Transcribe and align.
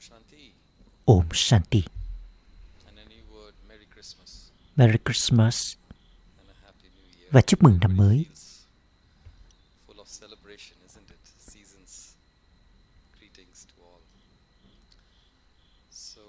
Shanti. 0.00 0.52
Om 1.04 1.28
Shanti. 1.32 1.82
And 2.88 2.98
a 2.98 3.04
new 3.08 3.24
word, 3.36 3.54
Merry 3.68 3.86
Christmas 3.94 4.50
Merry 4.76 4.98
Christmas 4.98 5.76
and 6.38 6.48
a 6.48 6.66
Happy 6.66 6.88
New 6.96 7.18
Year. 7.20 7.28
và 7.32 7.40
chúc 7.42 7.62
mừng 7.62 7.78
năm 7.80 7.96
mới. 7.96 8.16
Feels 8.28 8.64
full 9.86 9.98
of 9.98 10.06
celebration, 10.08 10.78
isn't 10.88 11.08
it? 11.10 11.20
Seasons. 11.38 12.14
Greetings 13.20 13.66
to 13.66 13.82
all. 13.82 14.00
So 15.90 16.22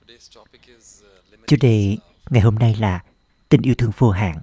today's 0.00 0.28
topic 0.34 0.60
is 0.78 1.02
uh, 1.02 1.06
limitless 1.30 1.46
Chủ 1.48 1.56
đề 1.60 1.96
ngày 2.30 2.42
hôm 2.42 2.54
nay 2.54 2.74
là 2.74 3.04
tình 3.48 3.62
yêu 3.62 3.74
thương 3.78 3.90
vô 3.98 4.10
hạn. 4.10 4.40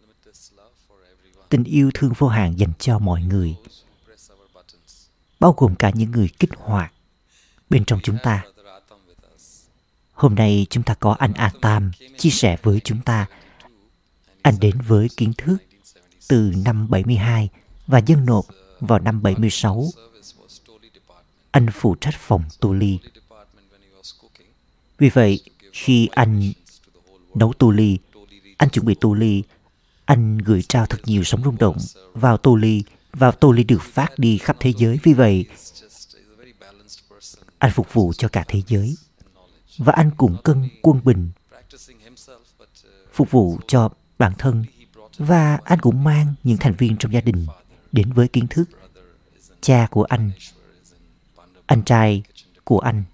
Limitless 0.00 0.52
love 0.56 0.74
for 0.88 0.96
everyone. 1.08 1.46
Tình 1.48 1.64
yêu 1.64 1.90
thương 1.94 2.12
vô 2.18 2.28
hạn 2.28 2.58
dành 2.58 2.72
cho 2.78 2.98
mọi 2.98 3.22
người, 3.22 3.54
bao 5.42 5.54
gồm 5.56 5.74
cả 5.74 5.90
những 5.94 6.10
người 6.10 6.28
kích 6.38 6.50
hoạt 6.56 6.92
bên 7.70 7.84
trong 7.84 8.00
chúng 8.02 8.16
ta. 8.22 8.42
Hôm 10.12 10.34
nay 10.34 10.66
chúng 10.70 10.82
ta 10.82 10.94
có 10.94 11.16
anh 11.18 11.32
Atam 11.32 11.90
chia 12.18 12.30
sẻ 12.30 12.56
với 12.62 12.80
chúng 12.84 13.02
ta. 13.02 13.26
Anh 14.42 14.54
đến 14.60 14.80
với 14.80 15.08
kiến 15.16 15.32
thức 15.38 15.56
từ 16.28 16.52
năm 16.64 16.90
72 16.90 17.48
và 17.86 17.98
dân 17.98 18.26
nộp 18.26 18.46
vào 18.80 18.98
năm 18.98 19.22
76. 19.22 19.84
Anh 21.50 21.66
phụ 21.72 21.94
trách 21.94 22.14
phòng 22.18 22.42
tu 22.60 22.74
ly. 22.74 22.98
Vì 24.98 25.08
vậy, 25.08 25.40
khi 25.72 26.08
anh 26.12 26.52
nấu 27.34 27.52
tu 27.52 27.70
ly, 27.70 27.98
anh 28.56 28.70
chuẩn 28.70 28.86
bị 28.86 28.94
tu 28.94 29.14
ly, 29.14 29.42
anh 30.04 30.38
gửi 30.38 30.62
trao 30.62 30.86
thật 30.86 30.98
nhiều 31.04 31.24
sóng 31.24 31.42
rung 31.44 31.58
động 31.58 31.76
vào 32.14 32.36
tu 32.36 32.56
ly 32.56 32.82
và 33.12 33.30
tôi 33.30 33.56
lại 33.56 33.64
được 33.64 33.82
phát 33.82 34.18
đi 34.18 34.38
khắp 34.38 34.56
thế 34.60 34.72
giới. 34.76 34.98
Vì 35.02 35.12
vậy, 35.12 35.46
anh 37.58 37.72
phục 37.74 37.92
vụ 37.92 38.12
cho 38.18 38.28
cả 38.28 38.44
thế 38.48 38.62
giới. 38.66 38.96
Và 39.78 39.92
anh 39.92 40.10
cũng 40.16 40.36
cân 40.44 40.68
quân 40.82 41.00
bình 41.04 41.30
phục 43.12 43.30
vụ 43.30 43.58
cho 43.68 43.90
bản 44.18 44.32
thân. 44.38 44.64
Và 45.18 45.58
anh 45.64 45.78
cũng 45.78 46.04
mang 46.04 46.34
những 46.44 46.56
thành 46.56 46.74
viên 46.78 46.96
trong 46.96 47.12
gia 47.12 47.20
đình 47.20 47.46
đến 47.92 48.12
với 48.12 48.28
kiến 48.28 48.46
thức. 48.46 48.64
Cha 49.60 49.86
của 49.90 50.04
anh 50.04 50.30
anh 51.66 51.82
trai 51.84 52.22
của 52.64 52.78
anh. 52.78 53.04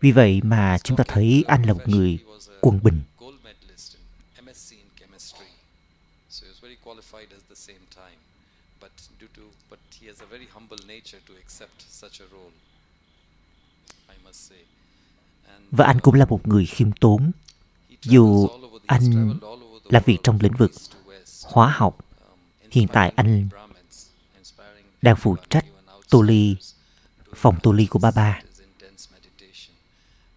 Vì 0.00 0.12
vậy 0.12 0.40
mà 0.44 0.78
chúng 0.84 0.96
ta 0.96 1.04
thấy 1.08 1.44
anh 1.48 1.62
là 1.62 1.72
một 1.72 1.88
người 1.88 2.18
quân 2.60 2.80
bình 2.82 3.02
gold 3.18 3.36
medalist 3.44 3.96
in 4.36 4.44
MSc 4.46 4.70
in 4.70 4.86
chemistry. 5.00 5.46
So 6.30 6.46
he 6.46 6.52
was 6.52 6.60
very 6.62 6.76
qualified 6.84 7.28
at 7.30 7.42
the 7.48 7.54
same 7.54 7.84
time. 7.94 8.18
But 8.80 8.90
due 9.20 9.28
to 9.36 9.42
but 9.70 9.78
he 10.00 10.06
has 10.06 10.22
a 10.22 10.26
very 10.26 10.46
humble 10.66 10.86
nature 10.86 11.20
to 11.26 11.32
accept 11.34 11.82
such 11.88 12.20
a 12.20 12.24
role. 12.32 12.52
I 14.08 14.14
must 14.24 14.48
say. 14.48 14.58
And 15.46 15.64
và 15.70 15.86
anh 15.86 16.00
cũng 16.00 16.14
là 16.14 16.24
một 16.24 16.48
người 16.48 16.66
khiêm 16.66 16.92
tốn 16.92 17.32
he 17.88 17.96
dù 18.02 18.48
anh 18.86 19.38
làm 19.84 20.02
việc 20.06 20.18
trong 20.22 20.38
lĩnh 20.40 20.56
vực 20.58 20.70
hóa 21.42 21.74
học 21.76 21.98
um, 22.20 22.38
hiện 22.70 22.86
tại 22.92 23.12
anh 23.16 23.48
đang 25.02 25.16
phụ 25.16 25.36
trách 25.50 25.64
tu 26.10 26.22
ly 26.22 26.56
phòng 27.34 27.58
tu 27.62 27.72
ly 27.72 27.86
của 27.86 27.98
ba 27.98 28.10
ba 28.10 28.40
his 28.42 28.60
intense 28.60 29.08
meditation 29.12 29.74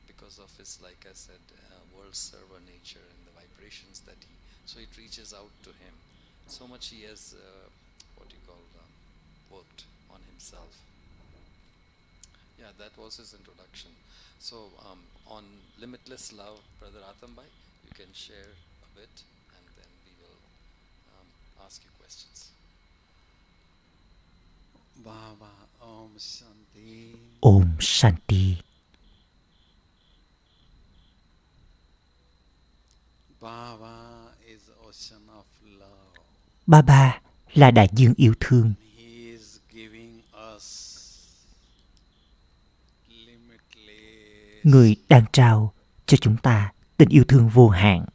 because 0.07 0.39
of 0.39 0.49
his, 0.59 0.79
like 0.83 1.01
I 1.05 1.13
said, 1.13 1.41
uh, 1.53 1.97
world 1.97 2.15
server 2.15 2.61
nature 2.73 3.05
and 3.11 3.19
the 3.27 3.33
vibrations 3.41 3.99
that 4.05 4.19
he. 4.21 4.33
So 4.65 4.79
it 4.79 4.89
reaches 4.97 5.33
out 5.33 5.51
to 5.63 5.69
him. 5.69 5.93
So 6.47 6.67
much 6.67 6.87
he 6.89 7.03
has, 7.09 7.35
uh, 7.37 7.69
what 8.17 8.27
you 8.31 8.41
call, 8.47 8.61
um, 8.81 8.91
worked 9.49 9.83
on 10.13 10.21
himself. 10.31 10.71
Yeah, 12.59 12.71
that 12.77 12.97
was 12.97 13.17
his 13.17 13.33
introduction. 13.33 13.91
So 14.39 14.57
um, 14.85 14.99
on 15.27 15.43
limitless 16.09 16.33
love, 16.33 16.59
brother 16.79 16.99
Atambai, 17.05 17.45
you 17.85 17.91
can 17.93 18.11
share 18.13 18.35
a 18.83 18.99
bit, 18.99 19.09
and 19.55 19.65
then 19.77 19.89
we 20.05 20.11
will 20.19 20.39
um, 21.13 21.27
ask 21.65 21.83
you 21.83 21.89
questions. 21.99 22.49
Baba 25.03 25.51
Om 25.81 26.09
Shanti. 26.17 27.15
Om 27.43 27.75
Shanti 27.79 28.57
Baba 33.39 34.33
is 34.51 34.69
ocean 34.87 35.21
of 35.37 35.45
love. 35.79 36.17
ba 36.67 36.81
ba 36.81 37.21
là 37.53 37.71
đại 37.71 37.87
dương 37.95 38.13
yêu 38.17 38.33
thương 38.39 38.73
He 38.97 39.31
is 39.33 39.59
giving 39.73 40.21
us 40.55 40.65
limitless 43.09 44.63
người 44.63 44.95
đang 45.09 45.25
trao 45.33 45.73
cho 46.09 46.17
chúng 46.17 46.37
ta 46.37 46.73
tình 46.97 47.09
yêu 47.09 47.23
thương 47.27 47.49
vô 47.49 47.69
hạn 47.69 48.05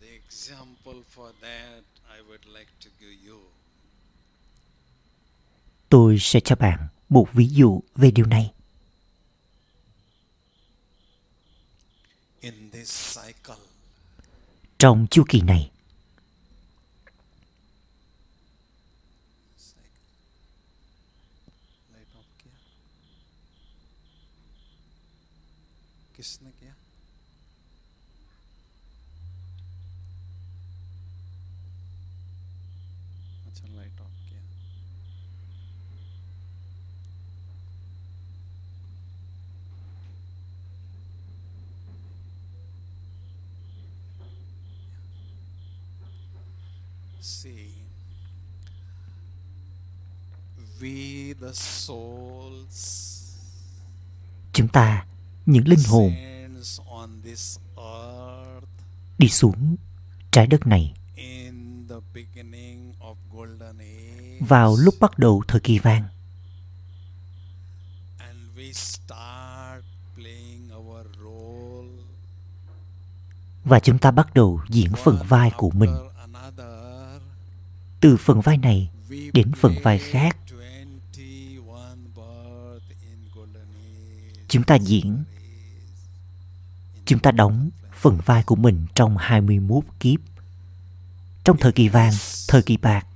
The 0.00 0.08
example 0.08 1.02
for 1.14 1.32
that 1.42 1.84
I 2.16 2.20
would 2.28 2.58
like 2.58 2.70
to 2.84 2.90
give 3.00 3.28
you. 3.28 3.38
tôi 5.88 6.16
sẽ 6.20 6.40
cho 6.40 6.56
bạn 6.56 6.88
một 7.08 7.28
ví 7.32 7.48
dụ 7.48 7.80
về 7.94 8.10
điều 8.10 8.26
này 8.26 8.52
In 12.40 12.70
this 12.70 13.18
cycle, 13.18 13.64
trong 14.78 15.06
chu 15.10 15.24
kỳ 15.28 15.40
này 15.40 15.70
chúng 54.52 54.68
ta 54.68 55.06
những 55.46 55.68
linh 55.68 55.84
hồn 55.88 56.10
descends 56.10 56.80
on 56.86 57.22
this 57.24 57.58
earth 57.76 58.68
đi 59.18 59.28
xuống 59.28 59.76
trái 60.30 60.46
đất 60.46 60.66
này. 60.66 60.94
in 61.14 61.86
the 61.88 61.94
beginning 62.14 62.92
of 63.00 63.14
golden 63.32 63.78
age. 63.78 64.38
Vào 64.40 64.76
lúc 64.76 64.94
bắt 65.00 65.18
đầu 65.18 65.42
thời 65.48 65.60
kỳ 65.60 65.78
vàng. 65.78 66.04
And 68.18 68.38
we 68.56 68.72
start 68.72 69.84
playing 70.14 70.70
our 70.76 71.06
role. 71.22 72.04
Và 73.64 73.80
chúng 73.80 73.98
ta 73.98 74.10
bắt 74.10 74.34
đầu 74.34 74.60
diễn 74.68 74.92
phần 75.04 75.18
vai 75.28 75.50
của 75.56 75.70
mình. 75.70 75.94
từ 78.00 78.16
phần 78.16 78.40
vai 78.40 78.56
này 78.56 78.90
đến 79.32 79.52
phần 79.56 79.74
vai 79.82 79.98
khác 79.98 80.36
chúng 84.48 84.62
ta 84.62 84.74
diễn. 84.74 85.24
Chúng 87.04 87.18
ta 87.18 87.30
đóng 87.30 87.70
phần 87.94 88.18
vai 88.24 88.42
của 88.42 88.56
mình 88.56 88.86
trong 88.94 89.16
21 89.16 89.84
kiếp. 90.00 90.20
Trong 91.44 91.56
thời 91.56 91.72
kỳ 91.72 91.88
vàng, 91.88 92.12
thời 92.48 92.62
kỳ 92.62 92.76
bạc, 92.76 93.06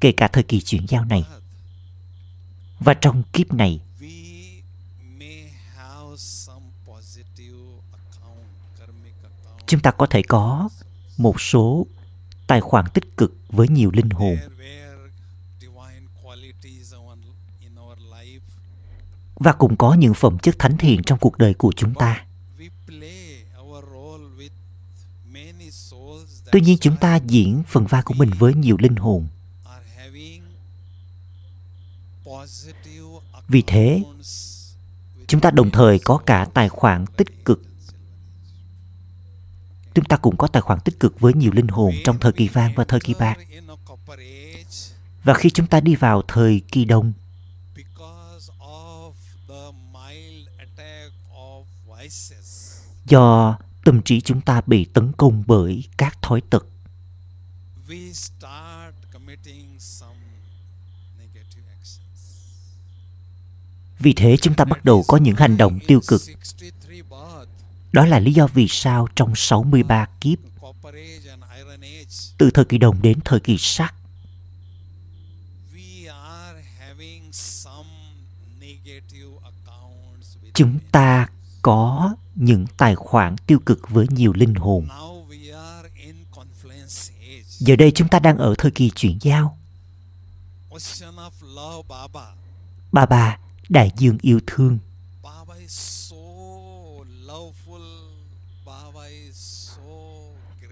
kể 0.00 0.12
cả 0.12 0.28
thời 0.28 0.42
kỳ 0.42 0.60
chuyển 0.60 0.86
giao 0.88 1.04
này. 1.04 1.24
Và 2.78 2.94
trong 2.94 3.22
kiếp 3.32 3.52
này, 3.52 3.80
chúng 9.66 9.80
ta 9.80 9.90
có 9.90 10.06
thể 10.06 10.22
có 10.22 10.68
một 11.16 11.40
số 11.40 11.86
tài 12.46 12.60
khoản 12.60 12.84
tích 12.94 13.16
cực 13.16 13.34
với 13.48 13.68
nhiều 13.68 13.90
linh 13.94 14.10
hồn. 14.10 14.36
Và 19.40 19.52
cũng 19.52 19.76
có 19.76 19.94
những 19.94 20.14
phẩm 20.14 20.38
chất 20.38 20.58
thánh 20.58 20.76
thiện 20.76 21.02
trong 21.02 21.18
cuộc 21.18 21.38
đời 21.38 21.54
của 21.54 21.72
chúng 21.76 21.94
ta. 21.94 22.24
Tuy 26.52 26.60
nhiên 26.60 26.78
chúng 26.80 26.96
ta 26.96 27.16
diễn 27.16 27.62
phần 27.68 27.86
vai 27.86 28.02
của 28.02 28.14
mình 28.14 28.30
với 28.38 28.54
nhiều 28.54 28.76
linh 28.78 28.96
hồn. 28.96 29.28
Vì 33.48 33.62
thế, 33.66 34.02
chúng 35.26 35.40
ta 35.40 35.50
đồng 35.50 35.70
thời 35.70 35.98
có 35.98 36.16
cả 36.16 36.46
tài 36.54 36.68
khoản 36.68 37.06
tích 37.06 37.44
cực. 37.44 37.62
Chúng 39.94 40.04
ta 40.04 40.16
cũng 40.16 40.36
có 40.36 40.46
tài 40.46 40.62
khoản 40.62 40.80
tích 40.80 41.00
cực 41.00 41.20
với 41.20 41.34
nhiều 41.34 41.52
linh 41.52 41.68
hồn 41.68 41.94
trong 42.04 42.18
thời 42.20 42.32
kỳ 42.32 42.48
vàng 42.48 42.72
và 42.76 42.84
thời 42.84 43.00
kỳ 43.00 43.14
bạc. 43.14 43.38
Và 45.24 45.34
khi 45.34 45.50
chúng 45.50 45.66
ta 45.66 45.80
đi 45.80 45.94
vào 45.94 46.22
thời 46.28 46.60
kỳ 46.72 46.84
đông, 46.84 47.12
do 53.10 53.58
tâm 53.84 54.02
trí 54.02 54.20
chúng 54.20 54.40
ta 54.40 54.60
bị 54.66 54.84
tấn 54.84 55.12
công 55.16 55.42
bởi 55.46 55.84
các 55.96 56.22
thói 56.22 56.40
tật, 56.50 56.66
we 57.88 58.12
start 58.12 58.94
committing 59.12 59.76
some 59.78 60.20
negative 61.18 61.64
actions. 61.78 62.48
vì 63.98 64.12
thế 64.12 64.36
chúng 64.36 64.54
ta 64.54 64.64
bắt 64.64 64.84
đầu 64.84 65.04
có 65.08 65.16
những 65.16 65.36
hành 65.36 65.56
động 65.56 65.78
tiêu 65.86 66.00
cực. 66.08 66.20
63 66.20 66.88
birth, 67.10 67.48
Đó 67.92 68.06
là 68.06 68.18
lý 68.18 68.32
do 68.32 68.46
vì 68.46 68.68
sao 68.68 69.08
trong 69.16 69.32
63 69.36 70.06
kiếp, 70.20 70.38
copper 70.60 70.94
age 70.94 71.30
and 71.30 71.42
iron 71.58 71.80
age, 71.80 72.34
từ 72.38 72.50
thời 72.50 72.64
kỳ 72.64 72.78
đồng 72.78 73.02
đến 73.02 73.18
thời 73.24 73.40
kỳ 73.40 73.56
sắt, 73.58 73.94
we 75.74 76.12
are 76.12 76.62
having 76.78 77.32
some 77.32 77.88
negative 78.60 79.32
accounts 79.42 80.36
with 80.42 80.50
chúng 80.54 80.78
ta 80.92 81.26
có 81.62 82.14
những 82.40 82.66
tài 82.76 82.94
khoản 82.94 83.36
tiêu 83.36 83.58
cực 83.66 83.88
với 83.88 84.06
nhiều 84.10 84.32
linh 84.32 84.54
hồn. 84.54 84.88
Giờ 87.46 87.76
đây 87.76 87.92
chúng 87.94 88.08
ta 88.08 88.18
đang 88.18 88.38
ở 88.38 88.54
thời 88.58 88.70
kỳ 88.70 88.90
chuyển 88.90 89.18
giao. 89.20 89.58
Bà 91.88 92.06
bà, 92.12 92.34
Baba. 92.92 93.38
Đại 93.68 93.92
dương 93.96 94.18
yêu 94.22 94.40
thương. 94.46 94.78
Baba 95.22 95.54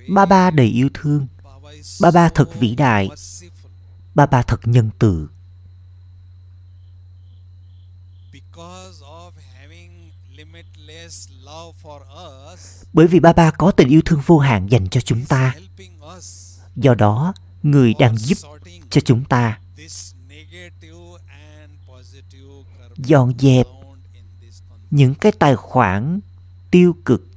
Ba 0.08 0.26
ba 0.26 0.50
đầy 0.50 0.66
yêu 0.66 0.88
thương. 0.94 1.26
Baba 1.44 1.70
Ba 2.00 2.10
ba 2.10 2.28
thật 2.28 2.50
vĩ 2.58 2.74
đại. 2.74 3.08
Ba 4.14 4.26
ba 4.26 4.42
thật 4.42 4.60
nhân 4.64 4.90
từ. 4.98 5.28
Because 8.32 9.02
of 9.02 9.32
having 9.60 10.10
limitless 10.36 11.28
love 11.44 11.77
for 11.77 11.77
us, 11.77 11.77
bởi 12.92 13.06
vì 13.06 13.20
ba 13.20 13.32
ba 13.32 13.50
có 13.50 13.70
tình 13.70 13.88
yêu 13.88 14.00
thương 14.04 14.20
vô 14.26 14.38
hạn 14.38 14.66
dành 14.70 14.88
cho 14.88 15.00
chúng 15.00 15.24
ta. 15.24 15.54
Do 16.76 16.94
đó, 16.94 17.34
người 17.62 17.94
đang 17.98 18.16
giúp 18.16 18.38
cho 18.90 19.00
chúng 19.00 19.24
ta 19.24 19.58
dọn 22.96 23.32
dẹp 23.38 23.66
những 24.90 25.14
cái 25.14 25.32
tài 25.32 25.56
khoản 25.56 26.20
tiêu 26.70 26.96
cực, 27.04 27.28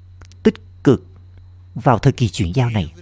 tích 0.44 0.84
cực 0.84 1.06
vào 1.76 2.00
thời 2.00 2.14
kỳ 2.14 2.30
chuyển 2.30 2.52
giao 2.56 2.70
này. 2.70 2.94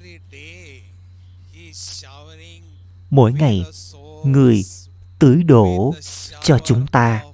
Mỗi 3.09 3.33
ngày, 3.33 3.65
người 4.23 4.65
tưới 5.19 5.43
đổ 5.43 5.93
cho 6.43 6.59
chúng 6.65 6.87
ta 6.87 7.23
of 7.23 7.33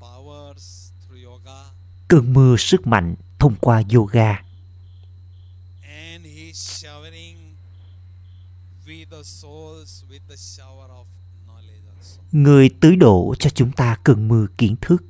powers 0.00 0.90
through 1.08 1.24
yoga, 1.24 1.64
cơn 2.10 2.32
mưa 2.32 2.56
sức 2.56 2.86
mạnh 2.86 3.14
thông 3.38 3.54
qua 3.60 3.82
yoga. 3.94 4.42
and 5.82 6.24
he 6.24 6.46
is 6.46 6.84
showering 6.84 7.36
with 8.86 9.10
the 9.10 9.22
souls 9.22 10.04
with 10.10 10.20
the 10.28 10.36
shower 10.36 10.88
of 10.88 11.06
knowledge 11.46 11.86
also. 11.96 12.20
Người 12.32 12.70
tưới 12.80 12.96
đổ 12.96 13.34
cho 13.38 13.50
chúng 13.50 13.72
ta 13.72 13.96
cơn 14.04 14.28
mưa 14.28 14.46
kiến 14.58 14.76
thức. 14.80 15.04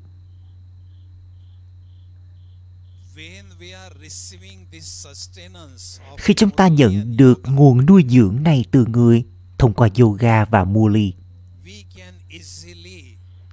When 3.16 3.44
we 3.60 3.82
are 3.82 3.94
receiving 4.02 4.66
this 4.72 5.06
sustenance 5.06 6.04
of 6.10 6.16
Khi 6.18 6.34
chúng 6.34 6.50
ta 6.50 6.68
nhận 6.68 7.16
được 7.16 7.40
nguồn 7.44 7.86
nuôi 7.86 8.04
dưỡng 8.08 8.42
này 8.42 8.64
từ 8.70 8.84
người 8.86 9.24
thông 9.58 9.74
qua 9.74 9.88
yoga 9.98 10.44
và 10.44 10.64
muli, 10.64 11.12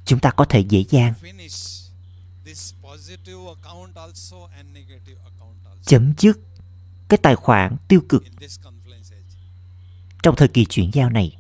chúng 0.05 0.19
ta 0.19 0.31
có 0.31 0.45
thể 0.45 0.59
dễ 0.59 0.83
dàng 0.89 1.13
chấm 5.85 6.13
dứt 6.17 6.39
cái 7.09 7.17
tài 7.23 7.35
khoản 7.35 7.77
tiêu 7.87 8.01
cực 8.09 8.23
trong 10.23 10.35
thời 10.35 10.47
kỳ 10.47 10.65
chuyển 10.65 10.91
giao 10.93 11.09
này. 11.09 11.37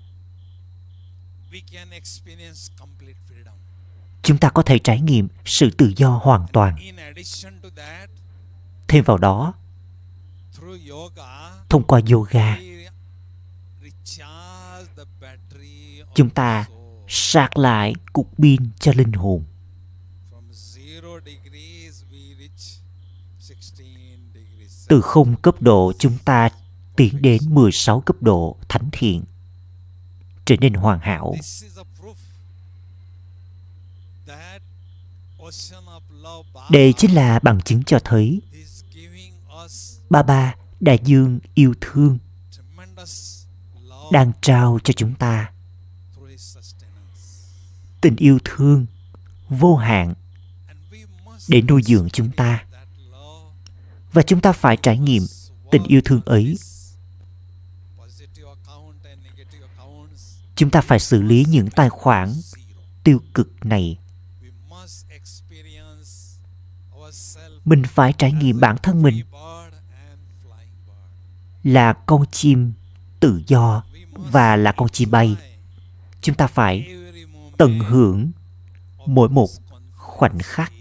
We 1.51 1.61
can 1.71 1.89
experience 1.89 2.73
complete 2.79 3.19
freedom. 3.29 3.55
Chúng 4.21 4.37
ta 4.37 4.49
có 4.49 4.61
thể 4.61 4.79
trải 4.79 5.01
nghiệm 5.01 5.27
sự 5.45 5.69
tự 5.77 5.93
do 5.95 6.09
hoàn 6.23 6.45
toàn. 6.53 6.75
In 6.75 6.95
addition 6.95 7.61
to 7.61 7.69
that, 7.75 8.09
Thêm 8.87 9.03
vào 9.03 9.17
đó, 9.17 9.53
through 10.53 10.89
yoga, 10.89 11.51
thông 11.69 11.83
qua 11.83 12.01
yoga, 12.11 12.57
we 12.57 12.89
recharge 13.81 14.91
the 14.97 15.03
battery 15.21 16.01
of 16.01 16.05
chúng 16.15 16.29
ta 16.29 16.65
sạc 17.07 17.57
lại 17.57 17.93
cục 18.13 18.29
pin 18.37 18.69
cho 18.79 18.93
linh 18.95 19.11
hồn. 19.11 19.43
Từ 24.87 25.01
không 25.01 25.35
cấp 25.35 25.61
độ 25.61 25.93
chúng 25.99 26.17
ta 26.25 26.49
tiến 26.95 27.21
đến 27.21 27.41
16 27.49 28.01
cấp 28.01 28.15
độ 28.21 28.57
thánh 28.69 28.89
thiện, 28.91 29.23
trở 30.45 30.55
nên 30.59 30.73
hoàn 30.73 30.99
hảo. 30.99 31.35
Đây 36.71 36.93
chính 36.93 37.15
là 37.15 37.39
bằng 37.39 37.61
chứng 37.61 37.83
cho 37.83 37.99
thấy 38.03 38.41
ba 40.09 40.23
ba 40.23 40.55
đại 40.79 40.99
dương 41.03 41.39
yêu 41.53 41.73
thương 41.81 42.17
đang 44.11 44.31
trao 44.41 44.79
cho 44.83 44.93
chúng 44.93 45.13
ta. 45.15 45.51
tình 48.01 48.15
yêu 48.15 48.39
thương 48.45 48.85
vô 49.49 49.75
hạn 49.75 50.13
để 51.47 51.61
nuôi 51.61 51.81
dưỡng 51.83 52.09
chúng 52.09 52.31
ta 52.31 52.65
và 54.17 54.23
chúng 54.23 54.41
ta 54.41 54.51
phải 54.51 54.77
trải 54.77 54.97
nghiệm 54.97 55.23
tình 55.71 55.83
yêu 55.83 56.01
thương 56.05 56.21
ấy. 56.25 56.57
Chúng 60.55 60.69
ta 60.69 60.81
phải 60.81 60.99
xử 60.99 61.21
lý 61.21 61.45
những 61.49 61.69
tài 61.69 61.89
khoản 61.89 62.33
tiêu 63.03 63.19
cực 63.33 63.65
này. 63.65 63.97
Mình 67.65 67.83
phải 67.83 68.13
trải 68.13 68.31
nghiệm 68.31 68.59
bản 68.59 68.77
thân 68.83 69.01
mình 69.01 69.25
là 71.63 71.93
con 71.93 72.25
chim 72.31 72.73
tự 73.19 73.41
do 73.47 73.83
và 74.11 74.55
là 74.55 74.71
con 74.71 74.89
chim 74.89 75.11
bay. 75.11 75.35
Chúng 76.21 76.35
ta 76.35 76.47
phải 76.47 76.87
tận 77.57 77.79
hưởng 77.79 78.31
mỗi 79.05 79.29
một 79.29 79.49
khoảnh 79.93 80.39
khắc 80.39 80.73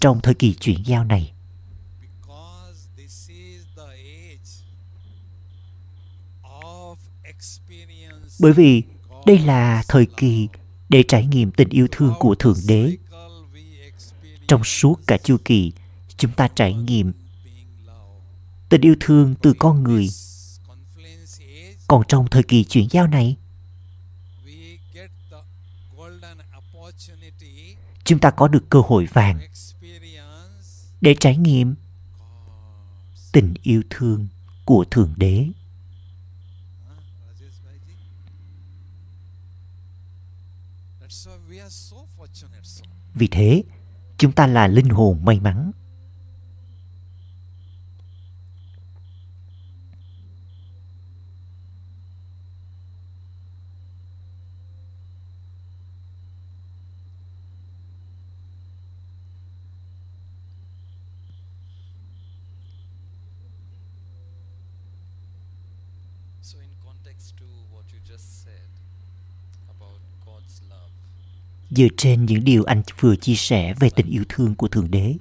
trong 0.00 0.20
thời 0.20 0.34
kỳ 0.34 0.54
chuyển 0.54 0.82
giao 0.86 1.04
này 1.04 1.34
Because 2.74 2.88
this 2.96 3.28
is 3.28 3.64
the 3.76 3.82
age 3.82 4.64
of 6.42 6.96
experience 7.22 8.14
bởi 8.40 8.52
vì 8.52 8.82
đây 9.26 9.38
là 9.38 9.82
thời 9.88 10.06
kỳ 10.16 10.48
để 10.88 11.02
trải 11.08 11.26
nghiệm 11.26 11.50
tình 11.50 11.68
yêu 11.68 11.86
thương 11.90 12.14
của 12.18 12.34
thượng 12.34 12.58
đế. 12.66 12.96
Trong 14.48 14.64
suốt 14.64 15.00
cả 15.06 15.16
chu 15.16 15.36
kỳ, 15.44 15.72
chúng 16.16 16.32
ta 16.32 16.48
trải 16.48 16.74
nghiệm 16.74 17.12
tình 18.68 18.80
yêu 18.80 18.94
thương 19.00 19.34
từ 19.42 19.52
con 19.58 19.82
người. 19.82 20.08
Còn 21.88 22.02
trong 22.08 22.26
thời 22.30 22.42
kỳ 22.42 22.64
chuyển 22.64 22.88
giao 22.90 23.06
này, 23.06 23.36
chúng 28.04 28.18
ta 28.18 28.30
có 28.30 28.48
được 28.48 28.70
cơ 28.70 28.80
hội 28.80 29.06
vàng 29.12 29.40
để 31.00 31.16
trải 31.20 31.36
nghiệm 31.36 31.74
tình 33.32 33.54
yêu 33.62 33.82
thương 33.90 34.28
của 34.64 34.84
thượng 34.90 35.14
đế. 35.16 35.46
Vì 43.14 43.26
thế 43.26 43.62
chúng 44.18 44.32
ta 44.32 44.46
là 44.46 44.68
linh 44.68 44.88
hồn 44.88 45.24
may 45.24 45.40
mắn 45.40 45.72
So, 66.42 66.58
in 66.60 66.68
context 66.84 67.36
to 67.38 67.44
what 67.72 67.84
you 67.92 67.98
just 68.04 68.44
said 68.44 68.68
about 69.70 70.00
God's 70.26 70.60
love, 70.68 70.90
dựa 71.76 71.88
trên 71.96 72.26
những 72.26 72.44
điều 72.44 72.64
anh 72.64 72.82
vừa 73.00 73.16
chia 73.16 73.34
sẻ 73.34 73.74
về 73.80 73.90
tình 73.96 74.06
yêu 74.06 74.24
thương 74.28 74.54
của 74.54 74.68
thượng 74.68 74.90
đế. 74.90 75.14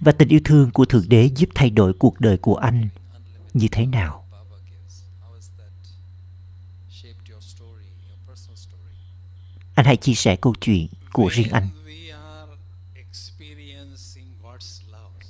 Và 0.00 0.12
tình 0.12 0.28
yêu 0.28 0.40
thương 0.44 0.70
của 0.70 0.84
thượng 0.84 1.08
đế 1.08 1.30
giúp 1.36 1.48
thay 1.54 1.70
đổi 1.70 1.92
cuộc 1.92 2.20
đời 2.20 2.38
của 2.38 2.54
anh 2.54 2.88
như 3.54 3.68
thế 3.72 3.86
nào? 3.86 4.24
Anh 9.74 9.86
hãy 9.86 9.96
chia 9.96 10.14
sẻ 10.14 10.36
câu 10.36 10.54
chuyện 10.60 10.86
của 11.12 11.28
riêng 11.28 11.48
anh. 11.50 11.68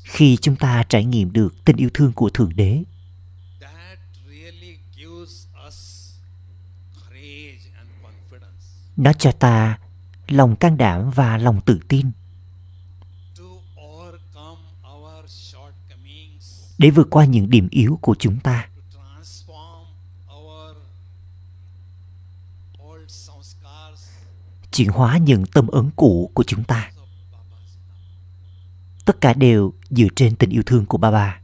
Khi 0.05 0.37
chúng 0.37 0.57
ta 0.57 0.85
trải 0.89 1.05
nghiệm 1.05 1.33
được 1.33 1.65
tình 1.65 1.77
yêu 1.77 1.91
thương 1.95 2.13
của 2.13 2.31
thượng 2.31 2.57
đế 2.57 2.83
nó 8.99 9.13
cho 9.13 9.33
ta 9.33 9.79
lòng 10.29 10.57
can 10.57 10.77
đảm 10.77 11.11
và 11.11 11.39
lòng 11.39 11.61
tự 11.61 11.81
tin. 11.89 12.11
Để 16.79 16.91
vượt 16.91 17.07
qua 17.11 17.25
những 17.25 17.51
điểm 17.51 17.69
yếu 17.71 17.99
của 18.03 18.17
chúng 18.19 18.41
ta. 18.41 18.69
Chuyển 24.73 24.89
hóa 24.89 25.19
những 25.19 25.47
tâm 25.47 25.67
ấn 25.67 25.91
cũ 25.97 26.31
của 26.35 26.45
chúng 26.47 26.65
ta. 26.65 26.91
Tất 29.05 29.21
cả 29.21 29.35
đều 29.35 29.73
dựa 29.91 30.09
trên 30.17 30.37
tình 30.37 30.51
yêu 30.51 30.63
thương 30.67 30.87
của 30.87 30.99
ba 30.99 31.41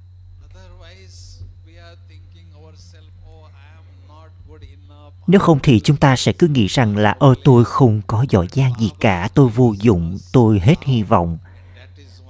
nếu 5.27 5.41
không 5.41 5.59
thì 5.63 5.81
chúng 5.81 5.97
ta 5.97 6.17
sẽ 6.17 6.33
cứ 6.33 6.49
nghĩ 6.49 6.67
rằng 6.67 6.97
là 6.97 7.17
ơ 7.19 7.35
tôi 7.45 7.65
không 7.65 8.03
có 8.07 8.27
giỏi 8.31 8.47
giang 8.53 8.73
gì 8.81 8.91
cả, 9.01 9.29
tôi 9.35 9.49
vô 9.49 9.75
dụng, 9.81 10.19
tôi 10.33 10.61
hết 10.61 10.85
hy 10.85 11.03
vọng. 11.03 11.39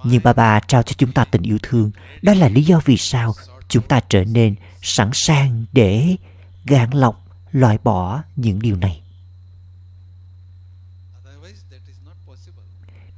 Nhưng 0.05 0.23
ba 0.25 0.33
ba 0.33 0.61
trao 0.61 0.83
cho 0.83 0.95
chúng 0.99 1.13
ta 1.13 1.25
tình 1.25 1.43
yêu 1.43 1.59
thương. 1.63 1.91
Đó 2.23 2.35
là 2.35 2.49
lý 2.49 2.63
do 2.63 2.81
vì 2.85 2.97
sao 2.97 3.35
chúng 3.69 3.83
ta 3.89 4.01
trở 4.09 4.25
nên 4.25 4.55
sẵn 4.83 5.11
sàng 5.13 5.65
để 5.73 6.17
gạn 6.65 6.91
lọc, 6.91 7.25
loại 7.53 7.79
bỏ 7.85 8.23
những 8.37 8.63
điều 8.63 8.77
này. 8.77 9.01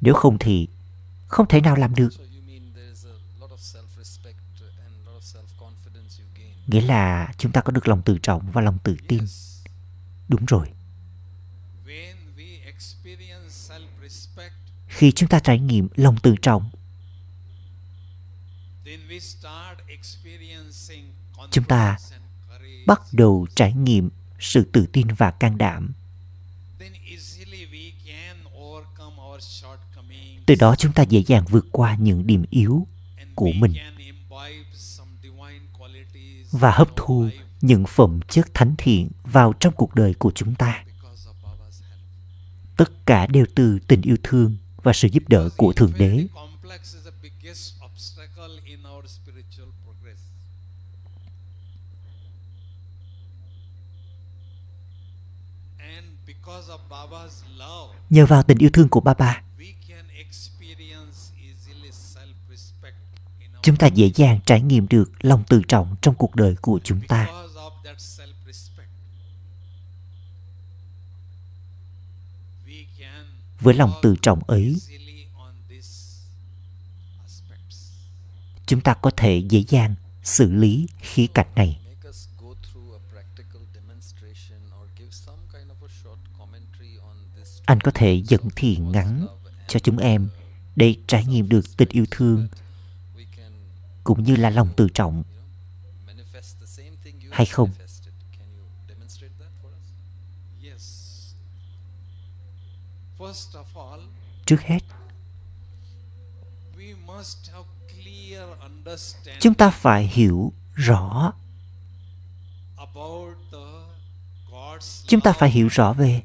Nếu 0.00 0.14
không 0.14 0.38
thì 0.38 0.68
không 1.26 1.46
thể 1.48 1.60
nào 1.60 1.76
làm 1.76 1.94
được. 1.94 2.08
Nghĩa 6.66 6.80
là 6.80 7.32
chúng 7.38 7.52
ta 7.52 7.60
có 7.60 7.72
được 7.72 7.88
lòng 7.88 8.02
tự 8.02 8.18
trọng 8.18 8.50
và 8.50 8.60
lòng 8.60 8.78
tự 8.84 8.96
tin. 9.08 9.20
Yes 9.20 9.45
đúng 10.28 10.44
rồi. 10.46 10.66
Khi 14.86 15.12
chúng 15.12 15.28
ta 15.28 15.38
trải 15.38 15.58
nghiệm 15.58 15.88
lòng 15.96 16.16
tự 16.22 16.34
trọng 16.42 16.70
Chúng 21.50 21.64
ta 21.64 21.96
bắt 22.86 23.00
đầu 23.12 23.46
trải 23.54 23.72
nghiệm 23.72 24.10
sự 24.40 24.64
tự 24.72 24.86
tin 24.86 25.06
và 25.06 25.30
can 25.30 25.58
đảm. 25.58 25.92
Từ 30.46 30.54
đó 30.54 30.74
chúng 30.78 30.92
ta 30.92 31.02
dễ 31.02 31.22
dàng 31.26 31.44
vượt 31.50 31.66
qua 31.72 31.96
những 31.96 32.26
điểm 32.26 32.44
yếu 32.50 32.86
của 33.34 33.52
mình. 33.52 33.72
và 36.50 36.70
hấp 36.70 36.88
thu 36.96 37.28
những 37.60 37.84
phẩm 37.86 38.20
chất 38.28 38.54
thánh 38.54 38.74
thiện 38.78 39.10
vào 39.24 39.52
trong 39.60 39.74
cuộc 39.76 39.94
đời 39.94 40.14
của 40.14 40.32
chúng 40.34 40.54
ta. 40.54 40.84
Tất 42.76 43.06
cả 43.06 43.26
đều 43.26 43.46
từ 43.54 43.78
tình 43.88 44.02
yêu 44.02 44.16
thương 44.22 44.56
và 44.82 44.92
sự 44.92 45.08
giúp 45.12 45.22
đỡ 45.28 45.48
của 45.56 45.72
thượng 45.72 45.92
đế. 45.98 46.26
Nhờ 58.10 58.26
vào 58.26 58.42
tình 58.42 58.58
yêu 58.58 58.70
thương 58.72 58.88
của 58.88 59.00
baba, 59.00 59.42
chúng 63.62 63.76
ta 63.76 63.86
dễ 63.86 64.10
dàng 64.14 64.40
trải 64.46 64.60
nghiệm 64.60 64.88
được 64.88 65.10
lòng 65.20 65.44
tự 65.48 65.62
trọng 65.68 65.96
trong 66.02 66.14
cuộc 66.14 66.34
đời 66.34 66.56
của 66.60 66.80
chúng 66.84 67.00
ta 67.00 67.26
because 67.26 67.54
of 67.54 67.70
that 67.84 67.96
self-respect. 67.96 68.90
We 72.66 72.84
can 72.98 73.26
với 73.60 73.74
lòng 73.74 73.92
tự 74.02 74.16
trọng 74.22 74.40
ấy. 74.46 74.76
Chúng 78.66 78.80
ta 78.80 78.94
có 78.94 79.10
thể 79.16 79.42
dễ 79.48 79.64
dàng 79.68 79.94
xử 80.22 80.52
lý 80.52 80.86
khía 81.00 81.26
cạnh 81.26 81.54
này. 81.54 81.80
Anh 87.66 87.80
có 87.80 87.90
thể 87.94 88.22
dẫn 88.26 88.40
thiền 88.56 88.92
ngắn 88.92 89.26
cho 89.68 89.78
chúng 89.78 89.98
em 89.98 90.28
để 90.76 90.96
trải 91.06 91.24
nghiệm 91.24 91.48
được 91.48 91.76
tình 91.76 91.88
yêu 91.88 92.04
thương 92.10 92.48
cũng 94.04 94.22
như 94.22 94.36
là 94.36 94.50
lòng 94.50 94.68
tự 94.76 94.88
trọng. 94.94 95.22
Hay 97.30 97.46
không? 97.46 97.70
manifested. 97.70 98.12
Can 98.38 98.46
you 98.56 98.64
demonstrate 98.88 99.32
that 99.38 99.50
for 99.62 99.68
us? 99.68 99.86
Yes. 100.62 101.34
First 103.15 103.15
of 103.15 103.15
all, 103.15 103.15
trước 104.46 104.60
hết 104.60 104.78
we 106.76 106.94
must 107.06 107.50
have 107.52 107.64
clear 107.88 108.48
understanding 108.62 109.40
chúng 109.40 109.54
ta 109.54 109.70
phải 109.70 110.06
hiểu 110.06 110.52
rõ 110.74 111.32
about 112.76 113.36
the 113.52 113.58
God's 114.50 115.04
chúng 115.06 115.20
ta 115.20 115.32
phải 115.32 115.50
hiểu 115.50 115.68
rõ 115.68 115.92
về 115.92 116.22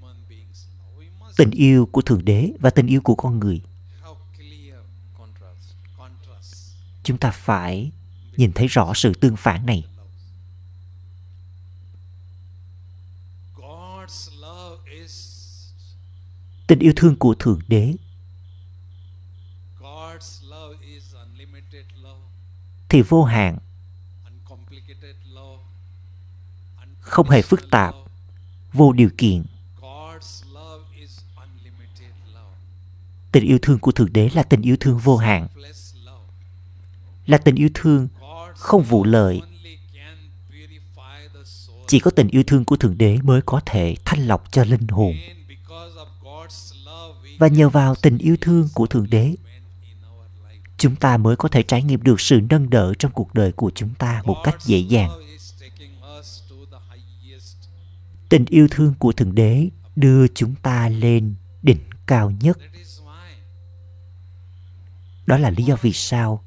tình 1.38 1.51
yêu 1.51 1.86
của 1.86 2.01
thượng 2.01 2.25
đế 2.25 2.51
và 2.60 2.70
tình 2.70 2.88
yêu 2.88 3.01
của 3.01 3.15
con 3.15 3.39
người 3.39 3.62
have 4.01 4.20
clear 4.38 4.79
Contrast. 5.17 5.75
contrast. 5.98 6.74
chúng 7.03 7.17
ta 7.17 7.31
phải 7.31 7.91
nhìn 8.38 8.51
thấy 8.53 8.67
rõ 8.67 8.93
sự 8.96 9.13
tương 9.13 9.36
phản 9.36 9.65
này 9.65 9.86
God's 13.55 14.29
love 14.39 14.91
is 14.91 15.31
tình 16.71 16.79
yêu 16.79 16.93
thương 16.95 17.15
của 17.15 17.33
thượng 17.33 17.59
đế. 17.67 17.93
Thì 22.89 23.01
vô 23.01 23.23
hạn. 23.23 23.57
Không 26.99 27.29
hề 27.29 27.41
phức 27.41 27.69
tạp. 27.71 27.95
vô 28.73 28.91
điều 28.91 29.09
kiện. 29.17 29.43
Tình 33.31 33.45
yêu 33.45 33.59
thương 33.61 33.79
của 33.79 33.91
thượng 33.91 34.13
đế 34.13 34.29
là 34.33 34.43
tình 34.43 34.61
yêu 34.61 34.75
thương 34.79 34.97
vô 34.97 35.17
hạn. 35.17 35.47
Là 37.25 37.37
tình 37.37 37.55
yêu 37.55 37.69
thương 37.73 38.07
không 38.55 38.83
vụ 38.83 39.03
lợi. 39.03 39.41
only 39.41 39.77
can 39.93 40.17
purify 40.49 41.27
the 41.33 41.43
soul. 41.45 41.79
chỉ 41.87 41.99
có 41.99 42.11
tình 42.11 42.27
yêu 42.27 42.43
thương 42.47 42.65
của 42.65 42.75
thượng 42.75 42.97
đế 42.97 43.17
mới 43.23 43.41
có 43.41 43.61
thể 43.65 43.95
thanh 44.05 44.27
lọc 44.27 44.51
cho 44.51 44.63
linh 44.63 44.87
hồn 44.87 45.13
và 47.41 47.48
nhờ 47.48 47.69
vào 47.69 47.95
tình 47.95 48.17
yêu 48.17 48.36
thương 48.41 48.69
của 48.74 48.88
thượng 48.88 49.10
đế. 49.10 49.36
Chúng 50.77 50.95
ta 50.95 51.17
mới 51.17 51.36
có 51.36 51.50
thể 51.50 51.63
trải 51.63 51.83
nghiệm 51.83 52.03
được 52.03 52.21
sự 52.21 52.41
nâng 52.50 52.69
đỡ 52.69 52.93
trong 53.00 53.12
cuộc 53.12 53.33
đời 53.33 53.51
của 53.51 53.71
chúng 53.75 53.93
ta 53.93 54.21
một 54.25 54.38
cách 54.43 54.55
dễ 54.65 54.77
dàng. 54.77 55.10
Tình 58.29 58.45
yêu 58.45 58.67
thương 58.71 58.93
của 59.00 59.12
thượng 59.12 59.36
đế 59.36 59.69
đưa 59.95 60.27
chúng 60.27 60.55
ta 60.55 60.89
lên 60.89 61.36
đỉnh 61.62 61.79
cao 62.05 62.31
nhất. 62.31 62.57
Đó 65.25 65.38
là 65.38 65.50
lý 65.50 65.63
do 65.63 65.75
vì 65.81 65.93
sao 65.93 66.43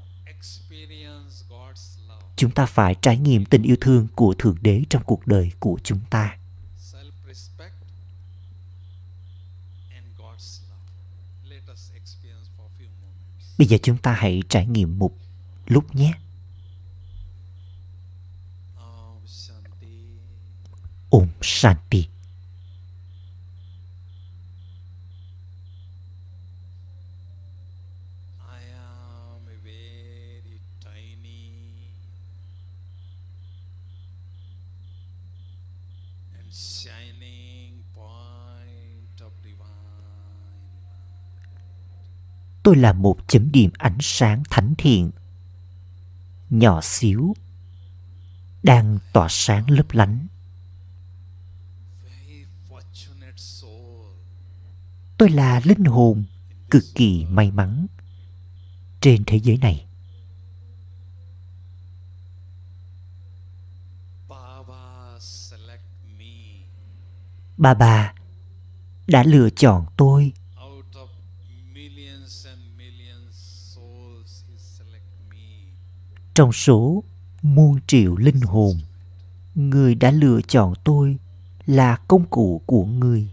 chúng 2.36 2.50
ta 2.50 2.66
phải 2.66 2.94
trải 3.02 3.18
nghiệm 3.18 3.44
tình 3.44 3.62
yêu 3.62 3.76
thương 3.80 4.06
của 4.14 4.34
thượng 4.38 4.56
đế 4.60 4.82
trong 4.90 5.02
cuộc 5.06 5.26
đời 5.26 5.52
của 5.60 5.78
chúng 5.84 6.00
ta 6.10 6.36
Self-respect 6.78 7.76
and 9.94 10.06
God's 10.18 10.60
love. 10.70 10.90
Let 11.50 11.62
us 11.72 11.90
experience 11.94 12.48
for 12.56 12.64
a 12.66 12.72
few 12.78 12.88
moments 13.02 13.43
bây 13.58 13.66
giờ 13.66 13.76
chúng 13.82 13.96
ta 13.98 14.12
hãy 14.12 14.42
trải 14.48 14.66
nghiệm 14.66 14.98
một 14.98 15.12
lúc 15.66 15.94
nhé 15.94 16.12
Om 18.76 19.26
Shanti. 19.26 20.18
Om 21.10 21.28
Shanti 21.40 22.08
I 28.38 28.60
am 28.74 29.48
a 29.48 29.56
very 29.64 30.60
tiny 30.84 31.50
and 36.38 36.52
shining 36.52 37.82
point 37.94 39.20
of 39.20 39.32
divine 39.42 39.68
light 40.84 41.64
tôi 42.64 42.76
là 42.76 42.92
một 42.92 43.16
chấm 43.28 43.52
điểm 43.52 43.70
ánh 43.78 43.98
sáng 44.00 44.42
thánh 44.50 44.74
thiện. 44.78 45.10
Nhỏ 46.50 46.80
xíu, 46.82 47.34
đang 48.62 48.98
tỏa 49.12 49.26
sáng 49.30 49.70
lấp 49.70 49.86
lánh. 49.92 50.26
Tôi 55.18 55.30
là 55.30 55.60
linh 55.64 55.84
hồn 55.84 56.24
cực 56.70 56.84
kỳ 56.94 57.24
may 57.24 57.50
mắn 57.50 57.86
trên 59.00 59.24
thế 59.26 59.36
giới 59.36 59.58
này. 59.58 59.86
Bà 67.56 67.74
bà 67.74 68.14
đã 69.06 69.22
lựa 69.22 69.50
chọn 69.50 69.86
tôi 69.96 70.32
trong 76.34 76.52
số 76.52 77.04
muôn 77.42 77.78
triệu 77.86 78.16
linh 78.16 78.40
hồn, 78.40 78.76
người 79.54 79.94
đã 79.94 80.10
lựa 80.10 80.40
chọn 80.48 80.74
tôi 80.84 81.18
là 81.66 81.96
công 82.08 82.26
cụ 82.26 82.62
của 82.66 82.84
người. 82.84 83.28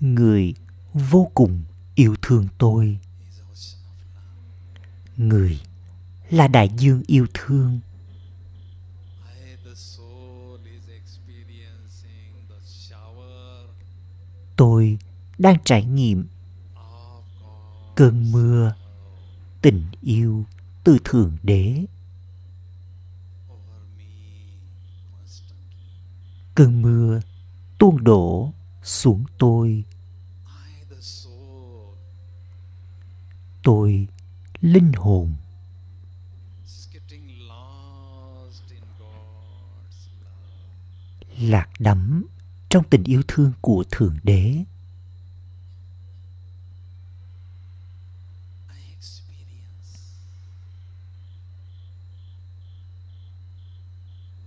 Người 0.00 0.54
vô 0.94 1.30
cùng 1.34 1.64
yêu 1.94 2.14
thương 2.22 2.48
tôi. 2.58 2.98
Người 5.16 5.60
là 6.30 6.48
đại 6.48 6.70
dương 6.78 7.02
yêu 7.06 7.26
thương. 7.34 7.80
Tôi 14.56 14.98
đang 15.38 15.56
trải 15.64 15.84
nghiệm 15.84 16.26
cơn 17.94 18.32
mưa 18.32 18.74
tình 19.62 19.86
yêu 20.00 20.44
từ 20.84 20.98
thượng 21.04 21.36
đế. 21.42 21.84
Cơn 26.54 26.82
mưa 26.82 27.20
tuôn 27.78 28.04
đổ 28.04 28.52
xuống 28.82 29.24
tôi. 29.38 29.84
Tôi 33.62 34.06
linh 34.60 34.92
hồn. 34.92 35.34
Lạc 41.40 41.68
đắm 41.78 42.26
trong 42.68 42.84
tình 42.90 43.04
yêu 43.04 43.22
thương 43.28 43.52
của 43.60 43.84
thượng 43.90 44.18
đế 44.22 44.64
I 48.68 48.92
experience 48.94 49.98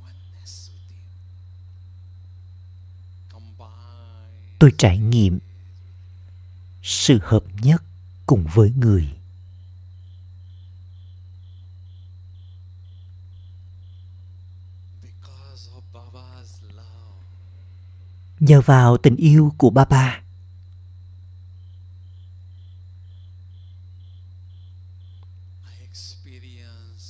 oneness 0.02 0.70
with 0.72 0.92
you. 0.92 1.06
Combine 3.30 4.56
tôi 4.60 4.71
trải 4.82 4.98
nghiệm, 4.98 5.40
sự 6.84 7.20
hợp 7.24 7.44
nhất 7.62 7.84
cùng 8.26 8.46
với 8.54 8.72
người. 8.76 9.10
Nhờ 18.40 18.62
vào 18.62 18.98
tình 18.98 19.16
yêu 19.16 19.54
của 19.58 19.70
ba 19.70 19.86
ba 19.86 20.22
I 25.66 25.86
experience 25.90 27.08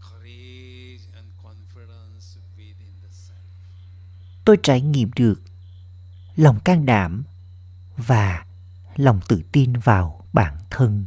courage 0.00 1.04
and 1.16 1.26
confidence 1.42 2.38
within 2.56 2.94
the 3.02 3.08
self 3.08 3.40
tôi 4.50 4.58
trải 4.62 4.80
nghiệm 4.80 5.10
được 5.16 5.42
lòng 6.36 6.60
can 6.60 6.86
đảm 6.86 7.24
và 7.96 8.44
lòng 8.96 9.20
tự 9.28 9.42
tin 9.52 9.72
vào 9.72 10.24
bản 10.32 10.56
thân. 10.70 11.06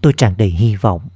Tôi 0.00 0.12
tràn 0.16 0.34
đầy 0.36 0.50
hy 0.50 0.76
vọng. 0.76 1.08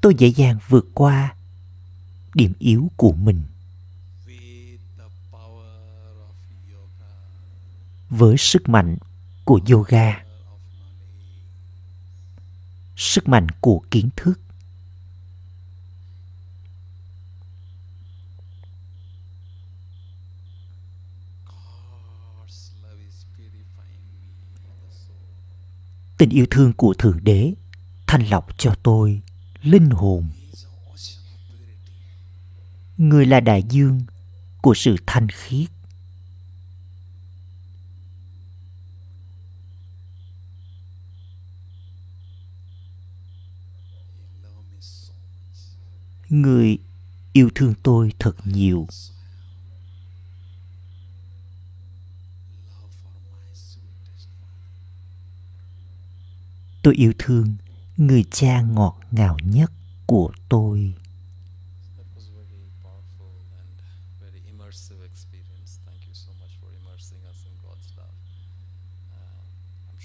Tôi 0.00 0.14
dễ 0.18 0.28
dàng 0.28 0.58
vượt 0.68 0.86
qua 0.94 1.34
điểm 2.34 2.52
yếu 2.58 2.90
của 2.96 3.12
mình. 3.12 3.42
Với 8.08 8.36
sức 8.38 8.68
mạnh 8.68 8.96
của 9.44 9.60
yoga. 9.70 10.24
Sức 12.96 13.28
mạnh 13.28 13.46
của 13.60 13.82
kiến 13.90 14.08
thức. 14.16 14.40
Tình 26.18 26.30
yêu 26.30 26.46
thương 26.50 26.72
của 26.72 26.94
thượng 26.98 27.24
đế 27.24 27.54
thanh 28.06 28.30
lọc 28.30 28.58
cho 28.58 28.74
tôi 28.82 29.22
linh 29.62 29.90
hồn. 29.90 30.28
Người 32.96 33.26
là 33.26 33.40
đại 33.40 33.62
dương 33.62 34.00
của 34.62 34.74
sự 34.74 34.96
thanh 35.06 35.28
khiết. 35.28 35.70
Người 46.42 46.78
yêu 47.32 47.50
thương 47.54 47.74
tôi 47.82 48.12
thật 48.18 48.36
nhiều 48.44 48.86
tôi 56.82 56.94
yêu 56.94 57.12
thương 57.18 57.56
người 57.96 58.24
cha 58.30 58.62
ngọt 58.62 59.00
ngào 59.10 59.36
nhất 59.44 59.72
của 60.06 60.32
tôi 60.48 60.94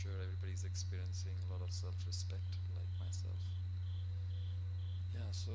uh, 0.04 0.66
experiencing 0.66 1.36
a 1.46 1.52
lot 1.52 1.62
of 1.62 1.72
self-respect, 1.72 2.50
like 2.76 2.92
myself. 3.00 3.40
Yeah. 5.14 5.32
So, 5.32 5.52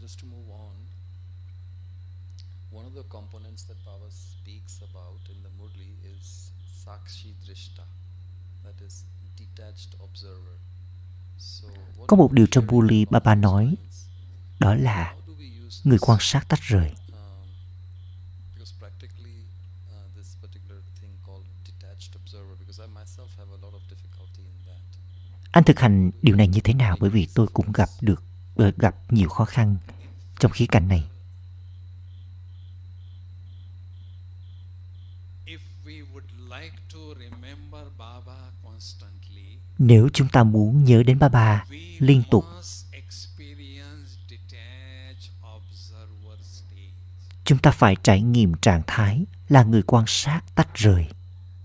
just 0.00 0.18
to 0.20 0.26
move 0.26 0.48
on, 0.50 0.74
one 2.70 2.86
of 2.86 2.94
the 2.94 3.02
components 3.10 3.64
that 3.64 3.76
Baba 3.84 4.08
speaks 4.10 4.80
about 4.90 5.20
in 5.28 5.36
the 5.42 5.50
Murli 5.58 5.92
is 6.16 6.50
Sakshi 6.84 7.32
Drishta, 7.44 7.84
that 8.64 8.80
is 8.86 9.04
detached 9.36 9.94
observer. 10.02 10.56
So, 11.38 11.66
what 11.96 12.06
Có 12.08 12.16
một 12.16 12.32
điều 12.32 12.46
trong 12.50 12.66
Murli 12.66 13.04
Baba 13.10 13.34
nói, 13.34 13.74
đó 14.58 14.74
là 14.74 15.14
How 15.14 15.26
do 15.26 15.32
we 15.38 15.66
use 15.66 15.80
người 15.84 15.98
this? 15.98 16.08
quan 16.08 16.18
sát 16.20 16.48
tách 16.48 16.60
rời 16.62 16.88
um, 16.88 16.94
uh, 17.10 18.56
this 18.58 18.72
particular 20.40 20.82
thing 21.00 21.10
called 21.26 21.44
detached 21.64 22.14
observer 22.14 22.54
because 22.58 22.78
I 22.80 22.86
myself 22.86 23.28
have 23.38 23.48
a 23.52 23.60
lot 23.66 23.72
of 23.74 23.80
difficulty 23.90 24.42
in 24.42 24.54
that 24.66 24.80
anh 25.50 25.64
thực 25.64 25.78
hành 25.78 26.10
điều 26.22 26.36
này 26.36 26.48
như 26.48 26.60
thế 26.64 26.74
nào 26.74 26.96
bởi 27.00 27.10
vì 27.10 27.28
tôi 27.34 27.46
cũng 27.52 27.72
gặp 27.72 27.88
được 28.00 28.22
gặp 28.78 28.96
nhiều 29.08 29.28
khó 29.28 29.44
khăn 29.44 29.76
trong 30.38 30.52
khía 30.52 30.66
cạnh 30.66 30.88
này. 30.88 31.08
Baba 37.98 38.50
nếu 39.78 40.08
chúng 40.12 40.28
ta 40.28 40.44
muốn 40.44 40.84
nhớ 40.84 41.02
đến 41.02 41.18
ba 41.18 41.28
ba 41.28 41.64
we 41.68 41.96
liên 41.98 42.22
tục 42.30 42.44
chúng 47.44 47.58
ta 47.58 47.70
phải 47.70 47.96
trải 48.02 48.22
nghiệm 48.22 48.54
trạng 48.54 48.82
thái 48.86 49.24
là 49.48 49.62
người 49.62 49.82
quan 49.82 50.04
sát 50.06 50.40
tách 50.54 50.74
rời 50.74 51.06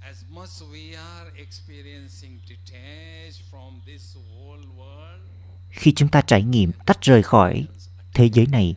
As 0.01 0.23
much 0.29 0.49
we 0.71 0.97
are 0.97 1.31
experiencing 1.37 2.39
detached 2.49 3.41
from 3.51 3.71
this 3.85 4.15
whole 4.15 4.65
world, 4.77 5.21
khi 5.85 5.93
chúng 5.95 6.09
ta 6.09 6.21
trải 6.21 6.43
nghiệm 6.43 6.71
tách 6.85 7.01
rời 7.01 7.23
khỏi 7.23 7.67
thế 8.13 8.29
giới 8.33 8.45
này 8.47 8.75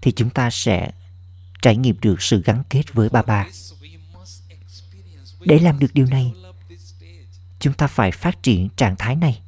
thì 0.00 0.12
chúng 0.12 0.30
ta 0.30 0.50
sẽ 0.52 0.92
trải 1.62 1.76
nghiệm 1.76 2.00
được 2.00 2.22
sự 2.22 2.42
gắn 2.42 2.62
kết 2.70 2.82
với 2.92 3.08
ba 3.08 3.22
ba. 3.22 3.46
Để 5.40 5.58
làm 5.58 5.78
được 5.78 5.94
điều 5.94 6.06
này, 6.06 6.32
chúng 7.58 7.74
ta 7.74 7.86
phải 7.86 8.12
phát 8.12 8.42
triển 8.42 8.68
trạng 8.76 8.96
thái 8.98 9.16
này. 9.16 9.42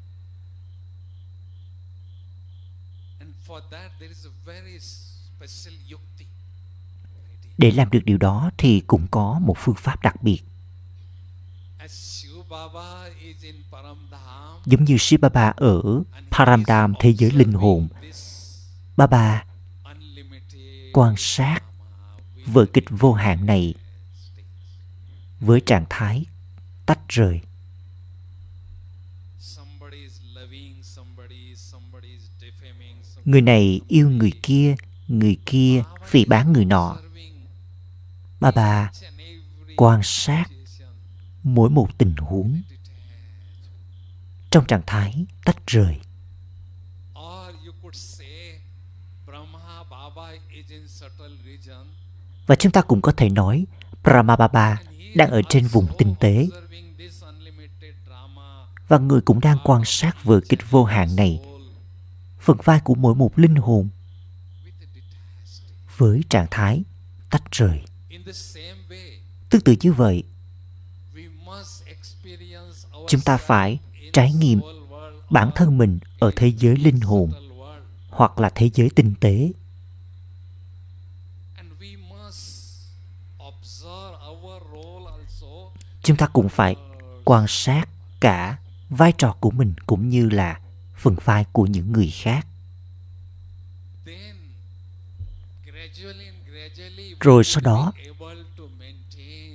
Để 7.59 7.71
làm 7.71 7.91
được 7.91 8.05
điều 8.05 8.19
đó 8.19 8.51
thì 8.59 8.83
cũng 8.87 9.07
có 9.11 9.39
một 9.39 9.55
phương 9.59 9.77
pháp 9.79 10.03
đặc 10.03 10.23
biệt. 10.23 10.43
Giống 14.67 14.85
như 14.85 14.97
Shiva 14.99 15.29
Baba 15.29 15.53
ở 15.57 16.03
Paramdam, 16.31 16.95
thế 17.01 17.13
giới 17.13 17.31
linh 17.31 17.53
hồn, 17.53 17.89
Baba 18.97 19.45
quan 20.93 21.15
sát 21.19 21.61
vở 22.47 22.67
kịch 22.73 22.85
vô 22.91 23.13
hạn 23.13 23.47
này 23.47 23.75
với 25.41 25.61
trạng 25.61 25.85
thái 25.91 26.25
tách 26.87 27.09
rời. 27.09 27.41
Người 33.25 33.41
này 33.41 33.81
yêu 33.89 34.11
người 34.11 34.33
kia, 34.43 34.75
người 35.09 35.37
kia 35.47 35.83
phỉ 36.05 36.25
bán 36.25 36.53
người 36.53 36.65
nọ. 36.65 36.99
Baba 38.41 38.91
quan 39.77 40.01
sát 40.05 40.45
mỗi 41.43 41.71
một 41.71 41.99
tình 41.99 42.15
huống 42.17 42.63
trong 44.53 44.65
trạng 44.67 44.83
thái 44.87 45.27
tách 45.45 45.67
rời. 45.67 46.01
Và 52.47 52.57
chúng 52.57 52.73
ta 52.73 52.81
cũng 52.83 53.01
có 53.01 53.13
thể 53.13 53.29
nói 53.29 53.67
Brahma 54.03 54.37
Baba 54.37 54.81
đang 55.15 55.31
ở 55.31 55.43
trên 55.49 55.67
vùng 55.67 55.87
tinh 55.99 56.15
tế 56.21 56.49
và 58.89 58.99
người 58.99 59.21
cũng 59.21 59.41
đang 59.41 59.59
quan 59.65 59.83
sát 59.85 60.25
vở 60.25 60.41
kịch 60.49 60.71
vô 60.71 60.85
hạn 60.85 61.17
này, 61.17 61.41
phần 62.41 62.57
vai 62.65 62.81
của 62.85 62.95
mỗi 62.95 63.15
một 63.15 63.39
linh 63.39 63.55
hồn 63.55 63.89
với 65.97 66.21
trạng 66.29 66.47
thái 66.51 66.83
tách 67.31 67.43
rời. 67.51 67.83
Tương 69.51 69.61
tự 69.61 69.77
như 69.81 69.93
vậy, 69.93 70.23
chúng 73.09 73.21
ta 73.21 73.37
phải 73.37 73.79
trải 74.13 74.33
nghiệm 74.33 74.61
bản 75.31 75.51
thân 75.55 75.79
mình 75.79 75.99
ở 76.19 76.31
thế 76.37 76.53
giới 76.59 76.77
linh 76.77 77.01
hồn 77.01 77.33
hoặc 78.09 78.39
là 78.39 78.51
thế 78.55 78.71
giới 78.75 78.91
tinh 78.91 79.15
tế. 79.21 79.53
Chúng 86.03 86.17
ta 86.17 86.27
cũng 86.27 86.49
phải 86.49 86.77
quan 87.25 87.45
sát 87.49 87.89
cả 88.21 88.59
vai 88.89 89.13
trò 89.19 89.37
của 89.41 89.51
mình 89.51 89.75
cũng 89.87 90.09
như 90.09 90.29
là 90.29 90.61
phần 90.97 91.17
vai 91.25 91.45
của 91.53 91.67
những 91.67 91.93
người 91.93 92.11
khác. 92.11 92.47
Rồi 97.21 97.45
sau 97.45 97.61
đó, 97.61 97.93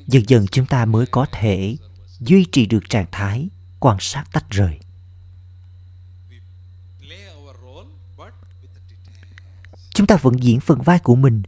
dần 0.07 0.23
dần 0.27 0.45
chúng 0.51 0.65
ta 0.65 0.85
mới 0.85 1.05
có 1.05 1.25
thể 1.31 1.77
duy 2.19 2.45
trì 2.51 2.65
được 2.65 2.89
trạng 2.89 3.05
thái 3.11 3.49
quan 3.79 3.97
sát 3.99 4.23
tách 4.31 4.49
rời. 4.49 4.79
Chúng 9.89 10.07
ta 10.07 10.17
vẫn 10.21 10.43
diễn 10.43 10.59
phần 10.59 10.81
vai 10.81 10.99
của 10.99 11.15
mình, 11.15 11.43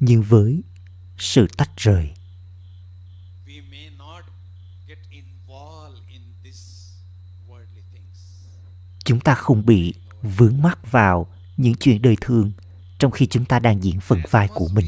nhưng 0.00 0.22
với 0.22 0.62
sự 1.18 1.46
tách 1.56 1.70
rời. 1.76 2.10
Chúng 9.04 9.20
ta 9.20 9.34
không 9.34 9.66
bị 9.66 9.94
vướng 10.22 10.62
mắc 10.62 10.92
vào 10.92 11.26
những 11.56 11.74
chuyện 11.74 12.02
đời 12.02 12.16
thường 12.20 12.52
trong 12.98 13.10
khi 13.10 13.26
chúng 13.26 13.44
ta 13.44 13.58
đang 13.58 13.84
diễn 13.84 14.00
phần 14.00 14.20
vai 14.30 14.48
của 14.54 14.68
mình. 14.68 14.86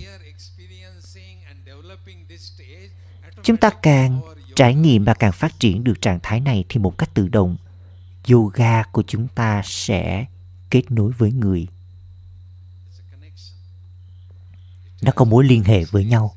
Chúng 3.42 3.56
ta 3.56 3.70
càng 3.82 4.35
trải 4.56 4.74
nghiệm 4.74 5.04
và 5.04 5.14
càng 5.14 5.32
phát 5.32 5.60
triển 5.60 5.84
được 5.84 6.02
trạng 6.02 6.20
thái 6.22 6.40
này 6.40 6.64
thì 6.68 6.80
một 6.80 6.98
cách 6.98 7.14
tự 7.14 7.28
động, 7.28 7.56
yoga 8.30 8.82
của 8.82 9.02
chúng 9.06 9.28
ta 9.28 9.62
sẽ 9.64 10.26
kết 10.70 10.90
nối 10.90 11.12
với 11.12 11.32
người. 11.32 11.68
Nó 15.02 15.12
có 15.14 15.24
mối 15.24 15.44
liên 15.44 15.64
hệ 15.64 15.84
với 15.84 16.04
nhau. 16.04 16.34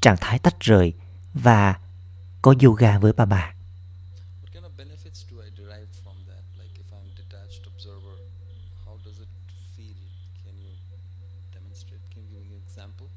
Trạng 0.00 0.16
thái 0.20 0.38
tách 0.38 0.60
rời 0.60 0.92
và 1.34 1.78
có 2.42 2.54
yoga 2.62 2.98
với 2.98 3.12
bà 3.12 3.24
bà 3.24 3.54
What 4.42 4.52
kind 4.52 4.64
of 4.64 4.70
benefits 4.76 5.24
do 5.30 5.42
I 5.42 5.50
derive 5.50 5.88
from 6.04 6.16
that? 6.28 6.42
Like 6.58 6.74
if 6.82 6.88
I'm 6.96 7.08
detached 7.16 7.66
observer, 7.66 8.16
how 8.86 8.96
does 9.04 9.18
it 9.20 9.28
feel? 9.76 9.96
Can 10.44 10.54
you 10.64 10.72
demonstrate? 11.54 12.02
Can 12.14 12.24
you 12.24 12.30
give 12.30 12.50
me 12.50 12.56
an 12.56 12.62
example? 12.66 13.08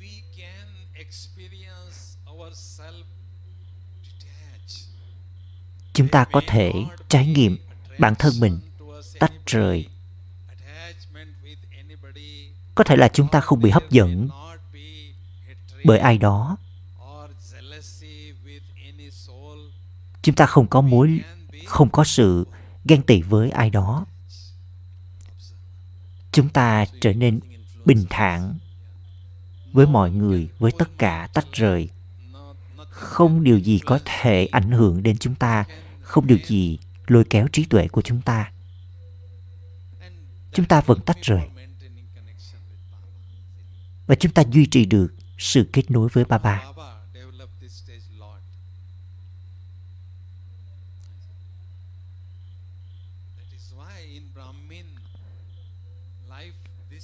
we 0.00 0.24
can 0.34 0.66
experience 0.98 2.16
ourselves 2.26 3.04
detached 4.02 4.86
chúng 6.00 6.08
ta 6.08 6.24
có 6.24 6.40
thể 6.46 6.72
trải 7.08 7.26
nghiệm 7.26 7.58
bản 7.98 8.14
thân 8.14 8.32
mình 8.40 8.58
tách 9.18 9.32
rời. 9.46 9.88
Có 12.74 12.84
thể 12.84 12.96
là 12.96 13.08
chúng 13.08 13.28
ta 13.28 13.40
không 13.40 13.60
bị 13.60 13.70
hấp 13.70 13.90
dẫn 13.90 14.28
bởi 15.84 15.98
ai 15.98 16.18
đó. 16.18 16.56
Chúng 20.22 20.34
ta 20.34 20.46
không 20.46 20.66
có 20.66 20.80
mối, 20.80 21.20
không 21.66 21.90
có 21.90 22.04
sự 22.04 22.46
ghen 22.84 23.02
tị 23.02 23.22
với 23.22 23.50
ai 23.50 23.70
đó. 23.70 24.06
Chúng 26.32 26.48
ta 26.48 26.84
trở 27.00 27.12
nên 27.12 27.40
bình 27.84 28.04
thản 28.10 28.58
với 29.72 29.86
mọi 29.86 30.10
người, 30.10 30.48
với 30.58 30.72
tất 30.78 30.98
cả 30.98 31.28
tách 31.34 31.52
rời. 31.52 31.88
Không 32.90 33.44
điều 33.44 33.58
gì 33.58 33.78
có 33.78 33.98
thể 34.04 34.46
ảnh 34.46 34.70
hưởng 34.70 35.02
đến 35.02 35.18
chúng 35.18 35.34
ta 35.34 35.64
không 36.10 36.26
điều 36.26 36.38
gì 36.46 36.78
lôi 37.06 37.24
kéo 37.24 37.48
trí 37.52 37.64
tuệ 37.64 37.88
của 37.88 38.02
chúng 38.02 38.20
ta. 38.20 38.52
Chúng 40.52 40.66
ta 40.66 40.80
vẫn 40.80 41.00
tách 41.00 41.18
rời. 41.22 41.48
Và 44.06 44.14
chúng 44.14 44.32
ta 44.32 44.42
duy 44.52 44.66
trì 44.66 44.84
được 44.84 45.14
sự 45.38 45.68
kết 45.72 45.90
nối 45.90 46.08
với 46.12 46.24
Baba. 46.24 46.64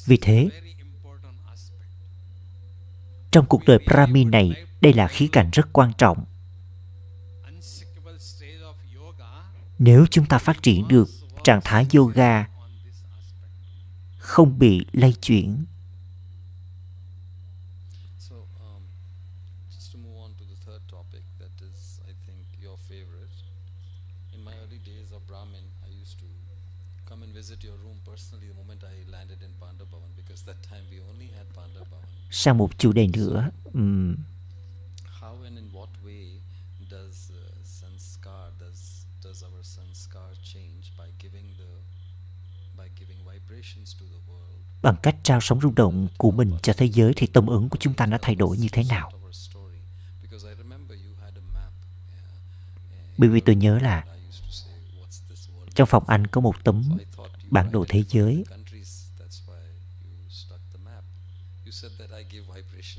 vì 0.07 0.17
thế, 0.17 0.49
trong 3.31 3.47
cuộc 3.47 3.65
đời 3.67 3.79
brahmin 3.87 4.31
này, 4.31 4.67
đây 4.81 4.93
là 4.93 5.09
khía 5.09 5.29
cạnh 5.33 5.51
rất 5.53 5.73
quan 5.73 5.93
trọng. 5.99 6.25
Nếu 9.79 10.07
chúng 10.11 10.27
ta 10.27 10.39
phát 10.39 10.63
triển 10.63 10.89
được 10.89 11.09
trạng 11.45 11.61
thái 11.65 11.87
yoga 11.97 12.45
không 14.19 14.59
bị 14.59 14.87
lay 14.93 15.13
chuyển. 15.13 15.65
Um, 18.31 18.83
just 19.71 19.93
to 19.93 19.99
move 19.99 20.17
on 20.23 20.31
to 20.39 20.45
the 20.45 20.57
third 20.67 20.83
topic, 20.91 21.23
that 21.39 21.55
is, 21.61 22.01
I 22.09 22.13
think, 22.27 22.47
your 22.63 22.77
favorite. 22.89 23.31
In 24.33 24.45
my 24.45 24.53
early 24.63 24.79
days 24.87 25.13
of 25.13 25.23
Brahmin, 25.29 25.65
I 25.87 25.91
used 26.03 26.19
to 26.21 26.27
come 27.09 27.23
and 27.25 27.35
visit 27.35 27.65
your 27.65 27.77
room 27.85 27.99
personally 28.05 28.49
the 28.49 28.55
moment 28.55 28.83
I 28.85 29.11
landed 29.11 29.39
in 29.43 29.51
Pandavavan 29.61 30.11
because 30.17 30.43
that 30.47 30.63
time 30.71 30.85
we 30.91 30.99
only 31.11 31.29
had 31.39 31.47
Pandavavan. 31.57 32.03
sang 32.31 32.59
một 32.59 32.79
chủ 32.79 32.93
đề 32.93 33.07
nữa 33.07 33.51
ừm, 33.73 34.17
How 35.21 35.35
and 35.45 35.57
in 35.59 35.69
what 35.73 35.89
way 36.05 36.41
does 36.91 37.31
uh, 37.31 37.37
sanskar, 37.65 38.51
does 38.61 39.07
does 39.25 39.43
our 39.43 39.63
sanskar 39.63 40.35
change 40.43 40.93
by 40.99 41.09
giving 41.19 41.47
the 41.59 41.71
by 42.77 42.89
giving 43.01 43.19
vibrations 43.25 43.95
to 43.99 44.05
the 44.05 44.21
world? 44.29 44.63
Bằng 44.87 44.97
cách 45.03 45.17
trao 45.23 45.41
sóng 45.41 45.61
rung 45.61 45.75
động 45.75 46.09
của 46.19 46.31
mình 46.31 46.53
cho 46.63 46.73
thế 46.73 46.87
giới 46.87 47.13
thì 47.17 47.27
tâm 47.27 47.47
ứng 47.47 47.69
của 47.69 47.77
chúng 47.81 47.95
ta 47.95 48.07
đã 48.07 48.19
thay 48.23 48.35
đổi 48.35 48.57
như 48.57 48.69
thế 48.73 48.83
nào? 48.89 49.11
Bởi 53.19 53.29
vì 53.29 53.41
tôi 53.41 53.57
nhớ 53.57 53.79
là 53.79 54.05
trong 55.75 55.87
phòng 55.87 56.05
anh 56.07 56.27
có 56.27 56.41
một 56.41 56.65
tấm 56.65 56.99
bản 57.51 57.73
đồ 57.73 57.85
thế 57.89 58.05
giới 58.09 58.45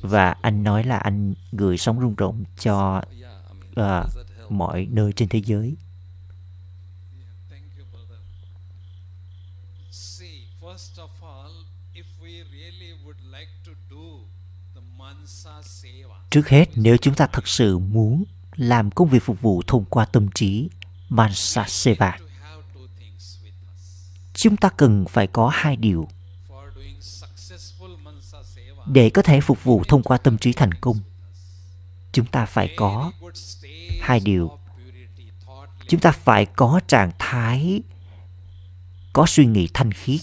và 0.02 0.32
anh 0.41 0.63
nói 0.63 0.84
là 0.84 0.97
anh 0.97 1.34
gửi 1.52 1.78
sóng 1.78 2.00
rung 2.00 2.15
động 2.15 2.43
cho 2.60 3.02
uh, 3.80 4.06
mọi 4.50 4.88
nơi 4.91 5.12
trên 5.12 5.30
thế 5.30 5.41
giới 5.45 5.76
See, 9.91 10.47
first 10.62 11.00
of 11.00 11.10
all, 11.21 11.52
if 11.97 12.06
we 12.21 12.43
really 12.52 12.88
do 13.89 14.28
the 14.76 14.82
mansa 14.97 15.62
seva, 15.63 16.17
Trước 16.30 16.50
hết, 16.50 16.66
nếu 16.76 16.98
chúng 16.98 17.16
ta 17.16 17.28
thật 17.28 17.48
sự 17.48 17.78
muốn 17.78 18.24
làm 18.56 18.92
công 18.92 19.10
việc 19.10 19.24
phục 19.24 19.42
vụ 19.42 19.62
thông 19.68 19.86
qua 19.86 20.06
tâm 20.06 20.28
trí 20.36 20.70
Mansaseva, 21.10 22.18
chúng 24.34 24.58
ta 24.58 24.70
cần 24.70 25.06
phải 25.10 25.28
có 25.28 25.52
hai 25.54 25.76
điều 25.76 26.08
để 28.88 29.10
có 29.10 29.22
thể 29.22 29.42
phục 29.42 29.63
vụ 29.63 29.84
thông 29.88 30.04
qua 30.04 30.18
tâm 30.18 30.38
trí 30.38 30.54
thành 30.54 30.74
công. 30.74 30.98
Chúng 32.12 32.26
ta 32.26 32.46
phải 32.46 32.74
có 32.78 33.12
hai 34.02 34.20
điều. 34.20 34.58
chúng 35.88 36.00
ta 36.00 36.12
phải 36.12 36.46
có 36.46 36.80
trạng 36.88 37.12
thái 37.20 37.82
có 39.13 39.26
suy 39.28 39.46
nghĩ 39.46 39.68
thanh 39.74 39.92
khiết 39.92 40.20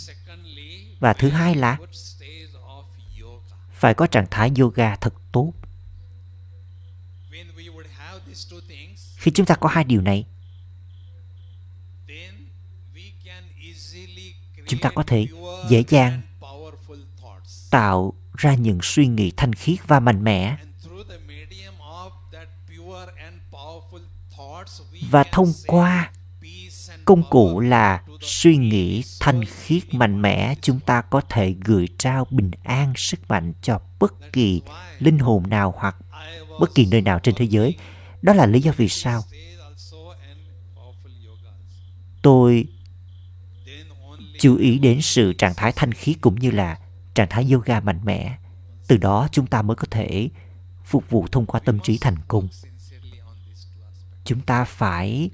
và 1.01 1.12
thứ 1.12 1.29
hai 1.29 1.55
là 1.55 1.79
phải 3.73 3.95
có 3.95 4.07
trạng 4.07 4.27
thái 4.31 4.53
yoga 4.59 4.97
thật 4.97 5.14
tốt 5.33 5.53
khi 9.25 9.31
chúng 9.31 9.47
ta 9.47 9.55
có 9.55 9.69
hai 9.69 9.85
điều 9.85 10.01
này. 10.01 10.27
Chúng 14.67 14.81
ta 14.81 14.91
có 14.95 15.03
thể 15.03 15.27
dễ 15.69 15.85
dàng 15.89 16.21
tạo 17.71 18.13
ra 18.37 18.55
những 18.55 18.79
suy 18.83 19.07
nghĩ 19.07 19.33
thanh 19.37 19.53
khiết 19.53 19.79
và 19.87 20.01
mạnh 20.01 20.25
mẽ 20.25 20.57
và 25.11 25.25
thông 25.33 25.53
qua 25.67 26.13
công 27.05 27.23
cụ 27.31 27.61
là 27.61 28.03
suy 28.21 28.57
nghĩ 28.57 29.03
thanh 29.21 29.45
khiết 29.45 29.95
mạnh 29.95 30.23
mẽ, 30.23 30.55
chúng 30.63 30.81
ta 30.81 31.03
có 31.03 31.21
thể 31.21 31.55
gửi 31.65 31.89
trao 31.99 32.27
bình 32.31 32.51
an, 32.63 32.93
sức 32.97 33.21
mạnh 33.29 33.53
cho 33.63 33.81
bất 33.99 34.33
kỳ 34.33 34.63
linh 34.99 35.19
hồn 35.19 35.51
nào 35.51 35.75
hoặc 35.77 35.97
bất 36.61 36.75
kỳ 36.75 36.87
nơi 36.87 37.01
nào 37.01 37.19
trên 37.19 37.35
thế 37.35 37.45
giới 37.45 37.77
đó 38.25 38.35
là 38.35 38.47
lý 38.47 38.61
do 38.61 38.73
vì 38.77 38.89
sao 38.89 39.23
tôi 42.23 42.67
chú 44.39 44.57
ý 44.57 44.79
đến 44.79 45.01
sự 45.03 45.33
trạng 45.33 45.55
thái 45.55 45.73
thanh 45.77 45.93
khí 45.93 46.15
cũng 46.21 46.35
như 46.35 46.51
là 46.51 46.79
trạng 47.15 47.29
thái 47.31 47.51
yoga 47.53 47.81
mạnh 47.81 48.01
mẽ. 48.05 48.39
Từ 48.87 48.97
đó 48.97 49.29
chúng 49.33 49.47
ta 49.47 49.63
mới 49.63 49.77
có 49.77 49.87
thể 49.91 50.29
phục 50.85 51.11
vụ 51.11 51.27
thông 51.33 51.47
qua 51.47 51.61
tâm 51.61 51.79
trí 51.81 51.99
thành 51.99 52.17
công. 52.29 52.49
Chúng 54.25 54.41
ta 54.41 54.65
phải 54.65 55.31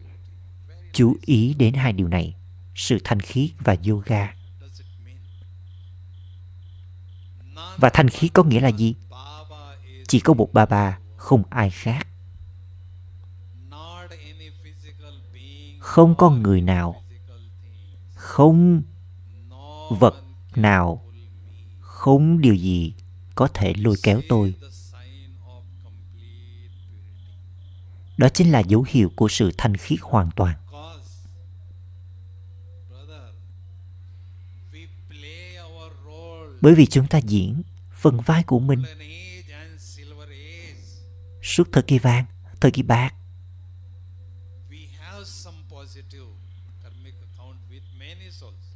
chú 0.92 1.16
ý 1.26 1.54
đến 1.54 1.74
hai 1.74 1.92
điều 1.92 2.08
này, 2.08 2.34
sự 2.74 2.98
thanh 3.04 3.20
khí 3.20 3.52
và 3.58 3.76
yoga. 3.88 4.34
Và 7.76 7.90
thanh 7.92 8.08
khí 8.08 8.28
có 8.28 8.42
nghĩa 8.42 8.60
là 8.60 8.68
gì? 8.68 8.94
Chỉ 10.08 10.20
có 10.20 10.34
một 10.34 10.52
ba 10.52 10.66
ba, 10.66 10.98
không 11.16 11.42
ai 11.50 11.70
khác. 11.70 12.06
Không 15.90 16.14
có 16.14 16.30
người 16.30 16.60
nào, 16.60 17.02
không 18.14 18.82
vật 19.90 20.24
nào, 20.56 21.04
không 21.80 22.40
điều 22.40 22.54
gì 22.54 22.94
có 23.34 23.48
thể 23.54 23.74
lôi 23.74 23.94
kéo 24.02 24.20
tôi. 24.28 24.54
Đó 28.16 28.28
chính 28.28 28.52
là 28.52 28.60
dấu 28.60 28.84
hiệu 28.88 29.10
của 29.16 29.28
sự 29.28 29.50
thanh 29.58 29.76
khiết 29.76 29.98
hoàn 30.02 30.30
toàn. 30.36 30.56
Bởi 36.60 36.74
vì 36.74 36.86
chúng 36.86 37.06
ta 37.06 37.18
diễn 37.18 37.62
phần 37.92 38.20
vai 38.20 38.42
của 38.42 38.58
mình. 38.58 38.82
Suốt 41.42 41.68
thời 41.72 41.82
kỳ 41.82 41.98
vàng, 41.98 42.24
thời 42.60 42.70
kỳ 42.70 42.82
bạc 42.82 43.14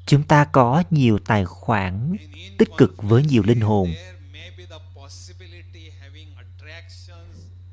chúng 0.07 0.23
ta 0.23 0.45
có 0.45 0.83
nhiều 0.91 1.19
tài 1.19 1.45
khoản 1.45 2.17
tích 2.59 2.69
cực 2.77 3.03
với 3.03 3.23
nhiều 3.23 3.43
linh 3.43 3.61
hồn. 3.61 3.95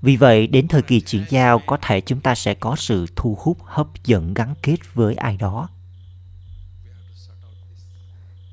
Vì 0.01 0.15
vậy, 0.15 0.47
đến 0.47 0.67
thời 0.67 0.81
kỳ 0.81 1.01
chuyển 1.01 1.25
giao, 1.29 1.61
có 1.67 1.77
thể 1.81 2.01
chúng 2.01 2.21
ta 2.21 2.35
sẽ 2.35 2.53
có 2.53 2.75
sự 2.75 3.05
thu 3.15 3.37
hút, 3.39 3.57
hấp 3.65 3.87
dẫn, 4.03 4.33
gắn 4.33 4.53
kết 4.63 4.77
với 4.93 5.15
ai 5.15 5.37
đó. 5.37 5.69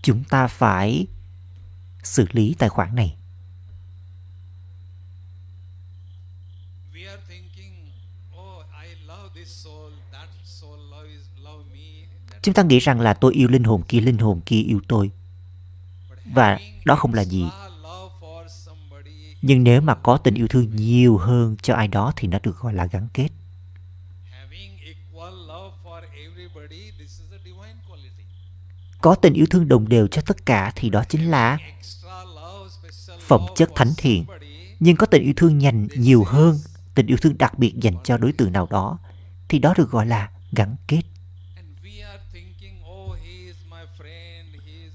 Chúng 0.03 0.25
ta 0.25 0.47
phải 0.47 1.07
xử 2.03 2.27
lý 2.33 2.55
tài 2.59 2.69
khoản 2.69 2.95
này 2.95 3.17
We 6.95 7.11
are 7.11 7.23
thinking, 7.29 7.91
oh, 8.35 8.65
I 8.83 9.07
love 9.07 9.31
this 9.35 9.65
soul, 9.65 9.93
that 10.13 10.29
soul 10.45 10.79
love 10.91 11.09
is 11.09 11.29
love 11.43 11.65
me. 11.73 12.07
That 12.31 12.38
chúng 12.49 12.55
ta 12.55 12.63
nghĩ 12.63 12.79
rằng 12.79 13.01
là 13.01 13.15
tôi 13.15 13.35
yêu 13.35 13.49
linh 13.49 13.65
hồn 13.65 13.83
kia, 13.89 14.01
linh 14.01 14.19
hồn 14.19 14.41
kia 14.47 14.63
yêu 14.63 14.81
tôi. 14.89 15.11
Và 16.35 16.59
đó 16.85 16.97
không 16.97 17.15
là 17.15 17.25
gì. 17.25 17.45
Nhưng 19.43 19.65
nếu 19.65 19.81
mà 19.81 19.95
có 19.95 20.17
tình 20.17 20.35
yêu 20.35 20.49
thương 20.49 20.77
nhiều 20.77 21.17
hơn 21.19 21.57
cho 21.63 21.75
ai 21.75 21.89
đó 21.89 22.13
thì 22.17 22.29
nó 22.29 22.39
được 22.43 22.59
gọi 22.59 22.75
là 22.75 22.87
gắn 22.87 23.09
kết. 23.13 23.29
Có 29.01 29.15
tình 29.15 29.35
yêu 29.35 29.47
thương 29.51 29.69
đồng 29.69 29.89
đều 29.89 30.07
cho 30.07 30.23
tất 30.27 30.47
cả 30.47 30.73
thì 30.77 30.91
đó 30.91 31.05
chính 31.09 31.31
là 31.31 31.59
phẩm 33.21 33.41
chất 33.57 33.71
thánh 33.75 33.93
thiện. 33.97 34.25
Nhưng 34.81 34.97
có 34.97 35.07
tình 35.07 35.23
yêu 35.23 35.33
thương 35.37 35.63
dành 35.63 35.89
nhiều 35.97 36.25
hơn, 36.25 36.59
tình 36.95 37.07
yêu 37.07 37.17
thương 37.21 37.39
đặc 37.39 37.59
biệt 37.59 37.75
dành 37.77 37.95
cho 38.05 38.17
đối 38.17 38.33
tượng 38.33 38.53
nào 38.53 38.69
đó 38.71 38.99
thì 39.49 39.59
đó 39.59 39.75
được 39.77 39.91
gọi 39.91 40.07
là 40.07 40.31
gắn 40.53 40.77
kết. 40.87 41.03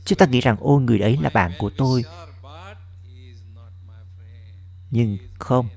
Chúng 0.06 0.18
ta 0.18 0.26
nghĩ 0.26 0.42
rằng, 0.42 0.58
ôi, 0.60 0.82
người 0.82 1.00
ấy 1.00 1.18
là 1.22 1.30
bạn 1.30 1.52
của 1.60 1.70
tôi. 1.78 2.04
Nhưng 4.92 5.18
không, 5.40 5.68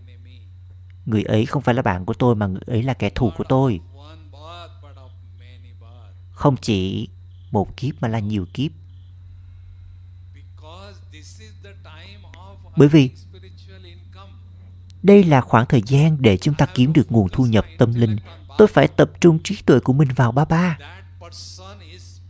người 1.07 1.23
ấy 1.23 1.47
không 1.47 1.63
phải 1.63 1.75
là 1.75 1.83
bạn 1.83 2.05
của 2.05 2.15
tôi, 2.15 2.35
mà 2.35 2.47
người 2.47 2.63
ấy 2.67 2.83
là 2.83 2.95
kẻ 2.95 3.11
thù 3.11 3.33
của 3.37 3.45
tôi. 3.49 3.81
Không 6.33 6.57
chỉ 6.57 7.09
một 7.51 7.77
kiếp, 7.77 7.95
mà 8.01 8.09
là 8.09 8.19
nhiều 8.19 8.47
kiếp. 8.55 8.73
Bởi 12.77 12.89
vì 12.89 13.11
đây 15.03 15.25
là 15.25 15.41
khoảng 15.41 15.67
thời 15.67 15.83
gian 15.87 16.17
để 16.21 16.37
chúng 16.37 16.55
ta 16.55 16.67
kiếm 16.67 16.93
được 16.93 17.13
nguồn 17.13 17.29
thu 17.29 17.47
nhập 17.47 17.67
tâm 17.79 17.95
linh. 17.95 18.17
Tôi 18.59 18.69
phải 18.69 18.89
tập 18.89 19.11
trung 19.21 19.39
trí 19.45 19.63
tuệ 19.67 19.81
của 19.81 19.93
mình 19.93 20.09
vào 20.17 20.33
ba 20.33 20.45
ba 20.45 20.77
That 20.81 21.05
person 21.21 21.81
is 21.81 22.21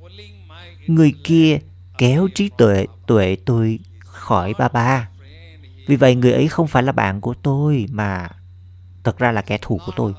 pulling 0.00 0.48
my 0.48 0.71
người 0.86 1.14
kia 1.24 1.58
kéo 1.98 2.28
trí 2.34 2.48
tuệ 2.58 2.86
tuệ 3.06 3.36
tôi 3.44 3.78
khỏi 4.00 4.54
ba 4.58 4.68
ba. 4.68 5.08
Vì 5.86 5.96
vậy 5.96 6.14
người 6.14 6.32
ấy 6.32 6.48
không 6.48 6.66
phải 6.66 6.82
là 6.82 6.92
bạn 6.92 7.20
của 7.20 7.34
tôi, 7.42 7.86
mà 7.90 8.28
thật 9.04 9.18
ra 9.18 9.32
là 9.32 9.42
kẻ 9.42 9.58
thù 9.62 9.80
của 9.86 9.92
tôi. 9.96 10.14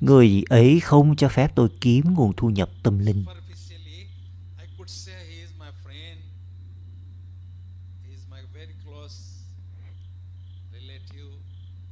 Người 0.00 0.42
ấy 0.48 0.80
không 0.80 1.16
cho 1.16 1.28
phép 1.28 1.52
tôi 1.54 1.68
kiếm 1.80 2.14
nguồn 2.14 2.32
thu 2.36 2.50
nhập 2.50 2.70
tâm 2.82 2.98
linh. 2.98 3.24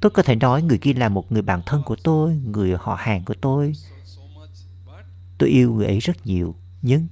Tôi 0.00 0.10
có 0.10 0.22
thể 0.22 0.34
nói 0.34 0.62
người 0.62 0.78
kia 0.78 0.92
là 0.92 1.08
một 1.08 1.32
người 1.32 1.42
bạn 1.42 1.62
thân 1.66 1.82
của 1.86 1.96
tôi, 2.04 2.34
người 2.34 2.76
họ 2.80 2.94
hàng 2.94 3.24
của 3.24 3.34
tôi 3.40 3.72
So 3.74 3.96
so 4.04 4.22
much, 4.34 4.50
but 4.86 5.04
tôi 5.38 5.48
yêu 5.48 5.72
người 5.74 5.86
ấy 5.86 5.98
rất 5.98 6.26
nhiều, 6.26 6.54
nhưng 6.82 7.06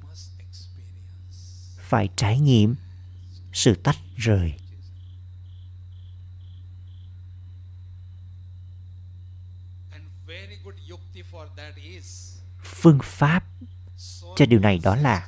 phải 1.78 2.08
trải 2.16 2.40
nghiệm 2.40 2.74
sự 3.52 3.74
tách 3.74 3.96
rời. 4.16 4.54
Phương 12.62 12.98
pháp 13.02 13.44
cho 14.36 14.46
điều 14.46 14.60
này 14.60 14.80
đó 14.82 14.96
là 14.96 15.26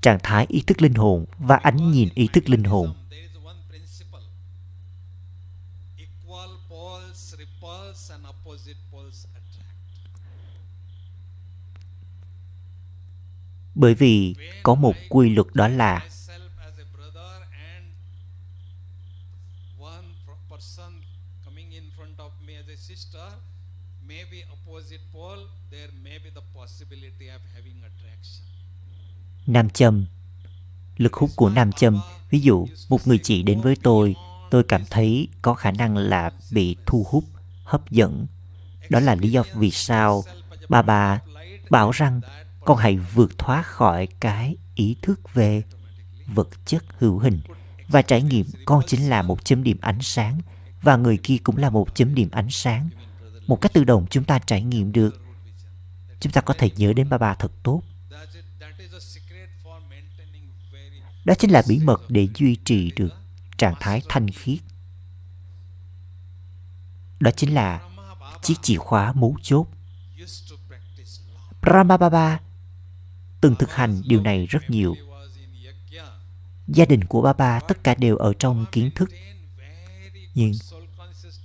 trạng 0.00 0.18
thái 0.22 0.46
ý 0.48 0.62
thức 0.66 0.82
linh 0.82 0.94
hồn 0.94 1.24
và 1.38 1.56
ánh 1.56 1.92
nhìn 1.92 2.08
ý 2.14 2.28
thức 2.32 2.48
linh 2.48 2.64
hồn. 2.64 2.94
Bởi 13.74 13.94
vì 13.94 14.34
có 14.62 14.74
một 14.74 14.94
quy 15.08 15.30
luật 15.30 15.46
đó 15.54 15.68
là 15.68 16.08
nam 29.46 29.70
châm, 29.70 30.06
lực 30.96 31.12
hút 31.12 31.30
của 31.36 31.48
nam 31.48 31.72
châm, 31.72 32.00
ví 32.30 32.40
dụ 32.40 32.66
một 32.88 33.06
người 33.06 33.18
chị 33.18 33.42
đến 33.42 33.60
với 33.60 33.76
tôi 33.82 34.14
tôi 34.50 34.64
cảm 34.64 34.84
thấy 34.90 35.28
có 35.42 35.54
khả 35.54 35.70
năng 35.70 35.96
là 35.96 36.30
bị 36.50 36.76
thu 36.86 37.06
hút, 37.08 37.24
hấp 37.64 37.90
dẫn. 37.90 38.26
Đó 38.88 39.00
là 39.00 39.14
lý 39.14 39.30
do 39.30 39.42
vì 39.54 39.70
sao 39.70 40.24
bà 40.68 40.82
bà 40.82 41.20
bảo 41.70 41.90
rằng 41.90 42.20
con 42.64 42.76
hãy 42.76 42.98
vượt 42.98 43.38
thoát 43.38 43.66
khỏi 43.66 44.08
cái 44.20 44.56
ý 44.74 44.96
thức 45.02 45.34
về 45.34 45.62
vật 46.26 46.48
chất 46.64 46.84
hữu 46.98 47.18
hình 47.18 47.40
và 47.88 48.02
trải 48.02 48.22
nghiệm 48.22 48.46
con 48.64 48.82
chính 48.86 49.10
là 49.10 49.22
một 49.22 49.44
chấm 49.44 49.62
điểm 49.62 49.78
ánh 49.80 50.02
sáng 50.02 50.40
và 50.82 50.96
người 50.96 51.18
kia 51.22 51.36
cũng 51.42 51.56
là 51.56 51.70
một 51.70 51.94
chấm 51.94 52.14
điểm 52.14 52.28
ánh 52.30 52.50
sáng. 52.50 52.88
Một 53.46 53.60
cách 53.60 53.72
tự 53.72 53.84
động 53.84 54.06
chúng 54.10 54.24
ta 54.24 54.38
trải 54.38 54.62
nghiệm 54.62 54.92
được. 54.92 55.22
Chúng 56.20 56.32
ta 56.32 56.40
có 56.40 56.54
thể 56.58 56.70
nhớ 56.76 56.92
đến 56.92 57.08
ba 57.08 57.18
bà 57.18 57.34
thật 57.34 57.52
tốt. 57.62 57.82
Đó 61.24 61.34
chính 61.38 61.50
là 61.50 61.62
bí 61.68 61.78
mật 61.78 62.00
để 62.08 62.28
duy 62.34 62.56
trì 62.56 62.90
được 62.96 63.12
trạng 63.58 63.74
thái 63.80 64.02
thanh 64.08 64.30
khiết. 64.30 64.58
Đó 67.20 67.30
chính 67.36 67.54
là 67.54 67.80
chiếc 68.42 68.54
chìa 68.62 68.76
khóa 68.76 69.12
mấu 69.12 69.36
chốt. 69.42 69.66
Brahma 71.62 71.96
Baba 71.96 72.40
từng 73.42 73.54
thực 73.54 73.72
hành 73.72 74.02
điều 74.06 74.20
này 74.20 74.46
rất 74.46 74.70
nhiều. 74.70 74.96
Gia 76.66 76.84
đình 76.84 77.04
của 77.04 77.22
Baba 77.22 77.60
tất 77.60 77.84
cả 77.84 77.94
đều 77.94 78.16
ở 78.16 78.32
trong 78.38 78.66
kiến 78.72 78.90
thức. 78.94 79.10
Nhưng 80.34 80.52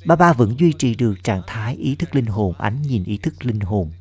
Baba 0.06 0.34
vẫn 0.34 0.56
duy 0.60 0.74
trì 0.80 0.96
được 0.96 1.16
trạng 1.24 1.42
thái 1.48 1.76
ý 1.76 1.96
thức 1.96 2.16
linh 2.16 2.26
hồn, 2.26 2.54
ánh 2.58 2.82
nhìn 2.82 3.04
ý 3.04 3.18
thức 3.18 3.46
linh 3.46 3.60
hồn. 3.60 3.92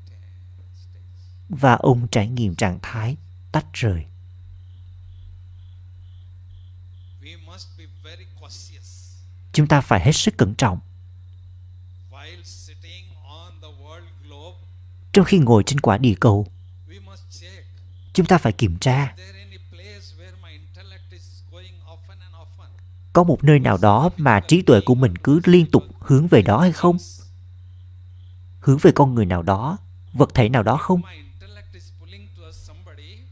Và 1.49 1.75
ông 1.75 2.09
trải 2.09 2.29
nghiệm 2.29 2.55
trạng 2.55 2.79
thái 2.83 3.17
tách 3.53 3.67
rời. 3.73 4.05
Chúng 9.53 9.67
ta 9.67 9.81
phải 9.81 10.01
hết 10.05 10.13
sức 10.13 10.37
cẩn 10.37 10.55
trọng. 10.55 10.79
Trong 15.13 15.25
khi 15.25 15.39
ngồi 15.39 15.63
trên 15.67 15.81
quả 15.81 15.99
địa 15.99 16.15
cầu 16.21 16.47
chúng 18.17 18.27
ta 18.27 18.39
phải 18.39 18.53
kiểm 18.53 18.77
tra. 18.77 19.15
Có 23.13 23.25
một 23.25 23.45
nơi 23.45 23.59
nào 23.59 23.79
đó 23.83 24.11
mà 24.17 24.41
trí 24.41 24.63
tuệ 24.63 24.81
của 24.81 24.95
mình 24.95 25.17
cứ 25.17 25.41
liên 25.45 25.71
tục 25.71 25.83
hướng 26.01 26.27
về 26.27 26.43
đó 26.43 26.61
hay 26.61 26.73
không? 26.73 26.97
Hướng 28.61 28.79
về 28.79 28.93
con 28.95 29.15
người 29.15 29.27
nào 29.27 29.43
đó, 29.43 29.79
vật 30.13 30.35
thể 30.35 30.49
nào 30.49 30.63
đó 30.63 30.77
không? 30.77 31.03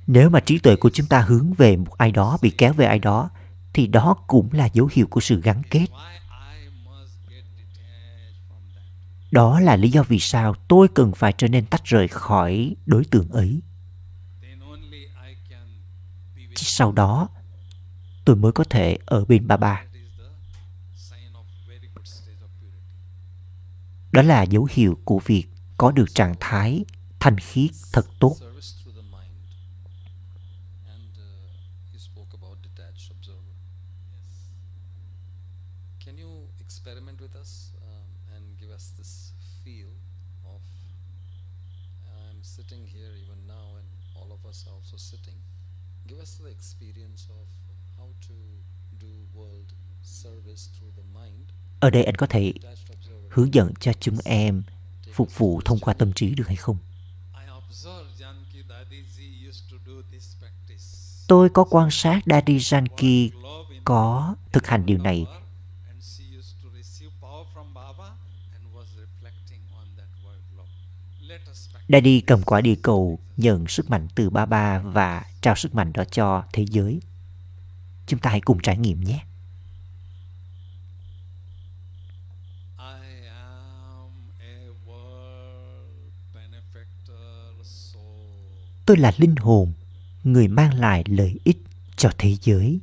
Nếu 0.07 0.31
mà 0.31 0.41
trí 0.41 0.59
tuệ 0.59 0.77
của 0.77 0.91
chúng 0.91 1.07
ta 1.07 1.21
hướng 1.21 1.53
về 1.53 1.77
một 1.77 1.99
ai 1.99 2.13
đó, 2.13 2.39
bị 2.43 2.51
kéo 2.51 2.73
về 2.73 2.87
ai 2.87 2.99
đó, 2.99 3.31
thì 3.73 3.87
đó 3.87 4.15
cũng 4.27 4.49
là 4.53 4.69
dấu 4.73 4.89
hiệu 4.93 5.07
của 5.07 5.21
sự 5.21 5.41
gắn 5.41 5.63
kết. 5.71 5.87
Đó 9.31 9.61
là 9.61 9.77
lý 9.77 9.91
do 9.91 10.03
vì 10.03 10.19
sao 10.19 10.55
tôi 10.69 10.89
cần 10.95 11.13
phải 11.13 11.33
trở 11.33 11.49
nên 11.49 11.67
tách 11.67 11.85
rời 11.85 12.09
khỏi 12.09 12.77
đối 12.87 13.05
tượng 13.05 13.29
ấy 13.29 13.61
chỉ 16.55 16.67
sau 16.67 16.93
đó 16.93 17.29
tôi 18.25 18.37
mới 18.37 18.53
có 18.53 18.65
thể 18.65 18.99
ở 19.07 19.25
bên 19.25 19.47
bà 19.47 19.57
bà 19.57 19.85
đó 24.13 24.23
là 24.23 24.43
dấu 24.43 24.69
hiệu 24.71 24.99
của 25.05 25.21
việc 25.25 25.45
có 25.77 25.91
được 25.91 26.15
trạng 26.15 26.35
thái 26.41 26.85
thanh 27.21 27.39
khiết 27.39 27.71
thật 27.93 28.07
tốt. 28.21 28.37
Ở 51.85 51.91
đây 51.91 52.05
anh 52.05 52.15
có 52.15 52.27
thể 52.27 52.53
hướng 53.31 53.55
dẫn 53.55 53.73
cho 53.81 53.93
chúng 54.01 54.17
em 54.25 54.63
phục 55.13 55.39
vụ 55.39 55.61
thông 55.65 55.79
qua 55.79 55.95
tâm 55.95 56.13
trí 56.13 56.35
được 56.35 56.47
hay 56.47 56.57
không 56.57 56.77
tôi 61.29 61.49
có 61.49 61.65
quan 61.71 61.91
sát 61.91 62.21
Daddy 62.27 62.59
Janki 62.59 63.31
có 63.85 64.35
thực 64.53 64.67
hành 64.67 64.87
điều 64.87 64.99
này 64.99 65.27
Daddy 71.89 72.21
cầm 72.21 72.43
quả 72.43 72.61
địa 72.61 72.75
cầu 72.83 73.19
nhận 73.37 73.67
sức 73.67 73.91
mạnh 73.91 74.09
từ 74.15 74.31
Baba 74.31 74.79
và 74.79 75.25
trao 75.41 75.57
sức 75.57 75.75
mạnh 75.75 75.93
đó 75.93 76.05
cho 76.05 76.45
thế 76.53 76.65
giới. 76.71 77.01
Chúng 78.07 78.21
ta 78.21 78.31
hãy 78.31 78.41
cùng 78.41 78.59
trải 78.61 78.77
nghiệm 78.77 79.01
nhé. 79.01 79.25
Tôi 88.87 88.97
là 88.97 89.13
linh 89.17 89.37
hồn 89.37 89.73
người 90.25 90.49
mang 90.49 90.81
lại 90.81 91.05
lợi 91.07 91.39
ích 91.45 91.59
cho 91.97 92.11
thế 92.19 92.37
giới. 92.41 92.81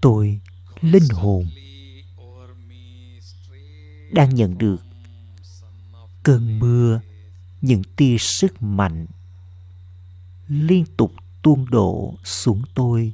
Tôi 0.00 0.40
linh 0.80 1.08
hồn 1.12 1.46
đang 4.12 4.34
nhận 4.34 4.58
được 4.58 4.87
cơn 6.28 6.58
mưa, 6.58 7.00
những 7.60 7.82
tia 7.96 8.18
sức 8.18 8.62
mạnh 8.62 9.06
liên 10.48 10.84
tục 10.96 11.12
tuôn 11.42 11.66
đổ 11.70 12.14
xuống 12.24 12.62
tôi 12.74 13.12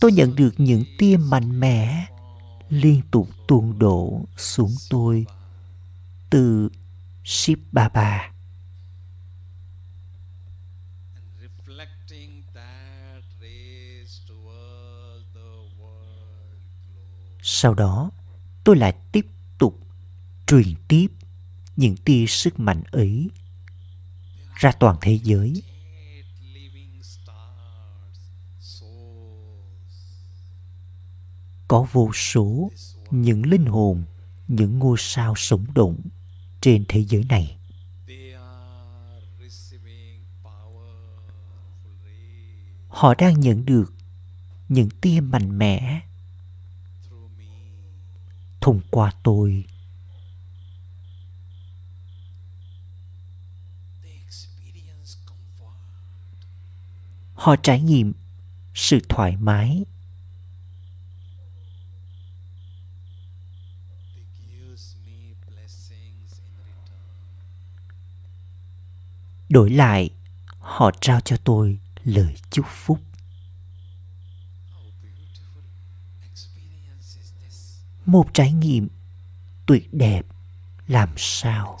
tôi 0.00 0.12
nhận 0.12 0.36
được 0.36 0.54
những 0.56 0.84
tia 0.98 1.16
mạnh 1.16 1.60
mẽ 1.60 2.06
liên 2.68 3.00
tục 3.10 3.28
tuôn 3.48 3.78
đổ 3.78 4.24
xuống 4.36 4.74
tôi 4.90 5.26
từ 6.30 6.68
Ship 7.24 7.58
Baba. 7.72 8.32
Sau 17.50 17.74
đó, 17.74 18.10
tôi 18.64 18.76
lại 18.76 18.96
tiếp 19.12 19.26
tục 19.58 19.80
truyền 20.46 20.74
tiếp 20.88 21.06
những 21.76 21.96
tia 21.96 22.24
sức 22.26 22.60
mạnh 22.60 22.82
ấy 22.90 23.30
ra 24.54 24.72
toàn 24.72 24.96
thế 25.00 25.18
giới. 25.22 25.62
Có 31.68 31.86
vô 31.92 32.10
số 32.14 32.70
những 33.10 33.46
linh 33.46 33.66
hồn, 33.66 34.04
những 34.48 34.78
ngôi 34.78 34.96
sao 34.98 35.34
sống 35.36 35.66
động 35.74 35.96
trên 36.60 36.84
thế 36.88 37.04
giới 37.04 37.24
này. 37.24 37.58
Họ 42.88 43.14
đang 43.18 43.40
nhận 43.40 43.64
được 43.64 43.94
những 44.68 44.88
tia 45.00 45.20
mạnh 45.20 45.58
mẽ 45.58 46.07
thông 48.60 48.80
qua 48.90 49.12
tôi. 49.22 49.64
Họ 57.34 57.56
trải 57.56 57.80
nghiệm 57.80 58.12
sự 58.74 58.98
thoải 59.08 59.36
mái. 59.36 59.84
Đổi 69.48 69.70
lại, 69.70 70.10
họ 70.58 70.90
trao 71.00 71.20
cho 71.20 71.36
tôi 71.36 71.78
lời 72.04 72.36
chúc 72.50 72.66
phúc. 72.68 73.07
Một 78.08 78.34
trải 78.34 78.52
nghiệm 78.52 78.88
tuyệt 79.66 79.94
đẹp. 79.94 80.26
Làm 80.86 81.08
sao? 81.16 81.78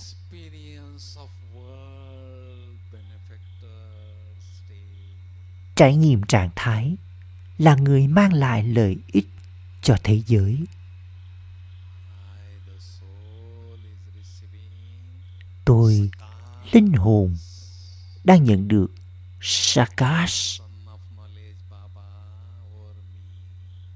Trải 5.76 5.96
nghiệm 5.96 6.22
trạng 6.22 6.50
thái 6.56 6.96
là 7.58 7.74
người 7.74 8.08
mang 8.08 8.32
lại 8.32 8.62
lợi 8.62 8.96
ích 9.06 9.28
cho 9.82 9.96
thế 10.04 10.22
giới. 10.26 10.58
Tôi 15.64 16.10
linh 16.72 16.92
hồn 16.92 17.36
đang 18.24 18.44
nhận 18.44 18.68
được 18.68 18.86
sakas 19.40 20.58
son 20.58 20.70
of 20.86 20.98
knowledge 21.16 21.70
Baba 21.70 22.02
over 22.74 22.96
me. 22.96 23.38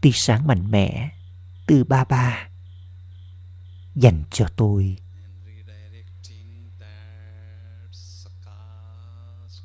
tia 0.00 0.10
sáng 0.14 0.46
mạnh 0.46 0.70
mẽ 0.70 1.10
từ 1.72 1.84
ba 1.84 2.04
ba. 2.04 2.48
Dành 3.94 4.22
cho 4.30 4.48
tôi. 4.56 4.96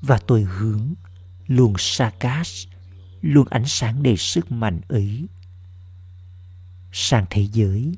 Và 0.02 0.20
tôi 0.28 0.42
hướng 0.42 0.94
luồng 1.48 1.74
sakas 1.78 2.68
luồng 3.22 3.48
ánh 3.50 3.66
sáng 3.66 4.04
đầy 4.04 4.18
sức 4.18 4.52
mạnh 4.52 4.82
ấy 4.88 5.28
sang 6.92 7.26
thế 7.30 7.48
giới. 7.54 7.98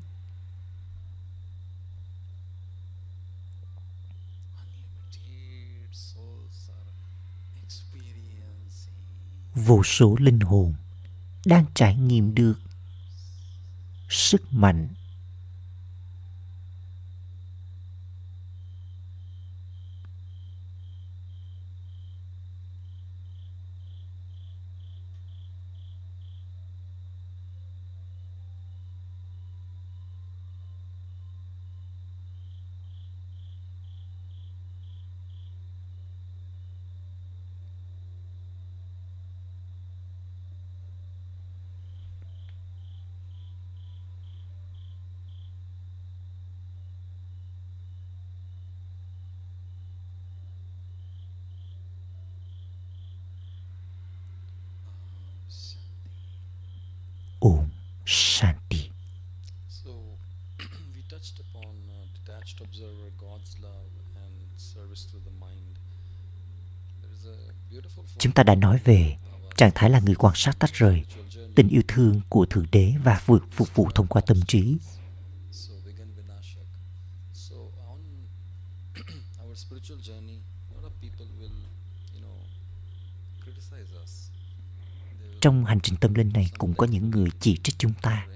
Vô 9.54 9.82
số 9.84 10.16
linh 10.20 10.40
hồn 10.40 10.74
đang 11.44 11.64
trải 11.74 11.96
nghiệm 11.96 12.34
được 12.34 12.60
sức 14.10 14.42
mạnh 14.52 14.88
ổn 57.40 57.68
shanti 58.06 58.82
So 59.68 59.90
we 60.94 61.02
touched 61.08 61.40
upon 61.46 61.72
uh, 61.88 62.04
detached 62.18 62.60
observer, 62.60 63.08
God's 63.18 63.52
love, 63.62 63.92
and 64.24 64.34
service 64.56 65.02
through 65.08 65.24
the 65.24 65.36
mind. 65.46 65.74
There 67.02 67.12
is 67.18 67.24
a 67.26 67.38
beautiful 67.70 68.04
chúng 68.30 68.34
ta 68.34 68.42
đã 68.42 68.54
nói 68.54 68.80
về, 68.84 69.16
trạng 69.56 69.70
thái 69.74 69.90
là 69.90 70.00
người 70.00 70.14
quan 70.14 70.32
sát 70.36 70.58
tách 70.58 70.72
rời, 70.72 71.04
tình 71.54 71.68
yêu 71.68 71.82
thương 71.88 72.20
của 72.28 72.46
thượng 72.46 72.66
đế 72.72 72.94
và 73.04 73.22
vượt 73.26 73.44
phục 73.52 73.74
vụ 73.74 73.88
thông 73.94 74.06
qua 74.06 74.22
tâm 74.26 74.40
trí. 74.48 74.76
Trong 85.40 85.64
hành 85.64 85.80
trình 85.80 85.96
tâm 85.96 86.14
linh 86.14 86.32
này 86.32 86.50
cũng 86.58 86.74
có 86.74 86.86
những 86.86 87.10
người 87.10 87.28
chỉ 87.40 87.56
trích 87.62 87.74
chúng 87.78 87.92
ta. 88.02 88.26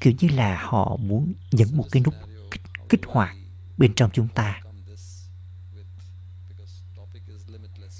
Kiểu 0.00 0.12
như 0.20 0.28
là 0.28 0.62
họ 0.62 0.96
muốn 0.96 1.32
nhấn 1.52 1.76
một 1.76 1.84
cái 1.90 2.02
nút 2.02 2.14
kích 2.94 3.06
hoạt 3.06 3.36
bên 3.76 3.94
trong 3.94 4.10
chúng 4.12 4.28
ta. 4.28 4.60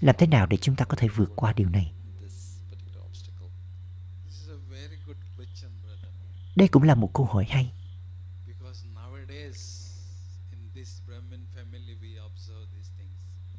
Làm 0.01 0.15
thế 0.19 0.27
nào 0.27 0.47
để 0.47 0.57
chúng 0.57 0.77
ta 0.77 0.85
có 0.85 0.97
thể 0.97 1.09
vượt 1.09 1.33
qua 1.37 1.53
điều 1.53 1.69
này? 1.69 1.93
Đây 6.57 6.69
cũng 6.69 6.83
là 6.83 6.95
một 6.95 7.11
câu 7.15 7.27
hỏi 7.27 7.47
hay. 7.49 7.73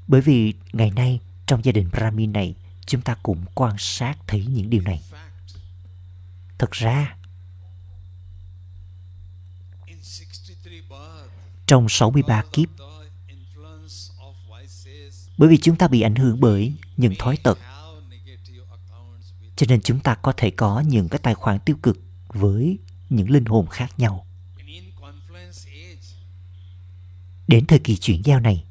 Bởi 0.07 0.21
vì 0.21 0.53
ngày 0.73 0.91
nay 0.91 1.19
trong 1.45 1.65
gia 1.65 1.71
đình 1.71 1.89
brahmin 1.91 2.33
này, 2.33 2.55
chúng 2.85 3.01
ta 3.01 3.15
cũng 3.23 3.45
quan 3.55 3.75
sát 3.77 4.17
thấy 4.27 4.45
những 4.45 4.69
điều 4.69 4.81
này. 4.81 5.01
Thực 6.57 6.71
ra 6.71 7.17
in 9.85 9.97
63 10.01 10.89
birth, 10.89 11.31
trong 11.65 11.89
63 11.89 12.43
kiếp. 12.53 12.69
Bởi 15.37 15.49
vì 15.49 15.57
chúng 15.57 15.75
ta 15.75 15.87
bị 15.87 16.01
ảnh 16.01 16.15
hưởng 16.15 16.39
bởi 16.39 16.73
những 16.97 17.13
thói 17.19 17.37
tật. 17.43 17.57
Cho 19.55 19.65
nên 19.69 19.81
chúng 19.81 19.99
ta 19.99 20.15
có 20.15 20.33
thể 20.37 20.51
có 20.51 20.79
những 20.79 21.09
cái 21.09 21.19
tài 21.23 21.35
khoản 21.35 21.59
tiêu 21.59 21.75
cực 21.83 21.99
với 22.27 22.77
những 23.09 23.29
linh 23.29 23.45
hồn 23.45 23.67
khác 23.67 23.91
nhau. 23.97 24.25
Đến 27.47 27.65
thời 27.65 27.79
kỳ 27.79 27.97
chuyển 27.97 28.21
giao 28.25 28.39
này, 28.39 28.63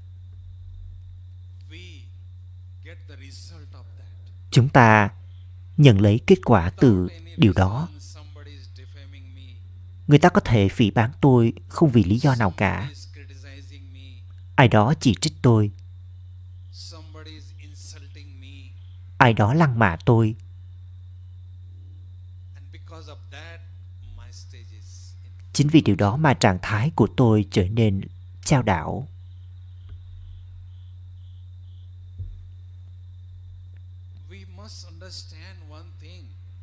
chúng 4.50 4.68
ta 4.68 5.10
nhận 5.76 6.00
lấy 6.00 6.20
kết 6.26 6.38
quả 6.44 6.70
từ 6.70 7.08
điều 7.36 7.52
đó 7.52 7.88
người 10.06 10.18
ta 10.18 10.28
có 10.28 10.40
thể 10.40 10.68
phỉ 10.68 10.90
bán 10.90 11.10
tôi 11.20 11.52
không 11.68 11.90
vì 11.90 12.04
lý 12.04 12.18
do 12.18 12.34
nào 12.34 12.50
cả. 12.56 12.90
Ai 14.54 14.68
đó 14.68 14.94
chỉ 15.00 15.14
trích 15.20 15.32
tôi. 15.42 15.70
Ai 19.18 19.32
đó 19.32 19.54
lăng 19.54 19.78
mạ 19.78 19.96
tôi. 20.04 20.34
Chính 25.52 25.68
vì 25.68 25.80
điều 25.80 25.96
đó 25.96 26.16
mà 26.16 26.34
trạng 26.34 26.58
thái 26.62 26.90
của 26.96 27.08
tôi 27.16 27.46
trở 27.50 27.68
nên 27.68 28.00
trao 28.44 28.62
đảo. 28.62 29.08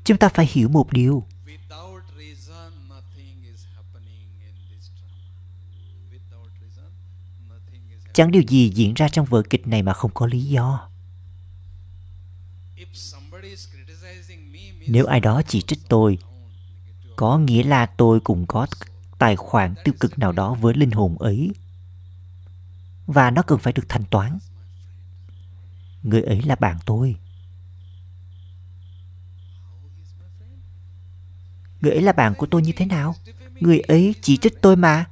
Chúng 0.03 0.17
ta 0.17 0.29
phải 0.29 0.49
hiểu 0.51 0.69
một 0.69 0.93
điều. 0.93 1.25
Chẳng 8.13 8.31
điều 8.31 8.41
gì 8.41 8.71
diễn 8.75 8.93
ra 8.93 9.09
trong 9.09 9.25
vở 9.25 9.43
kịch 9.49 9.67
này 9.67 9.83
mà 9.83 9.93
không 9.93 10.11
có 10.13 10.25
lý 10.27 10.43
do. 10.43 10.89
Nếu 14.87 15.05
ai 15.05 15.19
đó 15.19 15.41
chỉ 15.47 15.61
trích 15.61 15.79
tôi, 15.89 16.17
có 17.15 17.37
nghĩa 17.37 17.63
là 17.63 17.85
tôi 17.85 18.19
cũng 18.19 18.45
có 18.47 18.67
tài 19.19 19.35
khoản 19.35 19.75
tiêu 19.83 19.93
cực 19.99 20.19
nào 20.19 20.31
đó 20.31 20.53
với 20.53 20.73
linh 20.73 20.91
hồn 20.91 21.17
ấy. 21.17 21.51
Và 23.05 23.31
nó 23.31 23.41
cần 23.41 23.59
phải 23.59 23.73
được 23.73 23.83
thanh 23.89 24.03
toán. 24.03 24.39
Người 26.03 26.21
ấy 26.21 26.41
là 26.41 26.55
bạn 26.55 26.77
tôi. 26.85 27.15
Người 31.81 31.91
ấy 31.91 32.01
là 32.01 32.11
bạn 32.11 32.35
của 32.35 32.45
tôi 32.45 32.61
như 32.61 32.71
thế 32.75 32.85
nào? 32.85 33.15
Người 33.59 33.79
ấy 33.79 34.15
chỉ 34.21 34.37
trích 34.37 34.61
tôi 34.61 34.75
mà, 34.75 35.05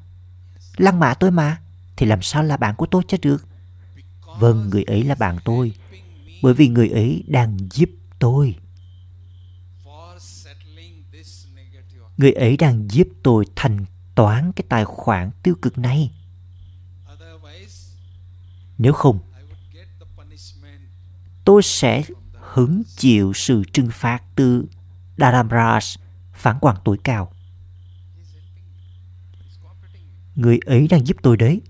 lăng 0.78 1.00
mạ 1.00 1.14
tôi 1.14 1.32
mà 1.32 1.62
thì 2.00 2.06
làm 2.06 2.22
sao 2.22 2.44
là 2.44 2.58
bạn 2.58 2.76
của 2.76 2.86
tôi 2.86 3.04
cho 3.08 3.18
được? 3.22 3.48
Vâng 4.40 4.70
người 4.70 4.84
ấy 4.84 5.04
là 5.04 5.16
bạn 5.16 5.38
tôi 5.46 5.74
bởi 6.42 6.54
vì 6.54 6.68
người 6.68 6.90
ấy 6.90 7.24
đang 7.28 7.58
giúp 7.72 7.90
tôi. 8.20 8.56
Người 12.18 12.32
ấy 12.32 12.58
đang 12.58 12.92
giúp 12.92 13.08
tôi 13.24 13.46
thanh 13.56 13.86
toán 14.16 14.52
cái 14.56 14.66
tài 14.70 14.86
khoản 14.86 15.32
tiêu 15.44 15.56
cực 15.62 15.78
này. 15.78 16.12
Nếu 18.78 18.94
không 18.94 19.20
tôi 21.46 21.64
sẽ 21.64 22.04
hứng 22.34 22.84
chịu 22.98 23.34
sự 23.34 23.64
trừng 23.74 23.90
phạt 23.92 24.24
từ 24.36 24.66
Dharamraj, 25.18 25.96
phán 26.34 26.58
quan 26.62 26.76
tối 26.84 26.98
cao. 27.04 27.32
Người 30.36 30.60
ấy 30.66 30.88
đang 30.88 31.08
giúp 31.08 31.18
tôi 31.24 31.38
đấy, 31.38 31.62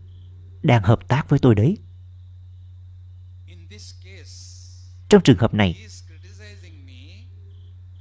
đang 0.63 0.83
hợp 0.83 1.07
tác 1.07 1.29
với 1.29 1.39
tôi 1.39 1.55
đấy. 1.55 1.77
Trong 5.09 5.21
trường 5.23 5.37
hợp 5.37 5.53
này, 5.53 5.87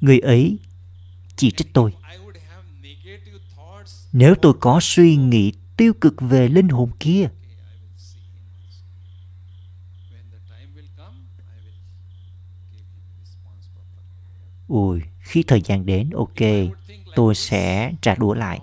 người 0.01 0.19
ấy 0.19 0.59
chỉ 1.37 1.51
trích 1.51 1.73
tôi. 1.73 1.95
Nếu 4.13 4.35
tôi 4.43 4.53
có 4.61 4.79
suy 4.83 5.17
nghĩ 5.17 5.53
tiêu 5.77 5.93
cực 6.01 6.15
về 6.21 6.49
linh 6.49 6.69
hồn 6.69 6.91
kia, 7.01 7.29
Ui, 14.69 15.01
khi 15.21 15.43
thời 15.43 15.61
gian 15.61 15.87
đến, 15.87 16.11
ok, 16.11 16.49
tôi 17.15 17.35
sẽ 17.35 17.93
trả 18.03 18.15
đũa 18.15 18.35
lại. 18.35 18.61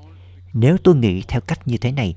Nếu 0.53 0.77
tôi 0.83 0.95
nghĩ 0.95 1.23
theo 1.27 1.41
cách 1.41 1.67
như 1.67 1.77
thế 1.77 1.91
này, 1.91 2.15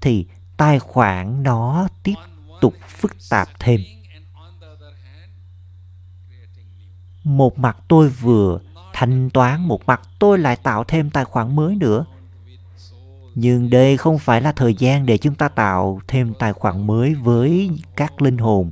thì 0.00 0.26
tài 0.60 0.78
khoản 0.78 1.42
nó 1.42 1.88
tiếp 2.02 2.14
tục 2.60 2.74
phức 2.88 3.16
tạp 3.30 3.48
thêm. 3.58 3.80
Một 7.24 7.58
mặt 7.58 7.76
tôi 7.88 8.08
vừa 8.08 8.60
thanh 8.92 9.30
toán, 9.30 9.68
một 9.68 9.86
mặt 9.86 10.00
tôi 10.18 10.38
lại 10.38 10.56
tạo 10.56 10.84
thêm 10.84 11.10
tài 11.10 11.24
khoản 11.24 11.56
mới 11.56 11.76
nữa. 11.76 12.04
Nhưng 13.34 13.70
đây 13.70 13.96
không 13.96 14.18
phải 14.18 14.40
là 14.40 14.52
thời 14.52 14.74
gian 14.74 15.06
để 15.06 15.18
chúng 15.18 15.34
ta 15.34 15.48
tạo 15.48 16.00
thêm 16.08 16.34
tài 16.34 16.52
khoản 16.52 16.86
mới 16.86 17.14
với 17.14 17.70
các 17.96 18.22
linh 18.22 18.38
hồn. 18.38 18.70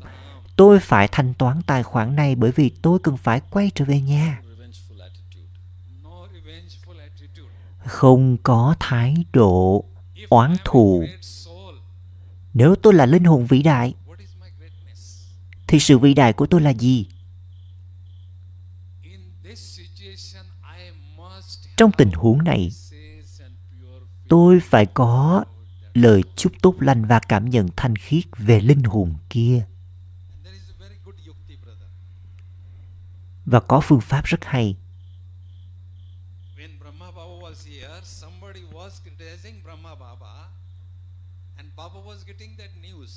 Tôi 0.57 0.80
phải 0.80 1.09
thanh 1.09 1.34
toán 1.34 1.62
tài 1.66 1.82
khoản 1.82 2.16
này 2.16 2.34
bởi 2.34 2.51
vì 2.51 2.70
tôi 2.82 2.99
cần 2.99 3.16
phải 3.16 3.41
quay 3.51 3.70
trở 3.74 3.84
về 3.84 4.01
nhà. 4.01 4.41
Không 7.78 8.36
có 8.43 8.74
thái 8.80 9.14
độ 9.32 9.84
oán 10.28 10.57
thù. 10.64 11.05
Nếu 12.59 12.74
tôi 12.82 12.94
là 12.94 13.06
linh 13.06 13.24
hồn 13.24 13.46
vĩ 13.46 13.62
đại, 13.62 13.94
thì 15.66 15.80
sự 15.80 15.98
vĩ 15.98 16.14
đại 16.14 16.32
của 16.32 16.46
tôi 16.46 16.61
là 16.61 16.70
gì? 16.70 17.06
Trong 21.76 21.90
tình 21.98 22.11
huống 22.14 22.44
này, 22.44 22.70
tôi 24.28 24.61
phải 24.61 24.86
có 24.86 25.44
lời 25.94 26.22
chúc 26.36 26.52
tốt 26.62 26.74
lành 26.78 27.04
và 27.04 27.20
cảm 27.28 27.50
nhận 27.50 27.68
thanh 27.76 27.96
khiết 27.96 28.24
về 28.38 28.61
linh 28.61 28.82
hồn 28.82 29.14
kia. 29.30 29.66
Và 33.44 33.61
có 33.61 33.80
phương 33.80 34.00
pháp 34.00 34.24
rất 34.24 34.44
hay. 34.44 34.76
When 36.56 36.78
Brahma 36.80 37.11
Baba 37.11 37.22
was 37.22 37.66
here, 37.66 38.00
somebody 38.04 38.61
was 38.72 38.90
criticizing 39.04 39.62
Brahma 39.64 39.94
Baba, 39.94 40.48
and 41.56 41.68
Baba 41.76 42.00
was 42.00 42.26
getting 42.26 42.56
that 42.59 42.70
news. 42.82 43.11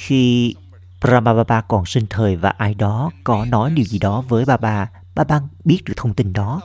Khi 0.00 0.54
Brahma 1.00 1.34
Baba 1.34 1.60
còn 1.60 1.86
sinh 1.86 2.06
thời 2.10 2.36
và 2.36 2.50
ai 2.50 2.74
đó 2.74 3.10
có 3.24 3.44
nói 3.44 3.70
điều 3.70 3.84
gì 3.84 3.98
đó 3.98 4.24
với 4.28 4.44
Baba, 4.44 4.90
Baba 5.14 5.40
biết 5.64 5.82
được 5.84 5.94
thông 5.96 6.14
tin 6.14 6.32
đó 6.32 6.60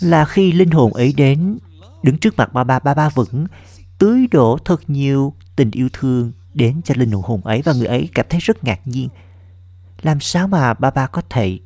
là 0.00 0.24
khi 0.24 0.52
linh 0.52 0.70
hồn 0.70 0.92
ấy 0.92 1.12
đến 1.16 1.58
đứng 2.02 2.18
trước 2.18 2.36
mặt 2.36 2.52
Baba, 2.52 2.78
Baba 2.78 3.08
vẫn 3.08 3.46
tưới 3.98 4.26
đổ 4.30 4.58
thật 4.64 4.80
nhiều 4.90 5.34
tình 5.56 5.70
yêu 5.70 5.88
thương 5.92 6.32
đến 6.54 6.80
cho 6.84 6.94
linh 6.98 7.10
hồn 7.10 7.40
ấy 7.40 7.62
và 7.62 7.72
người 7.72 7.86
ấy 7.86 8.08
cảm 8.14 8.26
thấy 8.28 8.40
rất 8.40 8.64
ngạc 8.64 8.80
nhiên. 8.84 9.08
Làm 10.02 10.20
sao 10.20 10.48
mà 10.48 10.74
Baba 10.74 11.06
có 11.06 11.22
thể 11.30 11.58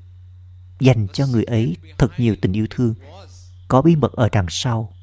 dành 0.80 1.06
cho 1.12 1.26
người 1.26 1.44
ấy 1.44 1.76
thật 1.98 2.10
nhiều 2.18 2.36
tình 2.40 2.52
yêu 2.52 2.66
thương 2.70 2.94
có 3.68 3.82
bí 3.82 3.96
mật 3.96 4.12
ở 4.12 4.28
đằng 4.32 4.46
sau 4.48 4.93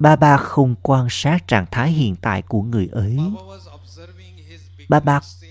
state. 0.00 0.16
Baba 0.16 0.36
không 0.36 0.74
quan 0.82 1.06
sát 1.10 1.48
trạng 1.48 1.66
thái 1.70 1.90
hiện 1.92 2.16
tại 2.16 2.42
của 2.42 2.62
người 2.62 2.88
ấy. 2.92 3.18
Baba 4.88 5.18
was 5.18 5.50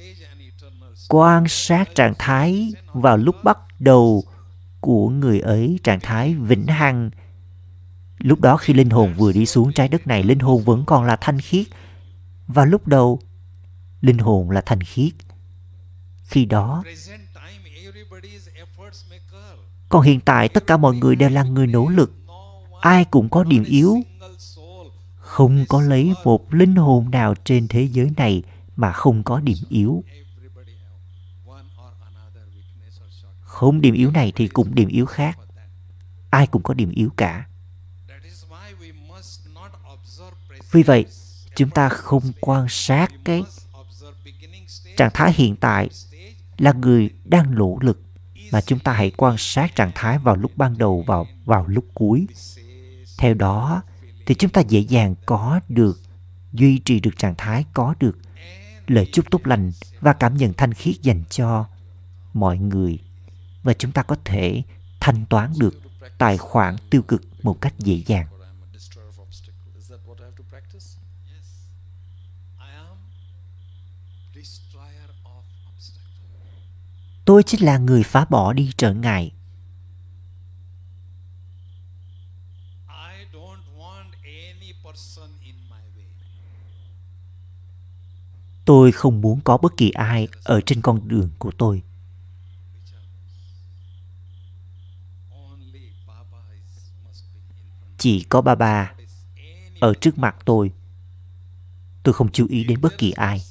quan 1.10 1.46
sát 1.48 1.96
trạng 1.96 2.14
thái 2.20 2.74
vào 2.94 3.18
lúc 3.18 3.36
bắt 3.44 3.58
đầu 3.80 4.24
của 4.82 5.10
người 5.10 5.40
ấy, 5.40 5.80
trạng 5.84 6.00
thái 6.00 6.34
vĩnh 6.34 6.68
hằng. 6.68 7.10
Lúc 8.18 8.42
đó 8.42 8.58
khi 8.58 8.74
linh 8.74 8.90
hồn 8.90 9.14
vừa 9.18 9.32
đi 9.32 9.46
xuống 9.46 9.74
trái 9.74 9.88
đất 9.88 10.08
này, 10.08 10.24
linh 10.24 10.40
hồn 10.40 10.64
vẫn 10.64 10.84
còn 10.86 11.04
là 11.04 11.16
thanh 11.16 11.40
khiết. 11.40 11.68
Và 12.48 12.66
lúc 12.66 12.88
đầu, 12.88 13.20
linh 14.02 14.18
hồn 14.18 14.52
là 14.52 14.62
thanh 14.62 14.82
khiết. 14.82 15.14
Khi 16.24 16.46
đó, 16.46 16.84
còn 19.90 20.02
hiện 20.02 20.20
tại 20.20 20.50
tất 20.50 20.68
cả 20.68 20.78
mọi 20.78 20.96
người 20.96 21.16
đều 21.16 21.30
là 21.30 21.44
người 21.44 21.68
nỗ 21.68 21.88
lực. 21.88 22.14
Ai 22.82 23.06
cũng 23.06 23.30
có 23.30 23.44
điểm 23.44 23.64
yếu 23.64 23.96
không 25.40 25.66
có 25.70 25.82
lấy 25.82 26.14
một 26.24 26.54
linh 26.54 26.76
hồn 26.76 27.12
nào 27.12 27.36
trên 27.44 27.68
thế 27.68 27.84
giới 27.84 28.12
này 28.18 28.44
mà 28.76 28.92
không 28.92 29.24
có 29.24 29.40
điểm 29.40 29.58
yếu. 29.70 30.04
Không 33.40 33.82
điểm 33.82 33.94
yếu 33.94 34.12
này 34.12 34.32
thì 34.36 34.48
cũng 34.48 34.76
điểm 34.76 34.88
yếu 34.88 35.06
khác. 35.06 35.40
Ai 36.30 36.48
cũng 36.48 36.64
có 36.64 36.74
điểm 36.74 36.92
yếu 36.92 37.10
cả. 37.18 37.48
Vì 40.72 40.84
vậy, 40.84 41.06
chúng 41.56 41.70
ta 41.70 41.90
không 41.90 42.24
quan 42.42 42.66
sát 42.70 43.12
cái 43.26 43.44
trạng 44.98 45.12
thái 45.14 45.34
hiện 45.34 45.56
tại 45.56 45.90
là 46.58 46.72
người 46.72 47.10
đang 47.24 47.56
nỗ 47.56 47.78
lực 47.82 48.02
mà 48.52 48.62
chúng 48.62 48.80
ta 48.80 48.94
hãy 48.94 49.12
quan 49.18 49.36
sát 49.38 49.76
trạng 49.76 49.92
thái 49.96 50.18
vào 50.18 50.36
lúc 50.36 50.52
ban 50.56 50.78
đầu 50.78 51.04
vào 51.08 51.28
vào 51.46 51.66
lúc 51.68 51.86
cuối. 51.94 52.28
Theo 53.18 53.34
đó 53.34 53.84
thì 54.30 54.36
chúng 54.36 54.52
ta 54.52 54.62
dễ 54.62 54.80
dàng 54.80 55.16
có 55.26 55.60
được, 55.70 56.00
duy 56.54 56.80
trì 56.80 57.00
được 57.00 57.18
trạng 57.18 57.36
thái 57.38 57.66
có 57.74 57.96
được 58.00 58.18
lời 58.88 59.10
chúc 59.14 59.32
tốt 59.32 59.48
lành 59.48 59.72
và 60.02 60.14
cảm 60.14 60.38
nhận 60.38 60.54
thanh 60.54 60.74
khiết 60.74 61.02
dành 61.02 61.24
cho 61.30 61.66
mọi 62.34 62.58
người. 62.58 63.00
Và 63.64 63.74
chúng 63.74 63.92
ta 63.92 64.04
có 64.04 64.16
thể 64.26 64.62
thanh 65.00 65.26
toán 65.26 65.54
được 65.60 65.82
tài 66.18 66.38
khoản 66.38 66.76
tiêu 66.90 67.02
cực 67.02 67.22
một 67.44 67.62
cách 67.62 67.74
dễ 67.80 68.04
dàng. 68.06 68.28
Tôi 77.26 77.44
chính 77.44 77.66
là 77.66 77.78
người 77.78 78.04
phá 78.04 78.26
bỏ 78.30 78.54
đi 78.54 78.72
trở 78.78 78.94
ngại. 78.94 79.32
Tôi 88.70 88.92
không 88.92 89.22
muốn 89.22 89.42
có 89.42 89.58
bất 89.58 89.78
kỳ 89.78 89.90
ai 89.90 90.28
ở 90.44 90.62
trên 90.62 90.82
con 90.82 91.08
đường 91.08 91.30
của 91.38 91.52
tôi. 91.58 91.84
Chỉ 97.98 98.24
có 98.30 98.42
ba 98.42 98.56
ba 98.56 98.94
ở 99.80 99.94
trước 100.02 100.18
mặt 100.18 100.36
tôi. 100.46 100.72
Tôi 102.04 102.14
không 102.14 102.32
chú 102.32 102.48
ý 102.50 102.64
đến 102.64 102.82
bất 102.82 102.98
kỳ 102.98 103.12
ai. 103.12 103.42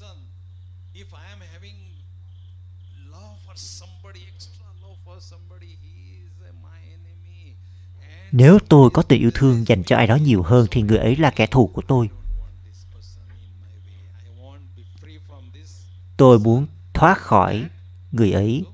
Nếu 8.32 8.58
tôi 8.68 8.90
có 8.90 9.02
tình 9.02 9.20
yêu 9.20 9.30
thương 9.34 9.64
dành 9.66 9.84
cho 9.84 9.96
ai 9.96 10.06
đó 10.06 10.16
nhiều 10.16 10.42
hơn 10.42 10.66
thì 10.70 10.82
người 10.82 10.98
ấy 10.98 11.16
là 11.16 11.30
kẻ 11.30 11.46
thù 11.46 11.66
của 11.66 11.82
tôi 11.82 12.08
I 12.08 12.10
don't 12.14 12.42
want 12.42 12.56
this 12.64 12.84
person 12.92 13.22
in 13.40 13.52
my 13.60 13.74
way. 13.84 13.98
I 14.24 14.30
want 14.42 14.62
be 14.76 14.82
free 15.00 15.18
from 15.28 15.42
this 15.52 15.86
tôi 16.18 16.38
muốn 16.38 16.66
thoát 16.94 17.18
khỏi 17.18 17.68
người 18.12 18.32
ấy. 18.32 18.64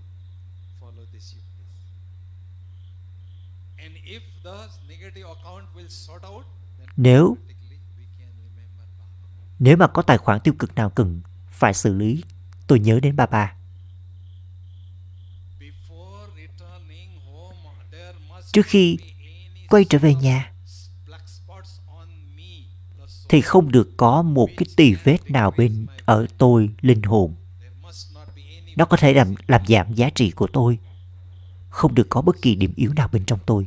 Nếu 6.97 7.37
nếu 9.59 9.77
mà 9.77 9.87
có 9.87 10.03
tài 10.03 10.19
khoản 10.19 10.41
tiêu 10.41 10.55
cực 10.59 10.75
nào 10.75 10.91
cần 10.91 11.21
phải 11.49 11.75
xử 11.75 11.95
lý, 11.95 12.25
tôi 12.67 12.81
nhớ 12.81 13.01
đến 13.01 13.17
bà 13.17 13.27
bà 13.27 13.55
trước 18.53 18.67
khi 18.67 18.97
quay 19.69 19.85
trở 19.85 19.99
về 19.99 20.15
nhà 20.15 20.54
thì 23.35 23.41
không 23.41 23.73
được 23.73 23.97
có 23.97 24.23
một 24.23 24.49
cái 24.57 24.67
tì 24.77 24.95
vết 24.95 25.31
nào 25.31 25.53
bên 25.57 25.87
ở 26.05 26.27
tôi, 26.39 26.71
linh 26.81 27.03
hồn. 27.03 27.35
Nó 28.77 28.85
có 28.85 28.97
thể 28.97 29.15
làm 29.15 29.35
làm 29.47 29.67
giảm 29.67 29.95
giá 29.95 30.11
trị 30.11 30.31
của 30.31 30.47
tôi. 30.47 30.79
Không 31.69 31.95
được 31.95 32.07
có 32.09 32.23
bất 32.23 32.37
kỳ 32.43 32.55
điểm 32.55 32.73
yếu 32.77 32.93
nào 32.93 33.09
bên 33.13 33.25
trong 33.25 33.39
tôi. 33.47 33.67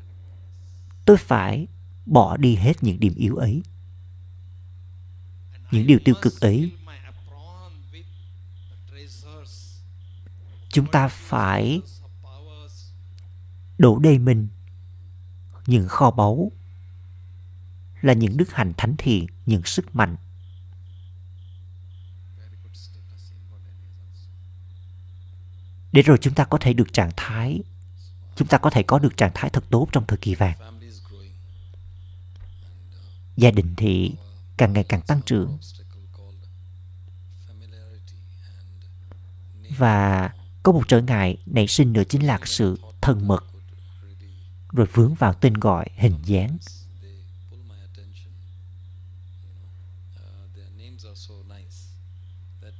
Tôi 1.05 1.17
phải 1.17 1.67
bỏ 2.05 2.37
đi 2.37 2.55
hết 2.55 2.83
những 2.83 2.99
điểm 2.99 3.13
yếu 3.15 3.35
ấy. 3.35 3.63
Những 5.71 5.87
điều 5.87 5.99
tiêu 6.05 6.15
cực 6.21 6.41
ấy. 6.41 6.71
chúng 10.69 10.87
ta 10.91 11.07
phải 11.07 11.81
đổ 13.77 13.99
đầy 13.99 14.19
mình 14.19 14.47
những 15.65 15.87
kho 15.87 16.11
báu 16.11 16.51
là 18.07 18.13
những 18.13 18.37
đức 18.37 18.51
hạnh 18.51 18.73
thánh 18.77 18.95
thiện, 18.97 19.25
những 19.45 19.63
sức 19.65 19.95
mạnh. 19.95 20.15
Để 25.91 26.01
rồi 26.01 26.17
chúng 26.21 26.33
ta 26.33 26.45
có 26.45 26.57
thể 26.61 26.73
được 26.73 26.93
trạng 26.93 27.11
thái, 27.17 27.59
chúng 28.35 28.47
ta 28.47 28.57
có 28.57 28.69
thể 28.69 28.83
có 28.83 28.99
được 28.99 29.17
trạng 29.17 29.31
thái 29.33 29.49
thật 29.49 29.63
tốt 29.69 29.87
trong 29.91 30.05
thời 30.07 30.17
kỳ 30.17 30.35
vàng. 30.35 30.57
Gia 33.37 33.51
đình 33.51 33.73
thì 33.77 34.15
càng 34.57 34.73
ngày 34.73 34.83
càng 34.83 35.01
tăng 35.01 35.21
trưởng 35.25 35.57
và 39.77 40.29
có 40.63 40.71
một 40.71 40.87
trở 40.87 41.01
ngại 41.01 41.37
nảy 41.45 41.67
sinh 41.67 41.93
nữa 41.93 42.03
chính 42.09 42.27
là 42.27 42.39
sự 42.45 42.79
thân 43.01 43.27
mật 43.27 43.45
rồi 44.71 44.87
vướng 44.93 45.13
vào 45.13 45.33
tên 45.33 45.53
gọi 45.53 45.85
hình 45.95 46.15
dáng 46.23 46.57
names, 46.57 46.87
they 47.01 47.23
pull 47.49 47.63
my 47.69 47.75
attention. 47.89 48.31
You 49.41 49.49
know, 49.49 49.69
uh, 50.15 50.55
their 50.55 50.69
names 50.77 51.05
are 51.05 51.15
so 51.15 51.33
nice 51.47 51.77
that 52.61 52.73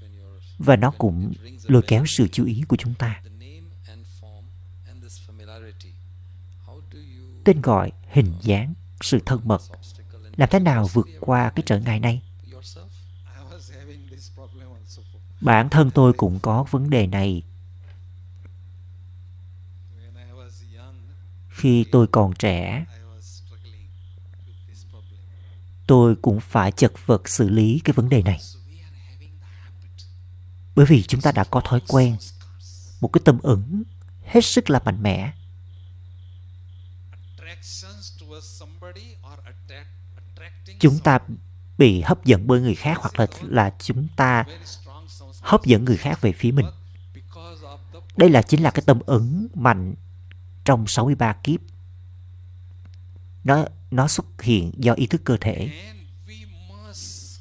when 0.00 0.12
you're 0.14 0.40
và 0.64 0.76
nó 0.76 0.90
cũng 0.98 1.32
lôi 1.66 1.82
kéo 1.86 2.06
sự 2.06 2.28
chú 2.28 2.44
ý 2.44 2.62
của 2.68 2.76
chúng 2.76 2.94
ta. 2.94 3.22
Tên 7.44 7.60
gọi, 7.62 7.92
hình 8.08 8.34
dáng, 8.40 8.74
sự 9.00 9.18
thân 9.26 9.40
mật 9.44 9.62
làm 10.36 10.48
thế 10.52 10.58
nào 10.58 10.88
vượt 10.92 11.08
qua 11.20 11.50
cái 11.50 11.62
trở 11.66 11.78
ngại 11.78 12.00
này? 12.00 12.22
Bản 15.40 15.68
thân 15.68 15.90
tôi 15.90 16.12
cũng 16.12 16.38
có 16.42 16.64
vấn 16.70 16.90
đề 16.90 17.06
này. 17.06 17.42
Khi 21.48 21.84
tôi 21.92 22.06
còn 22.06 22.32
trẻ, 22.34 22.84
tôi 25.86 26.16
cũng 26.22 26.40
phải 26.40 26.72
chật 26.72 26.92
vật 27.06 27.28
xử 27.28 27.48
lý 27.48 27.80
cái 27.84 27.92
vấn 27.92 28.08
đề 28.08 28.22
này 28.22 28.38
So 28.40 28.58
we 28.68 28.80
are 28.80 28.96
having 29.10 29.34
the 29.40 29.46
habit 29.46 30.04
bởi 30.74 30.86
vì 30.86 31.02
chúng 31.02 31.20
ta 31.20 31.32
đã 31.32 31.44
có 31.44 31.60
thói 31.64 31.80
quen, 31.88 32.16
một 33.00 33.08
cái 33.08 33.20
tâm 33.24 33.38
ứng 33.42 33.82
hết 34.24 34.44
sức 34.44 34.70
là 34.70 34.80
mạnh 34.84 35.02
mẽ. 35.02 35.32
Chúng 40.80 40.98
ta 40.98 41.18
bị 41.78 42.00
hấp 42.00 42.24
dẫn 42.24 42.46
bởi 42.46 42.60
người 42.60 42.74
khác 42.74 42.98
hoặc 43.00 43.20
là 43.20 43.26
là 43.42 43.74
chúng 43.78 44.08
ta 44.16 44.44
hấp 45.40 45.64
dẫn 45.64 45.84
người 45.84 45.96
khác 45.96 46.20
về 46.20 46.32
phía 46.32 46.50
mình. 46.50 46.66
Đây 48.16 48.30
là 48.30 48.42
chính 48.42 48.62
là 48.62 48.70
cái 48.70 48.82
tâm 48.86 49.00
ứng 49.06 49.46
mạnh 49.54 49.94
trong 50.64 50.86
63 50.86 51.32
kiếp. 51.32 51.60
Nó 53.44 53.64
nó 53.90 54.08
xuất 54.08 54.42
hiện 54.42 54.72
do 54.76 54.92
ý 54.92 55.06
thức 55.06 55.20
cơ 55.24 55.36
thể 55.40 55.54
And 55.54 55.98
we 56.26 56.46
must 56.68 57.40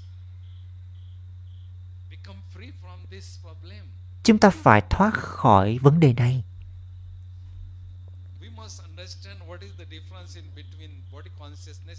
become 2.09 2.39
free 2.55 2.71
from 2.81 2.97
this 3.11 3.39
problem 3.41 3.85
chúng 4.23 4.37
ta 4.39 4.49
phải 4.49 4.81
thoát 4.89 5.13
khỏi 5.13 5.77
vấn 5.81 5.99
đề 5.99 6.13
này. 6.13 6.43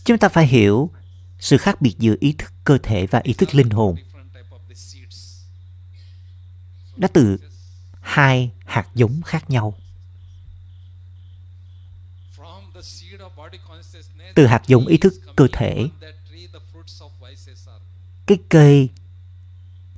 Chúng 0.04 0.18
ta 0.18 0.28
phải 0.28 0.46
hiểu 0.46 0.90
sự 1.38 1.58
khác 1.58 1.80
biệt 1.80 1.94
giữa 1.98 2.14
ý 2.20 2.32
thức 2.32 2.52
cơ 2.64 2.78
thể 2.82 3.06
và 3.06 3.20
ý 3.24 3.32
thức 3.32 3.54
linh 3.54 3.70
hồn. 3.70 3.96
Nó 6.96 7.08
từ 7.08 7.38
hai 8.00 8.52
hạt 8.64 8.88
giống 8.94 9.22
khác 9.22 9.50
nhau. 9.50 9.74
Từ 14.34 14.46
hạt 14.46 14.62
giống 14.66 14.86
ý 14.86 14.96
thức 14.96 15.14
cơ 15.36 15.46
thể. 15.52 15.88
on 18.28 18.40
that 18.56 19.01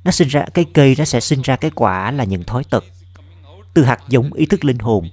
nó 0.04 0.10
sinh 0.10 0.28
ra, 0.28 0.46
cái 0.54 0.64
cây 0.74 0.94
nó 0.98 1.04
sẽ 1.04 1.20
sinh 1.20 1.42
ra 1.42 1.56
cái 1.56 1.70
quả 1.74 2.10
là 2.10 2.24
những 2.24 2.44
thói 2.44 2.64
tật. 2.70 2.84
Từ 3.74 3.84
hạt 3.84 4.00
giống 4.08 4.32
ý 4.32 4.46
thức 4.46 4.64
linh 4.64 4.78
hồn, 4.78 5.10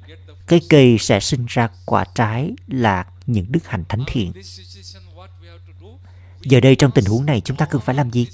cái 0.47 0.61
cây 0.69 0.97
sẽ 0.99 1.19
sinh 1.19 1.45
ra 1.47 1.69
quả 1.85 2.05
trái 2.15 2.51
là 2.67 3.05
những 3.27 3.45
đức 3.51 3.67
hạnh 3.67 3.83
thánh 3.89 4.03
thiện. 4.07 4.31
Giờ 6.41 6.59
đây 6.59 6.75
trong 6.75 6.91
tình 6.91 7.05
huống 7.05 7.25
này, 7.25 7.41
chúng 7.41 7.57
ta 7.57 7.65
cần 7.65 7.81
phải 7.81 7.95
làm 7.95 8.11
gì? 8.11 8.27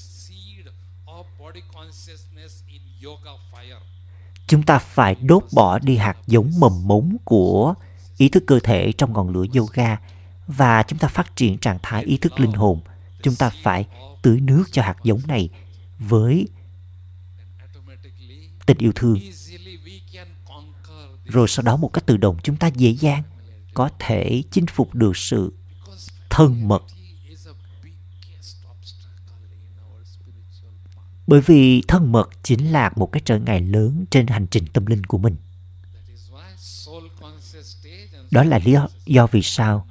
Chúng 4.47 4.63
ta 4.63 4.79
phải 4.79 5.15
đốt 5.15 5.43
bỏ 5.53 5.79
đi 5.79 5.97
hạt 5.97 6.17
giống 6.27 6.51
mầm 6.59 6.87
mống 6.87 7.17
của 7.23 7.73
ý 8.17 8.29
thức 8.29 8.43
cơ 8.47 8.59
thể 8.59 8.91
trong 8.91 9.13
ngọn 9.13 9.29
lửa 9.29 9.45
yoga 9.55 9.97
và 10.47 10.83
chúng 10.83 10.99
ta 10.99 11.07
phát 11.07 11.35
triển 11.35 11.57
trạng 11.57 11.79
thái 11.83 12.03
ý 12.03 12.17
thức 12.17 12.39
linh 12.39 12.51
hồn. 12.51 12.79
Chúng 13.23 13.35
ta 13.35 13.51
phải 13.63 13.85
tưới 14.21 14.39
nước 14.39 14.63
cho 14.71 14.81
hạt 14.81 14.95
giống 15.03 15.21
này 15.27 15.49
với 15.99 16.47
tình 18.65 18.77
yêu 18.77 18.91
thương. 18.95 19.19
Rồi 21.25 21.47
sau 21.47 21.63
đó 21.63 21.77
một 21.77 21.93
cách 21.93 22.05
tự 22.05 22.17
động 22.17 22.37
chúng 22.43 22.57
ta 22.57 22.67
dễ 22.67 22.89
dàng 22.89 23.23
có 23.73 23.89
thể 23.99 24.43
chinh 24.51 24.65
phục 24.67 24.95
được 24.95 25.17
sự 25.17 25.53
thân 26.29 26.67
mật. 26.67 26.83
Bởi 31.27 31.41
vì 31.41 31.81
thân 31.87 32.11
mật 32.11 32.29
chính 32.43 32.71
là 32.71 32.91
một 32.95 33.11
cái 33.11 33.21
trở 33.25 33.39
ngại 33.39 33.61
lớn 33.61 34.05
trên 34.09 34.27
hành 34.27 34.47
trình 34.47 34.65
tâm 34.73 34.85
linh 34.85 35.03
của 35.03 35.17
mình. 35.17 35.35
Đó 38.31 38.43
là 38.43 38.59
lý 38.65 38.71
do, 38.71 38.87
do 39.05 39.27
vì 39.27 39.41
sao 39.41 39.87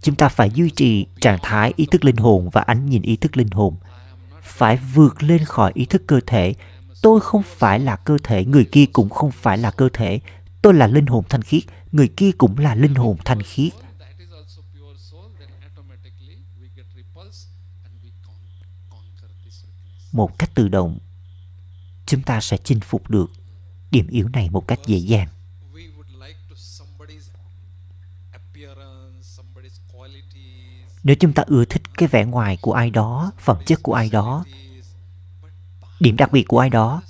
chúng 0.00 0.16
ta 0.16 0.28
phải 0.28 0.50
duy 0.50 0.70
trì 0.70 1.06
trạng 1.20 1.38
thái 1.42 1.72
ý 1.76 1.86
thức 1.90 2.04
linh 2.04 2.16
hồn 2.16 2.48
và 2.52 2.60
ánh 2.60 2.86
nhìn 2.86 3.02
ý 3.02 3.16
thức 3.16 3.36
linh 3.36 3.50
hồn 3.50 3.76
phải 4.58 4.76
vượt 4.94 5.22
lên 5.22 5.44
khỏi 5.44 5.72
ý 5.74 5.84
thức 5.84 6.02
cơ 6.06 6.20
thể. 6.26 6.54
Tôi 7.02 7.20
không 7.20 7.42
phải 7.46 7.80
là 7.80 7.96
cơ 7.96 8.18
thể, 8.22 8.44
người 8.44 8.64
kia 8.64 8.86
cũng 8.92 9.08
không 9.08 9.30
phải 9.30 9.58
là 9.58 9.70
cơ 9.70 9.88
thể. 9.92 10.20
Tôi 10.62 10.74
là 10.74 10.86
linh 10.86 11.06
hồn 11.06 11.24
thanh 11.28 11.42
khiết, 11.42 11.62
người 11.92 12.08
kia 12.08 12.30
cũng 12.38 12.58
là 12.58 12.74
linh 12.74 12.94
hồn 12.94 13.16
thanh 13.24 13.42
khiết. 13.42 13.72
Một 20.12 20.38
cách 20.38 20.50
tự 20.54 20.68
động, 20.68 20.98
chúng 22.06 22.22
ta 22.22 22.40
sẽ 22.40 22.56
chinh 22.64 22.80
phục 22.80 23.10
được 23.10 23.30
điểm 23.90 24.06
yếu 24.08 24.28
này 24.28 24.50
một 24.50 24.68
cách 24.68 24.80
dễ 24.86 24.96
dàng. 24.96 25.28
Nếu 31.02 31.16
chúng 31.16 31.32
ta 31.32 31.42
ưa 31.46 31.64
thích 31.64 31.82
cái 31.94 32.08
vẻ 32.08 32.24
ngoài 32.24 32.58
của 32.60 32.72
ai 32.72 32.90
đó, 32.90 33.32
phẩm 33.38 33.56
chất 33.66 33.82
của 33.82 33.94
ai 33.94 34.10
đó, 34.10 34.44
điểm 36.00 36.16
đặc 36.16 36.32
biệt 36.32 36.48
của 36.48 36.58
ai 36.58 36.70
đó, 36.70 37.02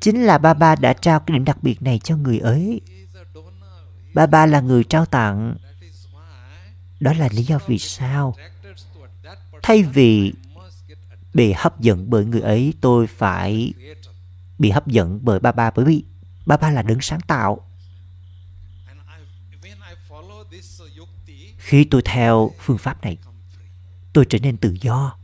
chính 0.00 0.22
là 0.22 0.38
ba 0.38 0.54
ba 0.54 0.76
đã 0.76 0.92
trao 0.92 1.20
cái 1.20 1.34
điểm 1.34 1.44
đặc 1.44 1.62
biệt 1.62 1.82
này 1.82 2.00
cho 2.04 2.16
người 2.16 2.38
ấy. 2.38 2.80
Ba 4.14 4.26
ba 4.26 4.46
là 4.46 4.60
người 4.60 4.84
trao 4.84 5.06
tặng. 5.06 5.54
Đó 7.00 7.12
là 7.12 7.28
lý 7.32 7.42
do 7.42 7.58
vì 7.66 7.78
sao, 7.78 8.36
thay 9.62 9.82
vì 9.82 10.32
bị 11.34 11.52
hấp 11.56 11.80
dẫn 11.80 12.10
bởi 12.10 12.24
người 12.24 12.40
ấy, 12.40 12.74
tôi 12.80 13.06
phải 13.06 13.72
bị 14.58 14.70
hấp 14.70 14.86
dẫn 14.86 15.20
bởi 15.22 15.40
ba 15.40 15.52
ba, 15.52 15.70
bởi 15.70 15.84
vì 15.84 16.04
ba 16.46 16.56
ba 16.56 16.70
là 16.70 16.82
đấng 16.82 17.00
sáng 17.00 17.20
tạo 17.20 17.60
And 18.86 18.98
I, 18.98 19.22
when 19.62 19.76
I 19.90 19.94
follow 20.10 20.44
this 20.50 20.80
uh, 20.82 20.98
yukti, 20.98 21.54
khi 21.72 21.84
tôi 21.84 22.02
theo 22.04 22.50
phương 22.58 22.78
pháp 22.78 23.02
này, 23.02 23.18
tôi 24.12 24.24
trở 24.28 24.38
nên 24.38 24.56
tự 24.56 24.74
do. 24.80 25.16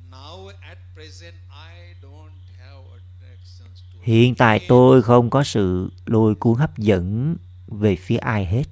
Hiện 4.03 4.35
tại 4.35 4.67
tôi 4.69 5.03
không 5.03 5.31
có 5.31 5.45
sự 5.45 5.91
lôi 6.07 6.35
cuốn 6.35 6.59
hấp 6.59 6.79
dẫn 6.79 7.37
về 7.67 7.97
phía 7.97 8.17
ai 8.17 8.47
hết. 8.47 8.65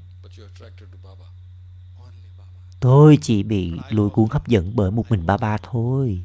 Tôi 2.81 3.19
chỉ 3.23 3.43
bị 3.43 3.73
lôi 3.91 4.11
cuốn 4.11 4.27
hấp 4.31 4.47
dẫn 4.47 4.73
bởi 4.77 4.91
một 4.91 5.11
mình 5.11 5.27
ba 5.27 5.37
ba 5.37 5.57
thôi. 5.63 6.25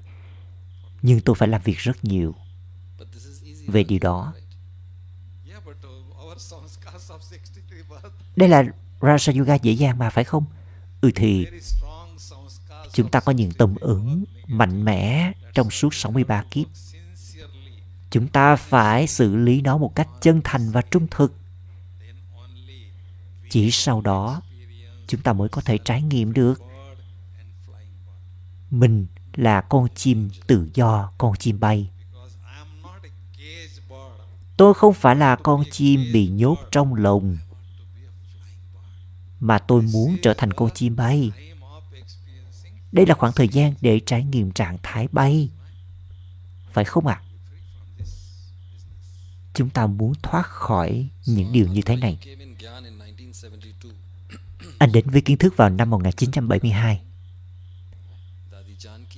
Nhưng 1.02 1.22
tôi 1.22 1.36
phải 1.36 1.48
làm 1.48 1.62
việc 1.64 1.78
rất 1.78 2.06
nhiều 2.06 2.36
về 3.68 3.84
điều 3.84 4.00
đó. 4.00 4.34
Đây 8.36 8.50
là 8.50 8.64
Rasa 9.02 9.34
Yoga 9.38 9.56
dễ 9.56 9.72
dàng 9.72 9.98
mà, 9.98 10.10
phải 10.10 10.24
không? 10.24 10.46
Ừ 11.02 11.12
thì, 11.16 11.48
chúng 12.94 13.10
ta 13.10 13.20
có 13.20 13.32
những 13.32 13.52
tâm 13.52 13.76
ứng 13.76 14.24
mạnh 14.48 14.86
mẽ 14.86 15.32
trong 15.54 15.70
suốt 15.70 15.94
63 15.94 16.44
kiếp. 16.52 16.68
Chúng 18.12 18.28
ta 18.28 18.56
phải 18.56 19.08
xử 19.08 19.36
lý 19.36 19.62
nó 19.62 19.78
một 19.78 19.96
cách 19.96 20.08
chân 20.22 20.42
thành 20.44 20.72
và 20.72 20.82
trung 20.82 21.08
thực. 21.12 21.36
Chỉ 23.50 23.72
sau 23.72 24.02
đó, 24.02 24.42
chúng 25.08 25.22
ta 25.22 25.34
mới 25.34 25.50
có 25.50 25.62
thể 25.62 25.78
trải 25.78 26.02
nghiệm 26.02 26.34
được 26.34 26.62
mình 28.72 29.08
là 29.34 29.62
con 29.62 29.88
chim 29.96 30.30
tự 30.48 30.70
do, 30.74 31.12
con 31.18 31.36
chim 31.36 31.60
bay. 31.60 31.90
Tôi 34.58 34.74
không 34.74 34.94
phải 34.94 35.16
là 35.16 35.36
con 35.36 35.64
chim 35.72 36.06
bị 36.14 36.28
nhốt 36.28 36.58
trong 36.72 36.96
lồng 36.96 37.38
I 37.42 37.48
want 37.68 37.80
to 37.80 37.86
be 37.96 38.02
a 38.02 38.12
flying 38.12 38.74
bird 38.74 39.31
mà 39.42 39.60
tôi 39.60 39.82
muốn 39.82 40.18
trở 40.22 40.34
thành 40.34 40.54
con 40.54 40.70
chim 40.74 40.96
bay. 40.96 41.32
Đây 42.92 43.06
là 43.06 43.16
khoảng 43.16 43.34
thời 43.34 43.48
gian 43.48 43.74
để 43.82 44.00
trải 44.06 44.24
nghiệm 44.24 44.52
trạng 44.52 44.78
thái 44.84 45.08
bay. 45.12 45.50
Phải 46.72 46.86
không 46.86 47.08
ạ? 47.08 47.22
À? 47.26 47.28
chúng 49.54 49.70
ta 49.70 49.88
muốn 49.88 50.14
thoát 50.24 50.46
khỏi 50.46 51.10
những 51.26 51.52
điều 51.52 51.68
như 51.68 51.82
thế 51.82 51.96
này. 51.96 52.20
Anh 54.78 54.92
đến 54.92 55.10
với 55.10 55.22
kiến 55.22 55.38
thức 55.38 55.54
vào 55.58 55.70
năm 55.70 55.90
1972 55.90 57.02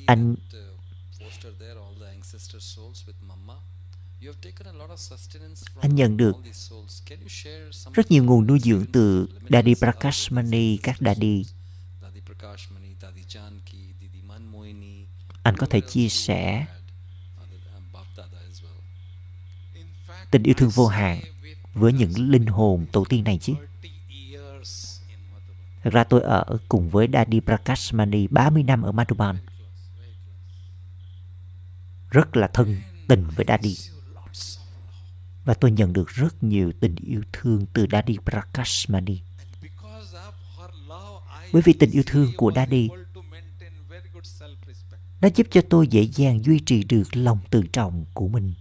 anh 0.06 0.36
anh 5.82 5.96
nhận 5.96 6.18
được 6.18 6.36
rất 7.94 8.12
nhiều 8.12 8.24
nguồn 8.24 8.48
nuôi 8.48 8.60
dưỡng 8.60 8.86
từ 8.94 9.28
Daddy 9.50 9.76
Prakashmani, 9.76 10.78
các 10.78 10.98
Daddy. 11.00 11.46
Anh 15.44 15.58
có 15.58 15.68
thể 15.70 15.82
chia 15.82 16.10
sẻ 16.10 16.66
tình 20.32 20.44
yêu 20.44 20.54
thương 20.58 20.70
vô 20.70 20.88
hạn 20.88 21.20
với 21.74 21.94
những 21.94 22.32
linh 22.32 22.46
hồn 22.46 22.86
tổ 22.92 23.06
tiên 23.10 23.24
này 23.24 23.40
chứ. 23.42 23.54
Thật 25.84 25.90
ra 25.94 26.04
tôi 26.04 26.22
ở 26.22 26.58
cùng 26.70 26.90
với 26.90 27.08
Daddy 27.14 27.40
Prakashmani 27.40 28.28
30 28.28 28.64
năm 28.64 28.82
ở 28.82 28.92
Madhuban. 28.92 29.38
Rất 32.10 32.38
là 32.38 32.48
thân 32.48 32.82
tình 33.08 33.28
với 33.36 33.46
Daddy 33.48 33.93
và 35.46 35.54
tôi 35.54 35.72
nhận 35.72 35.94
được 35.94 36.10
rất 36.10 36.44
nhiều 36.44 36.72
tình 36.80 36.96
yêu 36.96 37.22
thương 37.34 37.66
từ 37.74 37.86
Daddy 37.92 38.18
Prakashmani. 38.26 39.22
Bởi 41.54 41.62
vì 41.62 41.74
tình 41.74 41.92
yêu 41.92 42.04
thương 42.06 42.32
của 42.38 42.52
Daddy 42.56 42.90
nó 45.22 45.30
giúp 45.36 45.48
cho 45.52 45.62
tôi 45.70 45.88
dễ 45.88 46.02
dàng 46.02 46.44
duy 46.44 46.60
trì 46.60 46.84
được 46.84 47.04
lòng 47.14 47.40
tự 47.50 47.64
trọng 47.74 48.06
của 48.14 48.28
mình. 48.28 48.54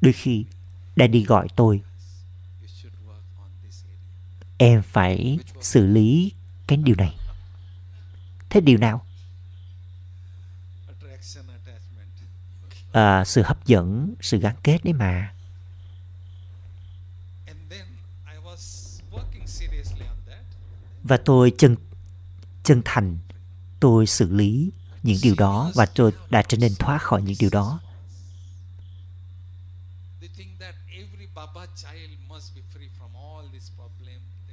Đôi 0.00 0.12
khi, 0.12 0.44
Daddy 0.96 1.24
gọi 1.24 1.48
tôi 1.56 1.82
Em 4.58 4.82
phải 4.82 5.38
xử 5.60 5.86
lý 5.86 6.32
cái 6.66 6.76
điều 6.76 6.96
này. 6.96 7.16
Thế 8.50 8.60
điều 8.60 8.78
nào? 8.78 9.06
À, 12.96 13.24
sự 13.24 13.42
hấp 13.42 13.66
dẫn 13.66 14.14
sự 14.20 14.38
gắn 14.38 14.56
kết 14.62 14.84
đấy 14.84 14.92
mà. 14.92 15.32
Và 21.02 21.16
tôi 21.16 21.52
chân 21.58 21.76
chân 22.62 22.82
thành 22.84 23.18
tôi 23.80 24.06
xử 24.06 24.32
lý 24.32 24.70
những 25.02 25.18
điều 25.22 25.34
đó 25.34 25.72
và 25.74 25.86
tôi 25.86 26.12
đã 26.30 26.42
trở 26.42 26.58
nên 26.58 26.74
thoát 26.78 27.02
khỏi 27.02 27.22
những 27.22 27.36
điều 27.40 27.50
đó. 27.52 27.80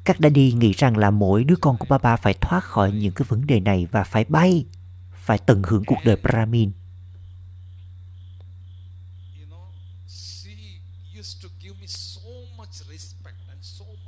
Các 0.03 0.19
đã 0.19 0.29
đi 0.29 0.51
nghĩ 0.51 0.71
rằng 0.71 0.97
là 0.97 1.11
mỗi 1.11 1.43
đứa 1.43 1.55
con 1.61 1.77
của 1.77 1.85
Baba 1.89 2.15
phải 2.15 2.33
thoát 2.33 2.63
khỏi 2.63 2.91
những 2.91 3.13
cái 3.13 3.25
vấn 3.29 3.47
đề 3.47 3.59
này 3.59 3.87
và 3.91 4.03
phải 4.03 4.23
bay, 4.23 4.65
phải 5.13 5.37
tận 5.37 5.61
hưởng 5.63 5.83
cuộc 5.85 5.99
đời 6.03 6.15
Brahmin. 6.15 6.71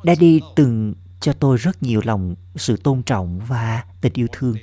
Daddy 0.07 0.41
từng 0.55 0.93
cho 1.19 1.33
tôi 1.33 1.57
rất 1.57 1.83
nhiều 1.83 2.01
lòng 2.03 2.35
sự 2.55 2.77
tôn 2.77 3.03
trọng 3.03 3.39
và 3.39 3.83
tình 4.01 4.13
yêu 4.15 4.27
thương. 4.31 4.55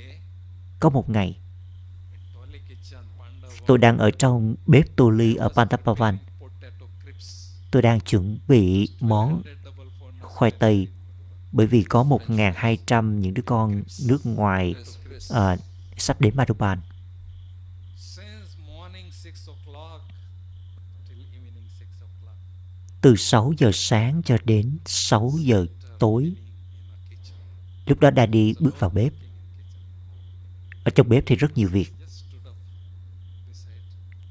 Có 0.79 0.89
một 0.89 1.09
ngày, 1.09 1.37
tôi 3.65 3.77
đang 3.77 3.97
ở 3.97 4.11
trong 4.11 4.55
bếp 4.65 4.95
tô 4.95 5.09
ly 5.09 5.35
ở 5.35 5.49
Pantapavan. 5.55 6.17
Tôi 7.71 7.81
đang 7.81 7.99
chuẩn 7.99 8.39
bị 8.47 8.89
món 8.99 9.41
khoai 10.21 10.51
tây 10.51 10.87
bởi 11.51 11.67
vì 11.67 11.83
có 11.83 12.03
1.200 12.03 13.19
những 13.19 13.33
đứa 13.33 13.41
con 13.45 13.83
nước 14.07 14.25
ngoài 14.25 14.75
uh, 15.33 15.59
sắp 15.97 16.21
đến 16.21 16.35
Madhuban. 16.35 16.79
Từ 23.03 23.15
6 23.15 23.53
giờ 23.57 23.71
sáng 23.73 24.21
cho 24.25 24.37
đến 24.43 24.77
6 24.85 25.33
giờ 25.39 25.65
tối. 25.99 26.33
Lúc 27.85 27.99
đó 27.99 28.09
Daddy 28.15 28.53
bước 28.59 28.79
vào 28.79 28.89
bếp. 28.89 29.13
Ở 30.83 30.91
trong 30.95 31.09
bếp 31.09 31.23
thì 31.27 31.35
rất 31.35 31.57
nhiều 31.57 31.69
việc. 31.69 31.93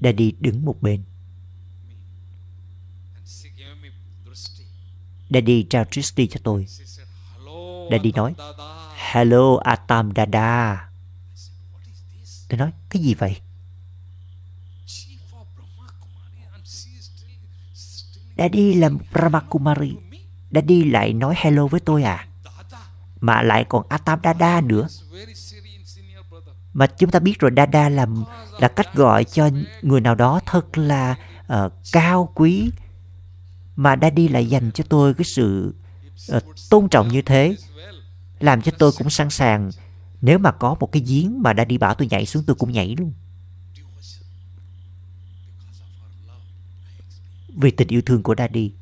Daddy 0.01 0.33
đứng 0.41 0.65
một 0.65 0.83
bên. 0.83 1.03
Daddy 5.31 5.63
trao 5.63 5.85
Tristy 5.85 6.27
cho 6.27 6.41
tôi. 6.45 6.67
Daddy 7.91 8.13
nói, 8.13 8.35
Hello 9.13 9.57
Atam 9.57 10.13
Dada. 10.17 10.89
Tôi 12.49 12.59
nói, 12.59 12.73
cái 12.91 13.03
gì 13.03 13.15
vậy? 13.15 13.37
Daddy 18.43 18.75
là 18.75 18.91
Brahmakumari. 19.13 19.97
Daddy 20.51 20.85
lại 20.85 21.13
nói 21.13 21.35
hello 21.39 21.67
với 21.67 21.81
tôi 21.81 22.03
à? 22.03 22.27
Mà 23.21 23.43
lại 23.43 23.65
còn 23.69 23.87
Atam 23.89 24.19
Dada 24.25 24.61
nữa. 24.61 24.89
Mà 26.73 26.87
chúng 26.87 27.11
ta 27.11 27.19
biết 27.19 27.39
rồi 27.39 27.51
Dada 27.57 27.89
là 27.89 28.07
là 28.61 28.69
cách 28.69 28.95
gọi 28.95 29.25
cho 29.25 29.51
người 29.83 30.01
nào 30.01 30.15
đó 30.15 30.41
thật 30.47 30.79
là 30.79 31.17
uh, 31.53 31.73
cao 31.93 32.33
quý. 32.35 32.71
Mà 33.77 33.97
Daddy 34.03 34.29
lại 34.29 34.47
dành 34.47 34.71
cho 34.75 34.85
tôi 34.89 35.15
cái 35.15 35.25
sự 35.25 35.75
uh, 36.37 36.43
tôn 36.71 36.89
trọng 36.89 37.09
như 37.09 37.23
thế. 37.23 37.57
Làm 38.41 38.63
cho 38.63 38.73
tôi 38.79 38.93
cũng 38.99 39.11
sẵn 39.11 39.31
sàng 39.31 39.71
nếu 40.21 40.39
mà 40.39 40.53
có 40.53 40.77
một 40.81 40.93
cái 40.93 41.03
giếng 41.07 41.43
mà 41.43 41.55
Daddy 41.57 41.79
bảo 41.79 41.95
tôi 41.95 42.09
nhảy 42.11 42.27
xuống 42.27 42.43
tôi 42.47 42.57
cũng 42.57 42.73
nhảy 42.73 42.97
luôn. 42.99 43.13
Vì 47.57 47.71
tình 47.71 47.89
yêu 47.89 48.03
thương 48.03 48.23
của 48.23 48.35
Daddy. 48.39 48.73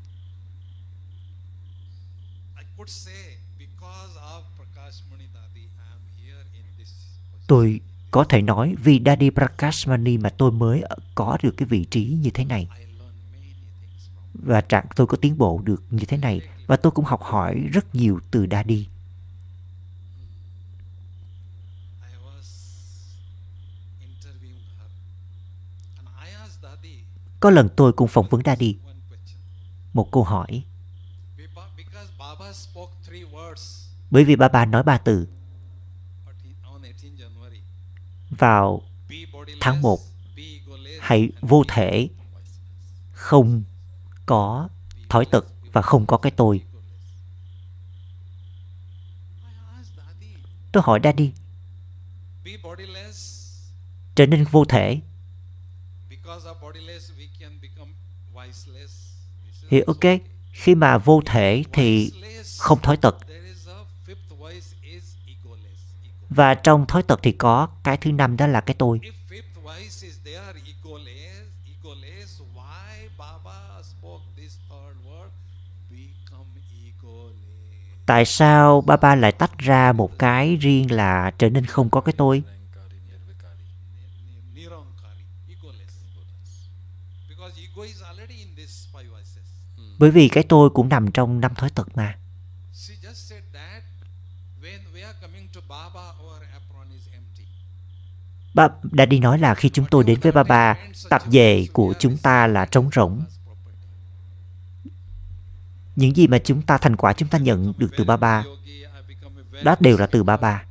Tôi 7.46 7.80
có 8.10 8.24
thể 8.24 8.42
nói 8.42 8.74
vì 8.82 9.00
Daddy 9.06 9.30
Prakashmani 9.30 10.18
mà 10.18 10.30
tôi 10.30 10.52
mới 10.52 10.82
có 11.14 11.38
được 11.42 11.54
cái 11.56 11.68
vị 11.68 11.84
trí 11.84 12.04
như 12.04 12.30
thế 12.30 12.44
này. 12.44 12.68
Và 14.34 14.60
trạng 14.60 14.86
tôi 14.96 15.06
có 15.06 15.16
tiến 15.16 15.38
bộ 15.38 15.60
được 15.64 15.82
như 15.90 16.04
thế 16.04 16.16
này. 16.16 16.40
Và 16.66 16.76
tôi 16.76 16.92
cũng 16.92 17.04
học 17.04 17.22
hỏi 17.22 17.54
rất 17.72 17.94
nhiều 17.94 18.20
từ 18.30 18.46
Daddy. 18.50 18.86
Có 27.40 27.50
lần 27.50 27.68
tôi 27.76 27.92
cũng 27.92 28.08
phỏng 28.08 28.28
vấn 28.28 28.40
Daddy. 28.44 28.76
Một 29.92 30.12
câu 30.12 30.24
hỏi. 30.24 30.64
Bởi 34.10 34.24
vì 34.24 34.36
Baba 34.36 34.64
nói 34.64 34.82
ba 34.82 34.98
từ. 34.98 35.28
Vào 38.30 38.82
tháng 39.60 39.82
1, 39.82 40.00
hãy 41.00 41.30
vô 41.40 41.64
thể, 41.68 42.08
không 43.12 43.62
có 44.26 44.68
thói 45.08 45.24
tật 45.26 45.46
và 45.72 45.82
không 45.82 46.06
có 46.06 46.16
cái 46.16 46.32
tôi. 46.36 46.64
Tôi 50.72 50.82
hỏi 50.86 51.00
Daddy. 51.04 51.32
Trở 54.14 54.26
nên 54.26 54.44
vô 54.44 54.64
thể 54.64 55.00
thì 59.70 59.80
ok, 59.86 60.20
khi 60.52 60.74
mà 60.74 60.98
vô 60.98 61.22
thể 61.26 61.64
thì 61.72 62.12
không 62.58 62.82
thói 62.82 62.96
tật. 62.96 63.16
Và 66.28 66.54
trong 66.54 66.86
thói 66.86 67.02
tật 67.02 67.20
thì 67.22 67.32
có 67.32 67.68
cái 67.84 67.96
thứ 67.96 68.12
năm, 68.12 68.36
đó 68.36 68.46
là 68.46 68.60
cái 68.60 68.76
tôi. 68.78 69.00
Tại 78.06 78.24
sao 78.24 78.80
ba 78.80 78.96
ba 78.96 79.14
lại 79.14 79.32
tách 79.32 79.58
ra 79.58 79.92
một 79.92 80.18
cái 80.18 80.56
riêng 80.56 80.92
là 80.92 81.30
trở 81.38 81.50
nên 81.50 81.66
không 81.66 81.90
có 81.90 82.00
cái 82.00 82.14
tôi? 82.16 82.42
Bởi 90.00 90.10
vì 90.10 90.28
cái 90.28 90.44
tôi 90.44 90.70
cũng 90.70 90.88
nằm 90.88 91.10
trong 91.10 91.40
năm 91.40 91.54
thói 91.54 91.70
tật 91.70 91.88
mà. 91.96 92.18
Empty. 97.12 97.44
Ba, 98.54 98.68
Daddy 98.98 99.18
nói 99.18 99.38
là 99.38 99.54
khi 99.54 99.68
chúng 99.68 99.86
tôi 99.90 100.04
đến 100.04 100.20
với 100.20 100.32
Baba, 100.32 100.78
tạp 101.10 101.22
dề 101.30 101.66
của 101.72 101.94
chúng 101.98 102.16
ta 102.16 102.46
là 102.46 102.66
trống 102.66 102.90
rỗng. 102.94 103.22
Những 105.96 106.16
gì 106.16 106.26
mà 106.26 106.38
chúng 106.38 106.62
ta 106.62 106.78
thành 106.78 106.96
quả 106.96 107.12
chúng 107.12 107.28
ta 107.28 107.38
nhận 107.38 107.72
được 107.76 107.90
từ 107.96 108.04
Baba, 108.04 108.44
đó 109.62 109.76
đều 109.80 109.98
là 109.98 110.06
từ. 110.06 110.22
Baba. 110.22 110.64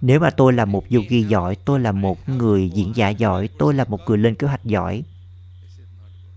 Nếu 0.00 0.20
mà 0.20 0.30
tôi 0.30 0.52
là 0.52 0.64
một 0.64 0.84
yogi 0.90 1.28
giỏi, 1.28 1.56
tôi 1.64 1.80
là 1.80 1.92
một 1.92 2.28
người 2.28 2.70
diễn 2.70 2.92
giả 2.96 3.08
giỏi, 3.08 3.48
tôi 3.58 3.74
là 3.74 3.84
một 3.84 4.00
người 4.06 4.18
lên 4.18 4.34
kế 4.34 4.46
hoạch 4.46 4.64
giỏi, 4.64 5.04
This 5.62 5.78
is 5.78 5.88
not 5.98 6.10
good. 6.22 6.36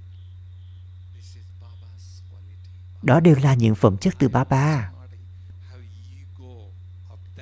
This 1.16 1.36
is 1.36 1.46
Baba's 1.62 2.06
quality 2.30 2.74
đó 3.02 3.20
đều 3.20 3.36
là 3.44 3.54
những 3.54 3.76
phẩm 3.76 3.98
chất 3.98 4.14
từ 4.20 4.28
Baba. 4.28 4.46
ba. 4.50 4.92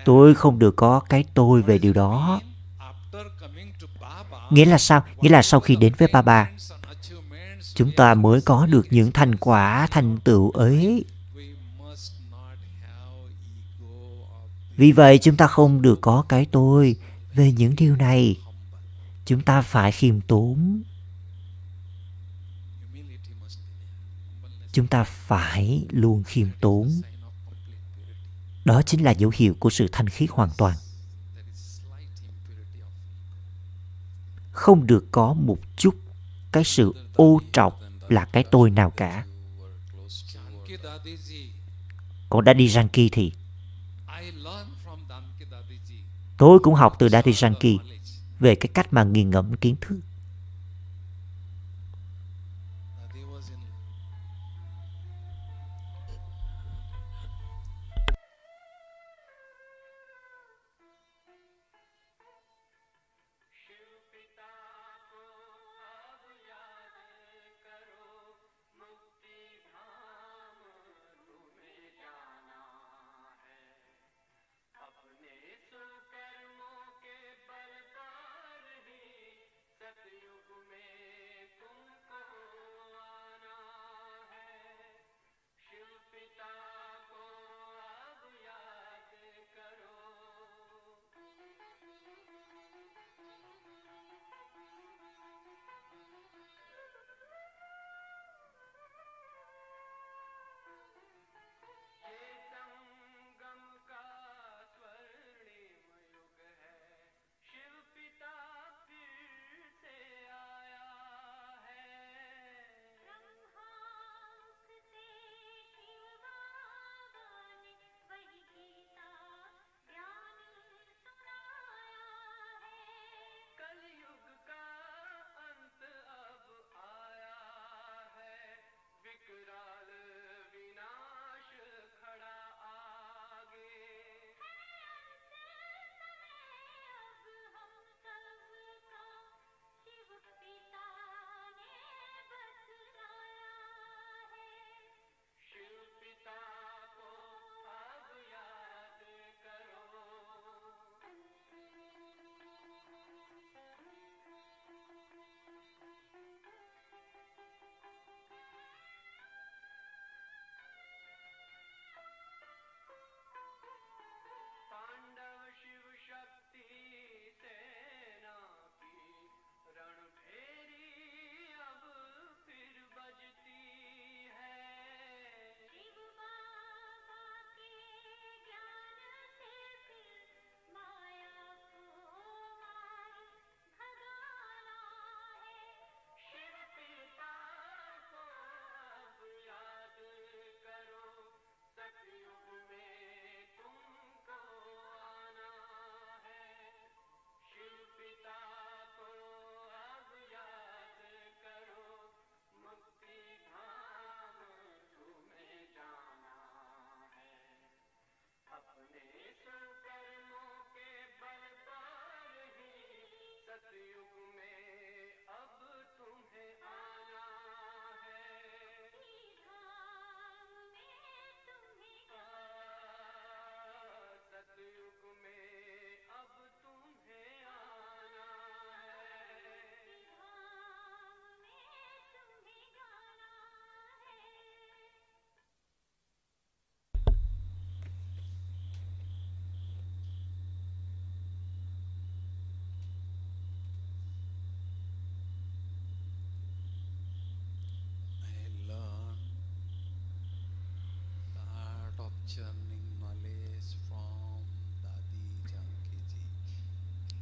Tôi 0.05 0.35
không 0.35 0.59
được 0.59 0.75
có 0.75 0.99
cái 0.99 1.25
tôi 1.33 1.61
về 1.61 1.77
điều 1.77 1.93
đó. 1.93 2.41
Nghĩa 4.49 4.65
là 4.65 4.77
sao? 4.77 5.03
Nghĩa 5.21 5.29
là 5.29 5.41
sau 5.41 5.59
khi 5.59 5.75
đến 5.75 5.93
với 5.97 6.07
Baba, 6.13 6.51
chúng 7.75 7.91
ta 7.97 8.13
mới 8.13 8.41
có 8.41 8.65
được 8.65 8.87
những 8.89 9.11
thành 9.11 9.35
quả, 9.35 9.87
thành 9.91 10.17
tựu 10.17 10.51
ấy. 10.51 11.05
Vì 14.77 14.91
vậy 14.91 15.17
chúng 15.17 15.37
ta 15.37 15.47
không 15.47 15.81
được 15.81 16.01
có 16.01 16.25
cái 16.29 16.45
tôi 16.51 16.95
về 17.33 17.51
những 17.51 17.75
điều 17.77 17.95
này. 17.95 18.37
Chúng 19.25 19.41
ta 19.41 19.61
phải 19.61 19.91
khiêm 19.91 20.21
tốn. 20.21 20.81
Chúng 24.71 24.87
ta 24.87 25.03
phải 25.03 25.85
luôn 25.89 26.23
khiêm 26.23 26.47
tốn. 26.59 27.01
Đó 28.65 28.81
chính 28.81 29.03
là 29.03 29.11
dấu 29.11 29.31
hiệu 29.35 29.55
của 29.59 29.69
sự 29.69 29.87
thanh 29.91 30.09
khiết 30.09 30.29
hoàn 30.31 30.49
toàn. 30.57 30.77
Không 34.51 34.87
được 34.87 35.05
có 35.11 35.33
một 35.33 35.57
chút 35.77 35.95
cái 36.51 36.63
sự 36.63 36.93
ô 37.15 37.41
trọng 37.53 37.73
là 38.09 38.25
cái 38.25 38.43
tôi 38.51 38.69
nào 38.69 38.89
cả. 38.89 39.25
You 40.69 40.77
đã 40.83 40.93
đi 41.03 41.17
to 41.17 41.33
Còn 42.29 42.45
Daddy 42.45 43.09
thì 43.11 43.31
tôi 46.37 46.59
cũng 46.59 46.73
học 46.73 46.95
từ 46.99 47.09
Daddy 47.09 47.33
Ranki 47.33 47.81
về 48.39 48.55
cái 48.55 48.69
cách 48.73 48.93
mà 48.93 49.03
nghiền 49.03 49.29
ngẫm 49.29 49.55
kiến 49.57 49.75
thức. 49.81 49.99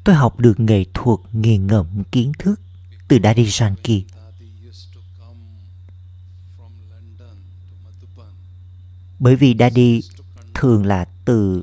Tôi 0.04 0.16
học 0.16 0.40
được 0.40 0.60
nghệ 0.60 0.84
thuật 0.94 1.20
nghiền 1.32 1.68
ngẫm 1.68 2.04
kiến 2.12 2.32
thức 2.40 2.62
từ 3.08 3.18
Daddy 3.24 3.46
Janki. 3.46 4.02
Bởi 9.20 9.36
vì 9.36 9.56
Daddy 9.60 10.02
thường 10.54 10.86
là 10.86 11.06
từ. 11.26 11.62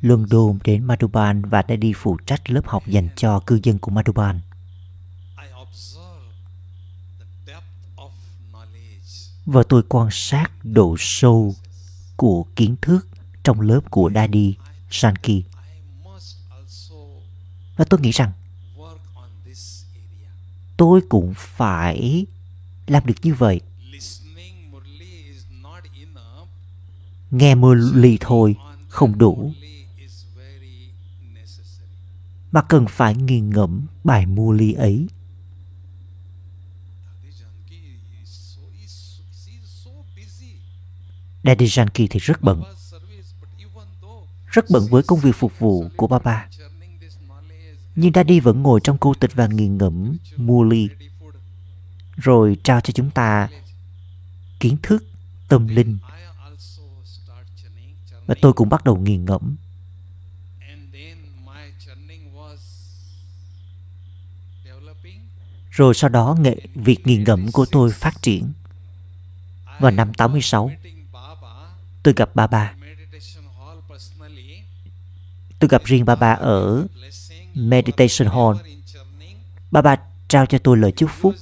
London 0.00 0.58
đến 0.64 0.84
Madhuban 0.84 1.42
và 1.42 1.62
Daddy 1.68 1.92
phụ 1.96 2.16
trách 2.26 2.50
lớp 2.50 2.66
học 2.66 2.86
dành 2.86 3.08
cho 3.16 3.40
cư 3.40 3.60
dân 3.62 3.78
của 3.78 3.90
Madhuban. 3.90 4.40
Và 9.46 9.62
tôi 9.68 9.82
quan 9.88 10.08
sát 10.10 10.50
độ 10.62 10.96
sâu 10.98 11.54
của 12.16 12.44
kiến 12.56 12.76
thức 12.82 13.08
trong 13.44 13.60
lớp 13.60 13.80
của 13.90 14.10
Daddy 14.14 14.54
Sanki. 14.90 15.42
Và 17.76 17.84
tôi 17.84 18.00
nghĩ 18.00 18.10
rằng 18.10 18.32
tôi 20.76 21.00
cũng 21.08 21.34
phải 21.36 22.26
làm 22.86 23.06
được 23.06 23.14
như 23.22 23.34
vậy. 23.34 23.60
Nghe 27.30 27.54
Murli. 27.54 28.10
Nghe 28.10 28.16
thôi, 28.20 28.56
không 28.88 29.18
đủ 29.18 29.52
mà 32.54 32.62
cần 32.62 32.86
phải 32.88 33.14
nghiền 33.14 33.50
ngẫm 33.50 33.86
bài 34.04 34.26
Murli 34.26 34.72
ấy. 34.72 35.06
Dadi 37.04 37.30
Janki 37.30 37.80
is 38.20 38.28
so 38.28 38.62
is 38.80 38.90
so, 38.90 39.24
she 39.32 39.52
is 39.52 39.84
so 39.84 39.90
busy. 40.16 40.52
Daddy 41.44 41.66
Janki 41.66 42.06
thì 42.10 42.20
rất 42.20 42.42
bận, 42.42 42.62
rất 44.46 44.64
bận 44.70 44.86
với 44.90 45.02
công 45.02 45.20
việc 45.20 45.36
phục 45.36 45.58
vụ 45.58 45.88
của 45.96 46.06
Baba. 46.06 46.48
Nhưng 47.96 48.12
Daddy 48.14 48.40
vẫn 48.40 48.62
ngồi 48.62 48.80
trong 48.84 48.98
cô 48.98 49.14
tịch 49.14 49.34
và 49.34 49.46
nghiền 49.46 49.78
ngẫm 49.78 50.16
mua 50.36 50.64
ly 50.64 50.88
rồi 52.16 52.56
trao 52.64 52.80
cho 52.80 52.92
chúng 52.92 53.10
ta 53.10 53.48
kiến 54.60 54.76
thức 54.82 55.04
tâm 55.48 55.68
linh 55.68 55.98
và 58.26 58.34
tôi 58.40 58.52
cũng 58.52 58.68
bắt 58.68 58.84
đầu 58.84 58.96
nghiền 58.96 59.24
ngẫm 59.24 59.56
rồi 65.70 65.94
sau 65.94 66.10
đó 66.10 66.36
nghệ 66.40 66.56
việc 66.74 67.06
nghiền 67.06 67.24
ngẫm 67.24 67.52
của 67.52 67.66
tôi 67.72 67.90
phát 67.90 68.22
triển 68.22 68.52
Vào 69.80 69.90
năm 69.90 70.14
86 70.14 70.70
tôi 72.04 72.14
gặp 72.16 72.30
bà 72.34 72.46
bà. 72.46 72.74
Tôi 75.58 75.68
gặp 75.68 75.84
riêng 75.84 76.04
bà 76.04 76.14
bà 76.14 76.32
ở 76.32 76.86
meditation 77.54 78.28
hall. 78.28 78.72
Bà 79.70 79.82
bà 79.82 79.96
trao 80.28 80.46
cho 80.46 80.58
tôi 80.58 80.76
lời 80.76 80.92
chúc 80.92 81.10
phúc. 81.12 81.34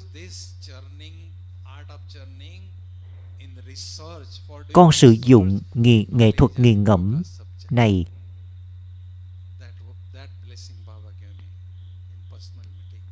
Con 4.73 4.93
sử 4.93 5.11
dụng 5.11 5.61
nghệ, 5.75 6.05
nghệ 6.09 6.31
thuật 6.33 6.59
nghiền 6.59 6.85
ngẫm 6.85 7.23
này. 7.71 8.05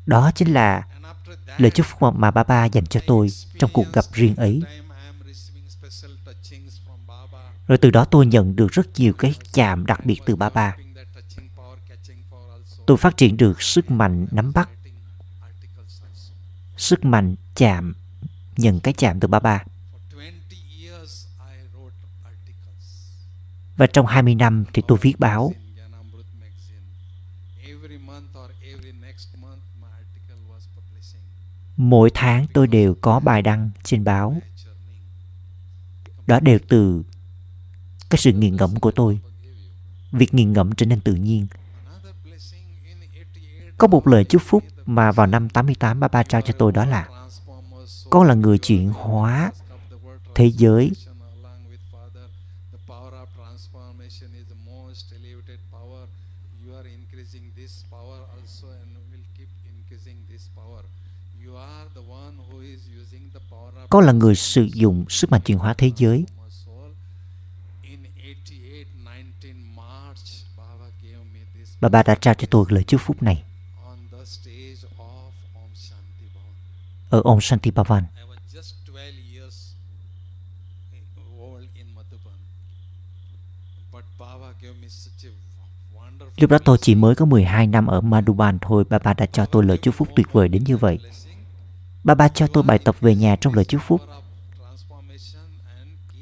Đó 0.06 0.30
chính 0.34 0.52
là 0.52 0.86
lời 1.58 1.70
chúc 1.70 1.86
phúc 1.86 2.14
mà 2.14 2.30
bà 2.30 2.44
ba 2.44 2.64
dành 2.64 2.86
cho 2.86 3.00
tôi 3.06 3.28
trong 3.58 3.70
cuộc 3.72 3.92
gặp 3.92 4.04
riêng 4.12 4.36
ấy. 4.36 4.62
Rồi 7.70 7.78
từ 7.78 7.90
đó 7.90 8.04
tôi 8.04 8.26
nhận 8.26 8.56
được 8.56 8.72
rất 8.72 8.86
nhiều 8.96 9.12
cái 9.12 9.34
chạm 9.52 9.86
đặc 9.86 10.06
biệt 10.06 10.20
từ 10.26 10.36
ba 10.36 10.50
ba. 10.50 10.76
Tôi 12.86 12.96
phát 12.96 13.16
triển 13.16 13.36
được 13.36 13.62
sức 13.62 13.90
mạnh 13.90 14.26
nắm 14.30 14.52
bắt, 14.54 14.70
sức 16.76 17.04
mạnh 17.04 17.34
chạm, 17.54 17.94
nhận 18.56 18.80
cái 18.80 18.94
chạm 18.94 19.20
từ 19.20 19.28
ba 19.28 19.40
ba. 19.40 19.64
Và 23.76 23.86
trong 23.86 24.06
20 24.06 24.34
năm 24.34 24.64
thì 24.72 24.82
tôi 24.88 24.98
viết 25.00 25.14
báo. 25.18 25.52
Mỗi 31.76 32.10
tháng 32.14 32.46
tôi 32.52 32.66
đều 32.66 32.94
có 33.00 33.20
bài 33.20 33.42
đăng 33.42 33.70
trên 33.82 34.04
báo. 34.04 34.36
Đó 36.26 36.40
đều 36.40 36.58
từ 36.68 37.02
cái 38.10 38.18
sự 38.18 38.32
nghiền 38.32 38.56
ngẫm 38.56 38.80
của 38.80 38.90
tôi. 38.90 39.20
Việc 40.12 40.34
nghiền 40.34 40.52
ngẫm 40.52 40.74
trở 40.74 40.86
nên 40.86 41.00
tự 41.00 41.14
nhiên. 41.14 41.46
Có 43.78 43.86
một 43.86 44.06
lời 44.06 44.24
chúc 44.24 44.42
phúc 44.42 44.64
mà 44.86 45.12
vào 45.12 45.26
năm 45.26 45.48
88 45.48 46.00
Baba 46.00 46.22
trao 46.22 46.40
cho 46.40 46.54
tôi 46.58 46.72
đó 46.72 46.84
là, 46.84 47.08
Con 48.10 48.26
là 48.26 48.34
người 48.34 48.58
chuyển 48.58 48.92
hóa 48.92 49.52
thế 50.34 50.50
giới. 50.50 50.90
Con 63.90 64.04
là 64.04 64.12
người 64.12 64.34
sử 64.34 64.68
dụng 64.74 65.04
sức 65.08 65.30
mạnh 65.30 65.40
chuyển 65.44 65.58
hóa 65.58 65.74
thế 65.74 65.90
giới. 65.96 66.24
Mà 71.80 71.88
bà 71.88 72.02
đã 72.02 72.14
trao 72.14 72.34
cho 72.34 72.46
tôi 72.50 72.64
lời 72.68 72.84
chúc 72.84 73.00
phúc 73.00 73.22
này. 73.22 73.42
Ở 77.10 77.20
Om 77.24 77.40
Shanti 77.40 77.70
Bhavan. 77.70 78.04
Lúc 86.36 86.50
đó 86.50 86.58
tôi 86.64 86.78
chỉ 86.80 86.94
mới 86.94 87.14
có 87.14 87.24
12 87.24 87.66
năm 87.66 87.86
ở 87.86 88.00
Madhuban 88.00 88.58
thôi 88.60 88.84
bà 88.90 88.98
bà 88.98 89.14
đã 89.14 89.26
cho 89.26 89.46
tôi 89.46 89.64
lời 89.64 89.78
chúc 89.78 89.94
phúc 89.94 90.08
tuyệt 90.16 90.26
vời 90.32 90.48
đến 90.48 90.64
như 90.64 90.76
vậy. 90.76 90.98
Bà 92.04 92.14
bà 92.14 92.28
cho 92.28 92.46
tôi 92.46 92.62
bài 92.62 92.78
tập 92.78 92.96
về 93.00 93.14
nhà 93.14 93.36
trong 93.36 93.54
lời 93.54 93.64
chúc 93.64 93.80
phúc. 93.84 94.00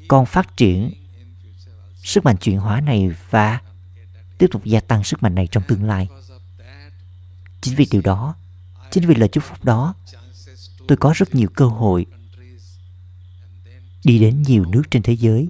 Con 0.07 0.25
phát 0.25 0.57
triển 0.57 0.93
sức 1.95 2.25
mạnh 2.25 2.37
chuyển 2.37 2.57
hóa 2.57 2.81
này 2.81 3.11
và 3.29 3.59
tiếp 4.39 4.47
tục 4.51 4.65
gia 4.65 4.79
tăng 4.79 5.03
sức 5.03 5.23
mạnh 5.23 5.35
này 5.35 5.47
trong 5.51 5.63
tương 5.67 5.83
lai. 5.83 6.07
Chính 7.61 7.75
vì 7.75 7.87
điều 7.91 8.01
đó, 8.01 8.35
chính 8.91 9.07
vì 9.07 9.15
lời 9.15 9.29
chúc 9.29 9.43
phúc 9.43 9.63
đó, 9.63 9.95
tôi 10.87 10.97
có 10.97 11.13
rất 11.15 11.35
nhiều 11.35 11.49
cơ 11.55 11.65
hội 11.65 12.05
đi 14.03 14.19
đến 14.19 14.41
nhiều 14.41 14.65
nước 14.65 14.83
trên 14.91 15.01
thế 15.03 15.13
giới. 15.13 15.49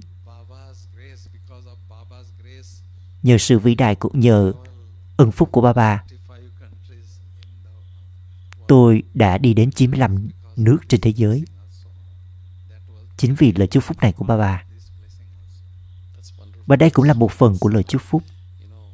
Nhờ 3.22 3.38
sự 3.38 3.58
vĩ 3.58 3.74
đại 3.74 3.94
của 3.94 4.10
nhờ 4.12 4.52
ân 5.16 5.30
phúc 5.32 5.48
của 5.52 5.60
Baba 5.60 6.04
tôi 8.68 9.02
đã 9.14 9.38
đi 9.38 9.54
đến 9.54 9.70
95 9.70 10.28
nước 10.56 10.78
trên 10.88 11.00
thế 11.00 11.12
giới. 11.16 11.44
Chính 13.16 13.34
vì 13.34 13.52
lời 13.52 13.68
chúc 13.68 13.84
phúc 13.84 13.96
này 14.00 14.12
của 14.12 14.24
Baba 14.24 14.64
và 16.66 16.76
đây 16.76 16.90
cũng 16.90 17.04
là 17.04 17.14
một 17.14 17.32
phần 17.32 17.56
của 17.60 17.68
lời 17.68 17.82
chúc 17.82 18.02
phúc 18.02 18.22
You 18.60 18.68
know, 18.68 18.86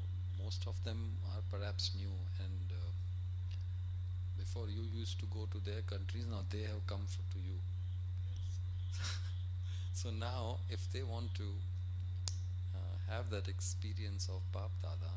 most 0.44 0.60
of 0.66 0.74
them 0.84 0.98
are 1.34 1.42
perhaps 1.52 1.96
new, 1.96 2.12
and 2.38 2.72
uh, 2.72 2.78
before 4.38 4.66
you 4.76 4.82
used 5.02 5.20
to 5.20 5.26
go 5.34 5.46
to 5.52 5.58
their 5.64 5.82
countries, 5.92 6.26
now 6.26 6.42
they 6.52 6.62
have 6.62 6.80
come 6.86 7.04
f- 7.04 7.26
to 7.34 7.38
you. 7.48 7.58
so 9.94 10.10
now, 10.10 10.56
if 10.70 10.80
they 10.92 11.02
want 11.02 11.28
to 11.38 11.44
uh, 12.74 12.96
have 13.10 13.24
that 13.30 13.48
experience 13.48 14.28
of 14.34 14.40
Bap 14.54 14.70
Dada, 14.82 15.12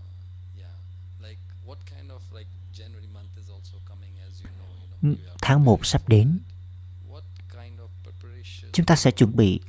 uh, 0.00 0.16
yeah, 0.56 0.76
like 1.20 1.42
what 1.66 1.78
kind 1.86 2.10
of 2.10 2.22
like 2.32 2.48
January 2.72 3.08
month 3.12 3.36
is 3.36 3.48
also 3.50 3.76
coming, 3.84 4.12
as 4.26 4.40
you 4.40 4.48
know, 4.58 4.72
you 4.80 4.88
know, 4.88 4.93
Ừ, 4.93 4.93
you 4.93 4.93
have 4.93 4.93
tháng 5.42 5.64
1 5.64 5.86
sắp 5.86 6.08
đến. 6.08 6.38
Chúng 8.72 8.86
ta 8.86 8.96
sẽ 8.96 9.10
chuẩn 9.10 9.36
bị 9.36 9.60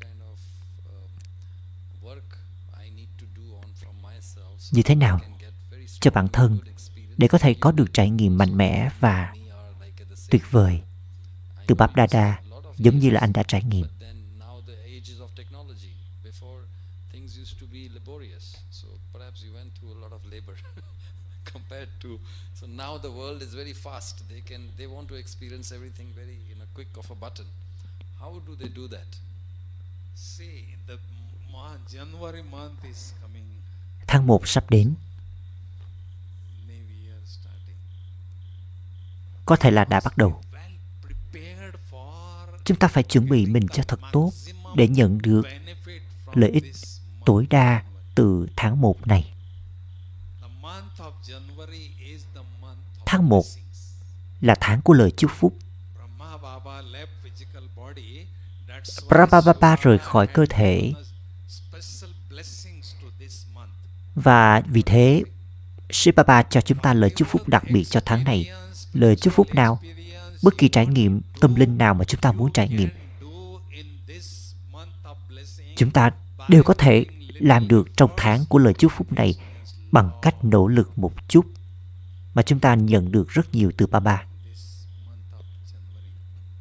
như 4.72 4.82
thế 4.82 4.96
nào 4.96 5.20
cho 6.02 6.12
bản 6.12 6.28
thân 6.34 6.60
để 7.18 7.28
có 7.28 7.38
thể 7.38 7.54
có 7.54 7.72
được 7.72 7.94
trải 7.94 8.10
nghiệm 8.10 8.38
mạnh 8.38 8.58
mẽ 8.58 8.90
và 9.00 9.34
tuyệt 10.30 10.52
vời. 10.52 10.82
Từ 11.68 11.76
know 11.76 11.76
Bap 11.76 11.92
Dada 11.98 12.42
giống 12.78 13.00
như 13.00 13.10
là 13.10 13.20
anh 13.20 13.34
đã 13.34 13.44
trải 13.44 13.64
nghiệm 13.64 13.82
but 13.82 14.00
then 14.00 14.40
now 14.40 14.62
the 14.68 14.76
ages 14.84 15.20
of 15.20 15.28
technology 15.36 15.94
before 16.24 16.62
things 17.12 17.40
used 17.42 17.62
to 17.62 17.68
be 17.74 17.90
laborious 17.94 18.56
so 18.72 18.88
perhaps 19.14 19.44
you 19.46 19.54
went 19.54 19.70
through 19.80 19.98
a 19.98 20.00
lot 20.02 20.12
of 20.12 20.32
labor 20.32 20.58
compared 21.54 21.90
to 22.04 22.10
so 22.56 22.65
now 22.78 22.98
the 22.98 23.10
world 23.10 23.42
is 23.42 23.54
very 23.54 23.74
fast. 23.74 24.16
They 24.30 24.42
can 24.42 24.62
they 24.78 24.88
want 24.88 25.08
to 25.10 25.16
experience 25.16 25.76
everything 25.76 26.08
very 26.16 26.38
in 26.52 26.62
a 26.62 26.68
quick 26.74 26.98
of 26.98 27.12
a 27.12 27.16
button. 27.16 27.46
How 28.20 28.42
do 28.48 28.56
they 28.56 28.70
do 28.76 28.88
that? 28.88 29.08
See, 30.16 30.76
the 30.88 30.98
month, 31.52 31.94
January 31.94 32.44
month 32.52 32.84
is 32.84 33.14
coming. 33.22 33.44
tháng 34.08 34.28
1 34.28 34.48
sắp 34.48 34.70
đến. 34.70 34.96
Có 39.46 39.56
thể 39.56 39.72
là 39.72 39.86
đã 39.86 40.02
bắt 40.06 40.18
đầu. 40.18 40.42
Chúng 42.66 42.78
ta 42.78 42.88
phải 42.88 43.04
chuẩn 43.04 43.30
bị 43.30 43.46
mình 43.46 43.68
cho 43.68 43.84
thật 43.84 44.00
tốt 44.12 44.32
để 44.76 44.88
nhận 44.88 45.18
được 45.18 45.42
lợi 46.34 46.50
ích 46.50 46.74
tối 47.26 47.48
đa 47.50 47.84
từ 48.16 48.48
tháng 48.56 48.82
1 48.82 49.08
này. 49.08 49.35
Tháng 53.06 53.30
1 53.30 53.45
là 54.41 54.56
tháng 54.62 54.82
của 54.82 54.93
lời 54.93 55.12
chúc 55.12 55.32
phúc. 55.32 55.58
Brahma 59.10 59.76
rời 59.82 59.97
khỏi 59.97 60.28
cơ 60.28 60.45
thể 60.49 60.93
và 64.16 64.62
vì 64.68 64.82
thế 64.82 65.24
Sri 65.89 66.12
Baba 66.12 66.43
cho 66.43 66.62
chúng 66.62 66.78
ta 66.78 66.93
lời 66.93 67.10
chúc 67.10 67.28
phúc 67.28 67.47
đặc 67.47 67.64
biệt 67.72 67.84
cho 67.84 67.99
tháng 68.06 68.24
này. 68.24 68.49
Lời 68.93 69.16
chúc 69.16 69.34
phúc 69.34 69.47
nào? 69.56 69.80
Bất 70.43 70.58
kỳ 70.58 70.70
trải 70.70 70.88
nghiệm 70.88 71.22
tâm 71.39 71.56
linh 71.56 71.78
nào 71.78 71.93
mà 71.93 72.06
chúng 72.06 72.22
ta 72.22 72.32
muốn 72.32 72.51
trải 72.51 72.70
nghiệm, 72.70 72.89
chúng 75.76 75.91
ta 75.91 76.12
đều 76.49 76.64
có 76.64 76.74
thể 76.74 77.06
làm 77.34 77.68
được 77.68 77.97
trong 77.97 78.12
tháng 78.18 78.45
của 78.49 78.60
lời 78.60 78.74
chúc 78.74 78.91
phúc 78.91 79.14
này 79.14 79.36
bằng 79.91 80.12
cách 80.22 80.36
nỗ 80.43 80.68
lực 80.68 80.97
một 80.97 81.14
chút 81.28 81.45
mà 82.36 82.42
chúng 82.42 82.60
ta 82.60 82.76
nhận 82.76 83.12
được 83.12 83.30
rất 83.30 83.56
nhiều 83.56 83.72
từ 83.78 83.88
Baba. 83.88 84.26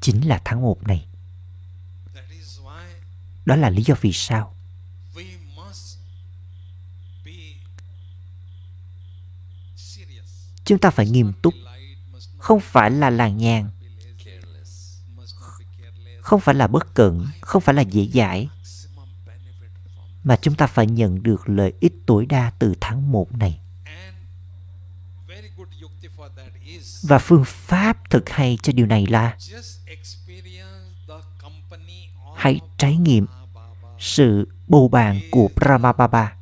Chính 0.01 0.29
là 0.29 0.41
tháng 0.45 0.63
1 0.63 0.83
này. 0.83 1.07
Đó 3.45 3.57
là 3.57 3.71
lý 3.71 3.83
do 3.83 3.95
vì 4.01 4.13
sao 4.13 4.55
chúng 10.65 10.79
ta 10.79 10.91
phải 10.91 11.09
nghiêm 11.09 11.33
túc 11.43 11.55
không 12.39 12.61
phải 12.61 12.91
là 12.91 13.11
làng 13.11 13.37
nhàn, 13.37 13.71
không 16.21 16.41
phải 16.41 16.55
là 16.55 16.67
bất 16.67 16.95
cẩn, 16.95 17.27
không 17.41 17.63
phải 17.63 17.75
là 17.75 17.83
dễ 17.83 18.09
dãi, 18.15 18.49
mà 20.25 20.37
chúng 20.43 20.55
ta 20.55 20.67
phải 20.67 20.87
nhận 20.87 21.23
được 21.23 21.49
lợi 21.49 21.73
ích 21.81 21.95
tối 22.07 22.27
đa 22.27 22.53
từ 22.59 22.75
tháng 22.81 23.13
1 23.13 23.37
này. 23.37 23.61
Và 27.03 27.19
phương 27.19 27.45
pháp 27.45 28.11
thực 28.11 28.29
hay 28.29 28.59
cho 28.63 28.73
điều 28.73 28.87
này 28.87 29.07
là 29.07 29.37
hãy 32.37 32.61
trải 32.79 32.97
nghiệm 32.97 33.27
sự 33.99 34.49
bầu 34.69 34.89
bàn 34.89 35.21
của 35.31 35.49
Brahma 35.57 35.93
Baba. 35.93 36.33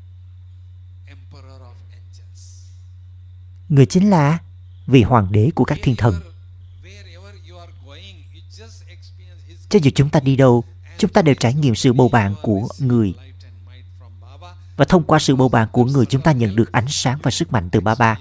Người 3.68 3.86
chính 3.86 4.10
là 4.10 4.38
vị 4.86 5.02
hoàng 5.02 5.32
đế 5.32 5.50
của 5.54 5.64
các 5.64 5.78
thiên 5.82 5.96
thần. 5.96 6.20
Cho 9.68 9.78
dù 9.82 9.90
chúng 9.94 10.10
ta 10.10 10.20
đi 10.20 10.36
đâu, 10.36 10.64
chúng 10.98 11.12
ta 11.12 11.22
đều 11.22 11.34
trải 11.34 11.54
nghiệm 11.54 11.74
sự 11.74 11.92
bầu 11.92 12.08
bạn 12.08 12.34
của 12.42 12.68
người. 12.78 13.14
Và 14.76 14.84
thông 14.84 15.04
qua 15.04 15.18
sự 15.18 15.36
bầu 15.36 15.48
bạn 15.48 15.68
của 15.72 15.84
người, 15.84 16.06
chúng 16.06 16.22
ta 16.22 16.32
nhận 16.32 16.56
được 16.56 16.72
ánh 16.72 16.88
sáng 16.88 17.18
và 17.22 17.30
sức 17.30 17.52
mạnh 17.52 17.68
từ 17.72 17.80
Baba. 17.80 18.18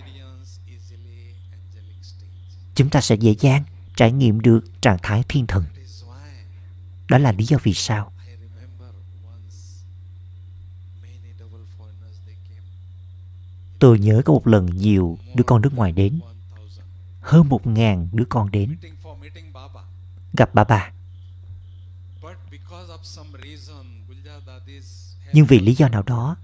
Chúng 2.81 2.89
ta 2.89 3.01
sẽ 3.01 3.15
dễ 3.15 3.35
dàng 3.39 3.63
trải 3.95 4.11
nghiệm 4.11 4.39
được 4.39 4.81
trạng 4.81 4.97
thái 5.03 5.23
thiên 5.29 5.47
thần. 5.47 5.63
Đó 7.09 7.17
là 7.17 7.31
lý 7.31 7.45
do 7.45 7.57
vì 7.63 7.73
sao 7.73 8.11
Tôi 13.79 13.99
nhớ 13.99 14.21
có 14.25 14.33
một 14.33 14.47
lần 14.47 14.65
nhiều 14.65 15.17
đứa 15.35 15.43
con 15.43 15.61
nước 15.61 15.73
ngoài 15.73 15.91
đến. 15.91 16.19
Hơn 17.21 17.49
một 17.49 17.67
ngàn 17.67 18.09
đứa 18.11 18.25
con 18.29 18.51
đến. 18.51 18.77
Gặp 20.33 20.53
bà 20.53 20.63
bà. 20.63 20.91
Nhưng 25.33 25.45
vì 25.45 25.59
lý 25.59 25.75
do 25.75 25.87
nào 25.87 26.03
đó, 26.03 26.35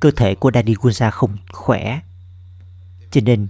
cơ 0.00 0.10
thể 0.10 0.34
của 0.34 0.50
Daddy 0.54 0.74
Gunza 0.74 1.10
không 1.10 1.36
khỏe. 1.52 2.00
Cho 3.10 3.20
nên 3.24 3.48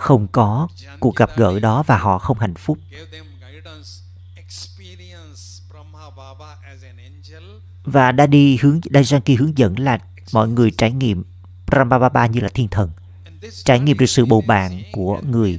không 0.00 0.28
có 0.28 0.68
cuộc 1.00 1.16
gặp 1.16 1.30
gỡ 1.36 1.60
đó 1.60 1.82
và 1.86 1.98
họ 1.98 2.18
không 2.18 2.38
hạnh 2.38 2.54
phúc. 2.54 2.78
Và 7.84 8.12
đã 8.12 8.26
đi 8.26 8.58
hướng 8.62 8.80
Dajanki 8.80 9.36
hướng 9.38 9.58
dẫn 9.58 9.78
là 9.78 9.98
mọi 10.32 10.48
người 10.48 10.70
trải 10.70 10.90
nghiệm 10.92 11.24
Brahmababa 11.66 12.26
như 12.26 12.40
là 12.40 12.48
thiên 12.48 12.68
thần, 12.68 12.90
trải 13.64 13.80
nghiệm 13.80 13.98
được 13.98 14.06
sự 14.06 14.26
bầu 14.26 14.42
bạn 14.46 14.82
của 14.92 15.20
người 15.30 15.58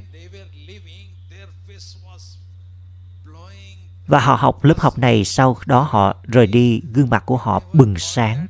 và 4.06 4.20
họ 4.20 4.34
học 4.34 4.64
lớp 4.64 4.80
học 4.80 4.98
này, 4.98 5.24
sau 5.24 5.56
đó 5.66 5.86
họ 5.90 6.16
rời 6.22 6.46
đi, 6.46 6.82
gương 6.92 7.10
mặt 7.10 7.26
của 7.26 7.36
họ 7.36 7.62
bừng 7.72 7.94
sáng, 7.98 8.46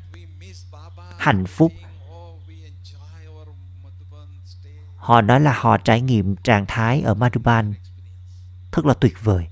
hạnh 1.19 1.47
phúc 1.47 1.73
họ 5.03 5.21
nói 5.21 5.41
là 5.41 5.53
họ 5.61 5.79
trải 5.79 6.01
nghiệm 6.01 6.37
trạng 6.37 6.65
thái 6.69 7.03
ở 7.03 7.15
Madhuban 7.15 7.75
thật 8.73 8.87
là 8.87 8.95
tuyệt 8.95 9.25
vời 9.25 9.47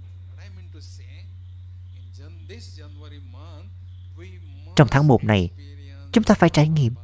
trong 4.77 4.89
tháng 4.91 5.07
1 5.07 5.25
này 5.25 5.51
chúng 6.13 6.25
ta 6.25 6.35
phải 6.35 6.51
trải 6.51 6.69
nghiệm 6.69 6.95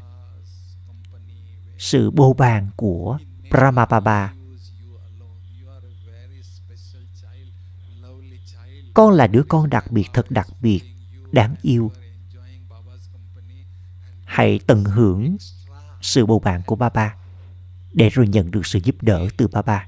sự 1.79 2.11
bồ 2.11 2.33
bàn 2.33 2.71
của 2.77 3.19
Brahmababa. 3.51 4.33
Con 8.95 9.15
là 9.15 9.27
đứa 9.27 9.43
con 9.49 9.71
đặc 9.71 9.91
biệt 9.91 10.07
thật 10.13 10.31
đặc 10.31 10.49
biệt, 10.61 10.81
đáng 11.33 11.55
yêu. 11.63 11.93
Hãy 14.25 14.61
tận 14.67 14.85
hưởng 14.85 15.37
sự 16.01 16.27
bầu 16.27 16.39
bạn 16.39 16.63
của 16.67 16.77
Baba 16.77 17.17
để 17.97 18.09
rồi 18.09 18.29
nhận 18.29 18.51
được 18.51 18.67
sự 18.67 18.79
giúp 18.85 18.97
đỡ 19.03 19.29
từ 19.37 19.49
Baba. 19.49 19.87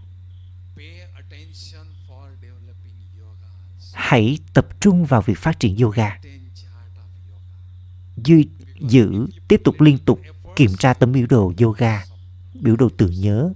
Hãy 3.92 4.38
tập 4.54 4.66
trung 4.80 5.04
vào 5.04 5.22
việc 5.22 5.38
phát 5.38 5.60
triển 5.60 5.76
yoga. 5.76 6.18
Duy 8.24 8.48
giữ, 8.80 9.26
tiếp 9.48 9.60
tục 9.64 9.80
liên 9.80 9.98
tục 9.98 10.20
kiểm 10.56 10.70
tra 10.78 10.94
tấm 10.94 11.12
biểu 11.12 11.26
đồ 11.26 11.52
yoga, 11.60 12.04
biểu 12.54 12.76
đồ 12.76 12.88
tưởng 12.96 13.20
nhớ. 13.20 13.52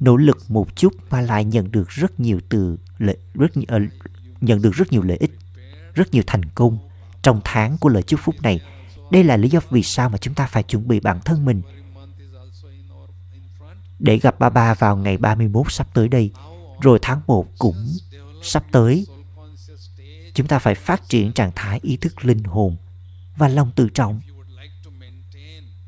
Nỗ 0.00 0.16
lực 0.16 0.50
một 0.50 0.76
chút 0.76 0.94
mà 1.10 1.20
lại 1.20 1.44
nhận 1.44 1.72
được 1.72 1.88
rất 1.88 2.20
nhiều 2.20 2.40
từ 2.48 2.76
lợi 2.98 3.16
rất 3.34 3.50
uh, 3.58 3.82
nhận 4.40 4.62
được 4.62 4.74
rất 4.74 4.92
nhiều 4.92 5.02
lợi 5.02 5.16
ích, 5.16 5.38
rất 5.94 6.14
nhiều 6.14 6.22
thành 6.26 6.42
công 6.54 6.78
trong 7.22 7.40
tháng 7.44 7.78
của 7.78 7.88
lời 7.88 8.02
chúc 8.02 8.20
phúc 8.22 8.34
này. 8.42 8.60
Đây 9.10 9.24
là 9.24 9.36
lý 9.36 9.48
do 9.48 9.60
vì 9.70 9.82
sao 9.82 10.08
mà 10.08 10.18
chúng 10.18 10.34
ta 10.34 10.46
phải 10.46 10.62
chuẩn 10.62 10.88
bị 10.88 11.00
bản 11.00 11.20
thân 11.24 11.44
mình 11.44 11.62
để 14.00 14.18
gặp 14.18 14.38
ba 14.38 14.50
ba 14.50 14.74
vào 14.74 14.96
ngày 14.96 15.16
31 15.16 15.72
sắp 15.72 15.86
tới 15.94 16.08
đây. 16.08 16.30
Rồi 16.80 16.98
tháng 17.02 17.20
1 17.26 17.46
cũng 17.58 17.96
sắp 18.42 18.64
tới. 18.72 19.06
Chúng 20.34 20.46
ta 20.46 20.58
phải 20.58 20.74
phát 20.74 21.08
triển 21.08 21.32
trạng 21.32 21.52
thái 21.56 21.80
ý 21.82 21.96
thức 21.96 22.24
linh 22.24 22.44
hồn 22.44 22.76
và 23.36 23.48
lòng 23.48 23.70
tự 23.76 23.88
trọng 23.88 24.20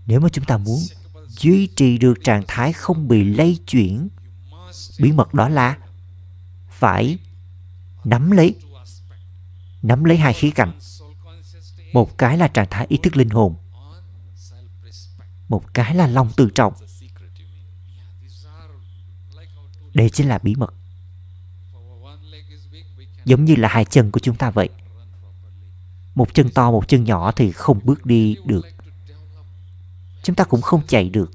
nếu 0.06 0.20
mà 0.20 0.28
chúng 0.28 0.44
ta 0.44 0.58
muốn 0.58 0.78
duy 1.28 1.66
trì 1.66 1.98
được 1.98 2.14
trạng 2.24 2.42
thái 2.48 2.72
không 2.72 3.08
bị 3.08 3.24
lây 3.24 3.58
chuyển, 3.66 4.08
bí 5.00 5.12
mật 5.12 5.34
đó 5.34 5.48
là 5.48 5.78
phải 6.70 7.18
nắm 8.04 8.30
lấy 8.30 8.54
nắm 9.82 10.04
lấy 10.04 10.16
hai 10.16 10.32
khía 10.32 10.50
cạnh 10.50 10.72
một 11.92 12.18
cái 12.18 12.38
là 12.38 12.48
trạng 12.48 12.66
thái 12.70 12.86
ý 12.88 12.98
thức 13.02 13.16
linh 13.16 13.30
hồn, 13.30 13.54
một 15.48 15.74
cái 15.74 15.94
là 15.94 16.06
lòng 16.06 16.30
tự 16.36 16.50
trọng 16.54 16.72
đây 19.94 20.10
chính 20.10 20.28
là 20.28 20.38
bí 20.38 20.54
mật 20.54 20.74
giống 23.24 23.44
như 23.44 23.54
là 23.56 23.68
hai 23.68 23.84
chân 23.84 24.10
của 24.10 24.20
chúng 24.20 24.36
ta 24.36 24.50
vậy 24.50 24.68
một 26.14 26.34
chân 26.34 26.48
to, 26.50 26.70
một 26.70 26.88
chân 26.88 27.04
nhỏ 27.04 27.32
thì 27.32 27.52
không 27.52 27.80
bước 27.84 28.06
đi 28.06 28.36
được 28.44 28.66
chúng 30.22 30.36
ta 30.36 30.44
cũng 30.44 30.62
không 30.62 30.82
chạy 30.86 31.08
được. 31.08 31.32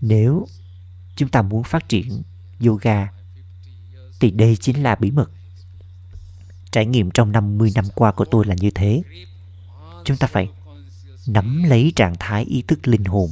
Nếu 0.00 0.46
chúng 1.16 1.28
ta 1.28 1.42
muốn 1.42 1.62
phát 1.62 1.88
triển 1.88 2.22
yoga, 2.66 3.12
thì 4.20 4.30
đây 4.30 4.56
chính 4.56 4.82
là 4.82 4.94
bí 4.94 5.10
mật. 5.10 5.30
Trải 6.70 6.86
nghiệm 6.86 7.10
trong 7.10 7.32
50 7.32 7.72
năm 7.74 7.84
qua 7.94 8.12
của 8.12 8.24
tôi 8.24 8.44
là 8.46 8.54
như 8.58 8.70
thế. 8.70 9.02
Chúng 10.04 10.16
ta 10.16 10.26
phải 10.26 10.48
nắm 11.26 11.64
lấy 11.64 11.92
trạng 11.96 12.14
thái 12.18 12.44
ý 12.44 12.62
thức 12.62 12.88
linh 12.88 13.04
hồn 13.04 13.30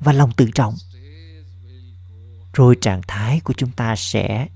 và 0.00 0.12
lòng 0.12 0.32
tự 0.32 0.50
trọng. 0.54 0.74
Rồi 2.52 2.76
trạng 2.80 3.00
thái 3.08 3.40
của 3.40 3.54
chúng 3.56 3.70
ta 3.70 3.96
sẽ 3.96 4.48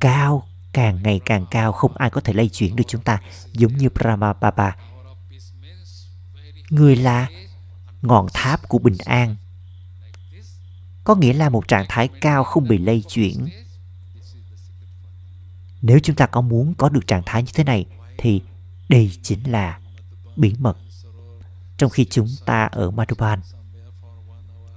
cao, 0.00 0.48
càng 0.72 1.02
ngày 1.02 1.20
càng 1.24 1.46
cao, 1.50 1.72
không 1.72 1.96
ai 1.96 2.10
có 2.10 2.20
thể 2.20 2.32
lay 2.32 2.48
chuyển 2.48 2.76
được 2.76 2.84
chúng 2.86 3.02
ta, 3.02 3.20
giống 3.52 3.76
như 3.76 3.88
Brahma 3.88 4.32
Baba 4.32 4.76
người 6.70 6.96
là 6.96 7.28
ngọn 8.02 8.26
tháp 8.34 8.68
của 8.68 8.78
bình 8.78 8.96
an 9.04 9.36
có 11.04 11.14
nghĩa 11.14 11.32
là 11.32 11.48
một 11.48 11.68
trạng 11.68 11.86
thái 11.88 12.08
cao 12.20 12.44
không 12.44 12.68
bị 12.68 12.78
lây 12.78 13.04
chuyển. 13.08 13.46
Nếu 15.82 15.98
chúng 16.02 16.16
ta 16.16 16.26
có 16.26 16.40
muốn 16.40 16.74
có 16.74 16.88
được 16.88 17.06
trạng 17.06 17.22
thái 17.26 17.42
như 17.42 17.50
thế 17.54 17.64
này 17.64 17.86
thì 18.18 18.42
đây 18.88 19.10
chính 19.22 19.52
là 19.52 19.78
bí 20.36 20.54
mật. 20.58 20.76
Trong 21.76 21.90
khi 21.90 22.04
chúng 22.04 22.28
ta 22.46 22.64
ở 22.64 22.90
Madhuban 22.90 23.40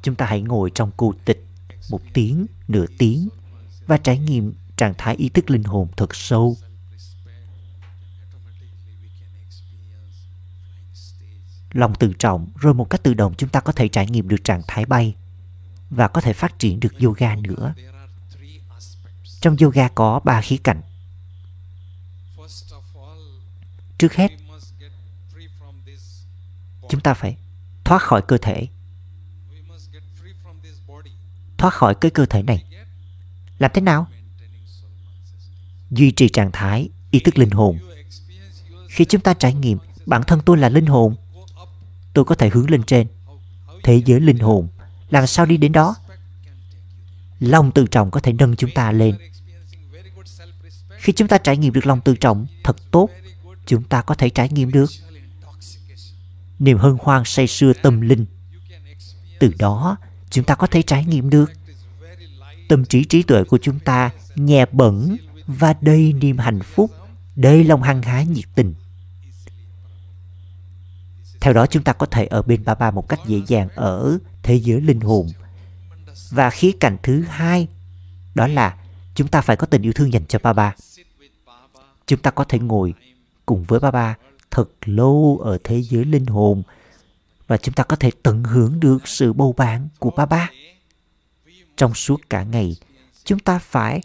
chúng 0.02 0.16
ta 0.16 0.26
hãy 0.26 0.42
ngồi 0.42 0.72
trong 0.76 0.92
cô 0.98 1.14
tịch 1.26 1.48
một 1.90 2.02
tiếng, 2.14 2.46
nửa 2.68 2.86
tiếng, 2.98 3.30
và 3.88 3.98
trải 3.98 4.20
nghiệm 4.20 4.54
trạng 4.78 4.94
thái 4.98 5.16
ý 5.16 5.30
thức 5.30 5.50
linh 5.50 5.64
hồn 5.64 5.88
thật 5.98 6.16
sâu. 6.16 6.58
Lòng 11.72 11.96
tự 11.96 12.14
trọng, 12.20 12.48
rồi 12.56 12.74
một 12.74 12.90
cách 12.90 13.04
tự 13.04 13.14
động 13.14 13.34
chúng 13.38 13.50
ta 13.50 13.60
có 13.60 13.72
thể 13.72 13.88
trải 13.88 14.08
nghiệm 14.08 14.28
được 14.28 14.44
trạng 14.44 14.62
thái 14.68 14.86
bay 14.86 15.16
và 15.90 16.08
có 16.08 16.22
thể 16.22 16.34
phát 16.34 16.60
triển 16.60 16.80
được 16.80 17.00
yoga 17.00 17.36
nữa. 17.36 17.74
Trong 19.42 19.58
yoga 19.58 19.88
có 19.88 20.20
ba 20.24 20.42
khía 20.42 20.58
cạnh. 20.58 20.82
Trước 23.98 24.14
hết, 24.14 24.32
chúng 26.90 27.02
ta 27.02 27.14
phải 27.14 27.38
thoát 27.84 28.02
khỏi 28.02 28.22
cơ 28.28 28.38
thể 28.38 28.68
thoát 31.58 31.74
khỏi 31.74 31.96
cái 31.96 32.12
cơ 32.12 32.26
thể 32.26 32.44
này. 32.44 32.64
Làm 33.60 33.72
thế 33.74 33.82
nào? 33.82 34.08
Duy 35.92 36.12
trì 36.12 36.30
trạng 36.30 36.52
thái 36.52 36.90
ý 37.12 37.20
thức 37.20 37.38
linh 37.38 37.50
hồn. 37.50 37.78
Khi 38.90 39.06
chúng 39.06 39.22
ta 39.22 39.34
trải 39.34 39.54
nghiệm 39.54 39.78
bản 40.06 40.24
thân 40.24 40.42
tôi 40.46 40.58
là 40.58 40.70
linh 40.70 40.86
hồn, 40.86 41.16
tôi 42.14 42.26
có 42.26 42.36
thể 42.36 42.50
hướng 42.50 42.70
lên 42.70 42.84
trên. 42.84 43.08
Thế 43.84 44.02
giới 44.06 44.20
linh 44.20 44.40
hồn, 44.40 44.68
làm 45.10 45.28
sao 45.28 45.46
đi 45.46 45.58
đến 45.58 45.72
đó? 45.72 45.96
Lòng 47.40 47.72
tự 47.72 47.88
trọng 47.88 48.12
có 48.12 48.20
thể 48.20 48.34
nâng 48.34 48.56
chúng 48.56 48.72
ta 48.76 48.92
lên. 48.92 49.16
Khi 50.98 51.14
chúng 51.14 51.28
ta 51.28 51.38
trải 51.38 51.58
nghiệm 51.58 51.74
được 51.74 51.86
lòng 51.86 52.02
tự 52.02 52.16
trọng 52.16 52.46
thật 52.64 52.92
tốt, 52.92 53.10
chúng 53.66 53.84
ta 53.84 54.02
có 54.02 54.16
thể 54.16 54.30
trải 54.30 54.50
nghiệm 54.50 54.72
được 54.72 54.90
niềm 56.60 56.78
hân 56.78 56.98
hoan 57.00 57.24
say 57.26 57.48
sưa 57.48 57.74
tâm 57.74 58.02
linh. 58.02 58.26
Từ 59.40 59.54
đó 59.60 59.98
chúng 60.30 60.46
ta 60.46 60.56
có 60.56 60.68
thể 60.68 60.82
trải 60.82 61.06
nghiệm 61.06 61.30
được. 61.30 61.52
Tâm 62.70 62.86
trí 62.86 63.06
trí 63.06 63.24
tuệ 63.24 63.44
của 63.44 63.58
chúng 63.62 63.80
ta 63.80 64.10
nhẹ 64.36 64.66
bẩn 64.72 65.18
và 65.48 65.76
đầy 65.82 66.14
niềm 66.14 66.38
hạnh 66.38 66.60
phúc, 66.64 66.92
đầy 67.36 67.64
lòng 67.64 67.82
hăng 67.82 68.02
hái 68.02 68.26
nhiệt 68.26 68.46
tình. 68.56 68.74
Theo 71.42 71.54
đó 71.54 71.66
chúng 71.66 71.84
ta 71.84 71.94
có 71.94 72.06
thể 72.06 72.26
ở 72.26 72.42
bên 72.42 72.66
ba 72.66 72.76
ba 72.76 72.92
một 72.92 73.10
cách 73.10 73.20
dễ 73.26 73.42
dàng 73.48 73.70
ở 73.76 74.18
thế 74.44 74.56
giới 74.56 74.82
linh 74.82 75.00
hồn. 75.00 75.28
Và 76.30 76.50
khía 76.50 76.72
cạnh 76.80 76.98
thứ 77.04 77.22
hai, 77.22 77.68
đó 78.36 78.48
là 78.48 78.78
chúng 79.16 79.28
ta 79.28 79.42
phải 79.42 79.56
có 79.56 79.68
tình 79.68 79.82
yêu 79.82 79.94
thương 79.94 80.14
dành 80.14 80.26
cho 80.26 80.40
ba 80.44 80.54
ba 80.54 80.76
chúng 82.08 82.20
ta 82.20 82.32
có 82.32 82.44
thể 82.44 82.60
ngồi 82.60 82.94
cùng 83.46 83.64
với 83.64 83.80
ba 83.80 83.92
ba 83.92 84.16
thật 84.52 84.70
lâu 84.86 85.40
ở 85.44 85.58
thế 85.64 85.82
giới 85.82 86.06
linh 86.06 86.26
hồn 86.26 86.64
và 87.48 87.58
chúng 87.58 87.76
ta 87.76 87.84
có 87.84 87.96
thể 87.96 88.12
tận 88.24 88.44
hưởng 88.44 88.80
được 88.80 89.08
sự 89.08 89.34
bầu 89.34 89.54
bạn 89.58 89.88
của 90.00 90.12
ba 90.12 90.26
ba 90.26 90.50
trong 91.78 91.94
suốt 91.94 92.30
cả 92.30 92.44
ngày, 92.44 92.76
chúng 93.24 93.40
ta 93.40 93.60
phải 93.60 94.02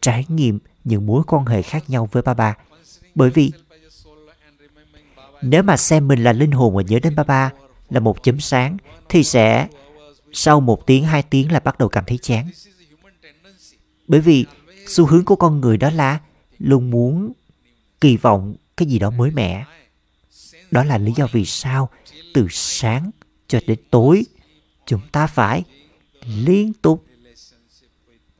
trải 0.00 0.24
nghiệm 0.28 0.58
những 0.84 1.06
mối 1.06 1.22
quan 1.26 1.46
hệ 1.46 1.62
khác 1.62 1.90
nhau 1.90 2.08
với 2.12 2.22
ba 2.22 2.34
ba. 2.34 2.56
Bởi 3.14 3.30
vì 3.30 3.52
nếu 5.42 5.62
mà 5.62 5.76
xem 5.76 6.08
mình 6.08 6.24
là 6.24 6.32
linh 6.32 6.50
hồn 6.50 6.76
và 6.76 6.82
nhớ 6.82 6.98
đến 7.02 7.14
ba 7.14 7.24
ba 7.24 7.50
là 7.90 8.00
một 8.00 8.22
chấm 8.22 8.40
sáng, 8.40 8.76
thì 9.08 9.24
sẽ 9.24 9.68
sau 10.32 10.60
một 10.60 10.86
tiếng, 10.86 11.04
hai 11.04 11.22
tiếng 11.22 11.52
là 11.52 11.60
bắt 11.60 11.78
đầu 11.78 11.88
cảm 11.88 12.04
thấy 12.06 12.18
chán. 12.18 12.50
Bởi 14.08 14.20
vì 14.20 14.46
xu 14.86 15.06
hướng 15.06 15.24
của 15.24 15.36
con 15.36 15.60
người 15.60 15.76
đó 15.76 15.90
là 15.90 16.20
luôn 16.58 16.90
muốn 16.90 17.32
kỳ 18.00 18.16
vọng 18.16 18.54
cái 18.76 18.88
gì 18.88 18.98
đó 18.98 19.10
mới 19.10 19.30
mẻ 19.30 19.64
đó 20.70 20.84
là 20.84 20.98
lý 20.98 21.12
do 21.16 21.26
vì 21.32 21.44
sao 21.44 21.90
từ 22.34 22.46
sáng 22.50 23.10
cho 23.48 23.60
đến 23.66 23.78
tối, 23.90 24.24
chúng 24.86 25.00
ta 25.12 25.26
phải 25.26 25.64
liên 26.26 26.72
tục 26.72 27.06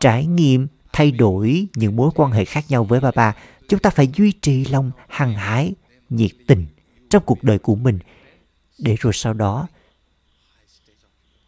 trải 0.00 0.26
nghiệm, 0.26 0.66
thay 0.92 1.10
đổi 1.10 1.66
những 1.74 1.96
mối 1.96 2.10
quan 2.14 2.32
hệ 2.32 2.44
khác 2.44 2.64
nhau 2.68 2.84
với 2.84 3.00
ba 3.00 3.10
ba. 3.14 3.36
Chúng 3.68 3.80
ta 3.80 3.90
phải 3.90 4.08
duy 4.14 4.32
trì 4.32 4.64
lòng 4.64 4.90
hăng 5.08 5.34
hái, 5.34 5.74
nhiệt 6.08 6.30
tình 6.46 6.66
trong 7.10 7.22
cuộc 7.26 7.42
đời 7.42 7.58
của 7.58 7.74
mình. 7.74 7.98
Để 8.78 8.96
rồi 9.00 9.12
sau 9.12 9.34
đó, 9.34 9.68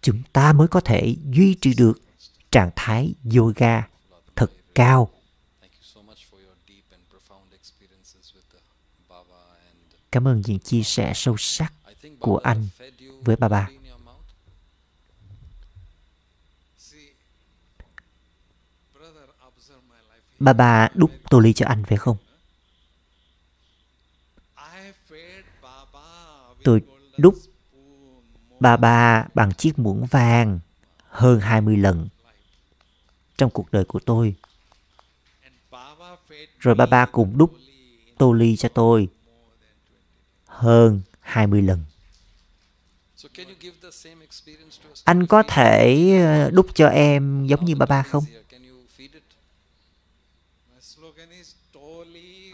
chúng 0.02 0.22
ta 0.32 0.52
mới 0.52 0.68
có 0.68 0.80
thể 0.80 1.16
duy 1.30 1.54
trì 1.54 1.74
được 1.74 2.02
trạng 2.50 2.70
thái 2.76 3.14
yoga 3.36 3.88
thật 4.36 4.52
cao 4.74 5.10
cảm 10.12 10.28
ơn 10.28 10.42
những 10.46 10.58
chia 10.58 10.82
sẻ 10.82 11.12
sâu 11.14 11.36
sắc 11.38 11.72
của 12.18 12.38
anh 12.38 12.68
với 13.24 13.36
bà 13.36 13.48
bà 13.48 13.68
bà 20.38 20.52
bà 20.52 20.88
đúc 20.94 21.10
tô 21.30 21.38
ly 21.40 21.52
cho 21.52 21.66
anh 21.66 21.84
phải 21.84 21.98
không? 21.98 22.16
Tôi 26.64 26.80
đúc 27.16 27.34
bà 28.60 28.76
bà 28.76 29.26
bằng 29.34 29.52
chiếc 29.52 29.78
muỗng 29.78 30.06
vàng 30.06 30.60
hơn 31.08 31.40
20 31.40 31.76
lần 31.76 32.08
trong 33.36 33.50
cuộc 33.50 33.72
đời 33.72 33.84
của 33.84 33.98
tôi. 33.98 34.34
Rồi 36.58 36.74
bà 36.74 36.86
bà 36.86 37.06
cũng 37.06 37.38
đúc 37.38 37.54
tô 38.22 38.32
ly 38.32 38.56
cho 38.56 38.68
tôi 38.68 39.08
hơn 40.46 41.00
20 41.20 41.62
lần. 41.62 41.84
Anh 45.04 45.26
có 45.26 45.42
thể 45.48 46.10
ờ, 46.20 46.50
đúc 46.50 46.66
cho 46.74 46.88
em 46.88 47.46
giống 47.46 47.64
như 47.64 47.74
bà 47.74 47.86
ba 47.86 48.02
không? 48.02 48.24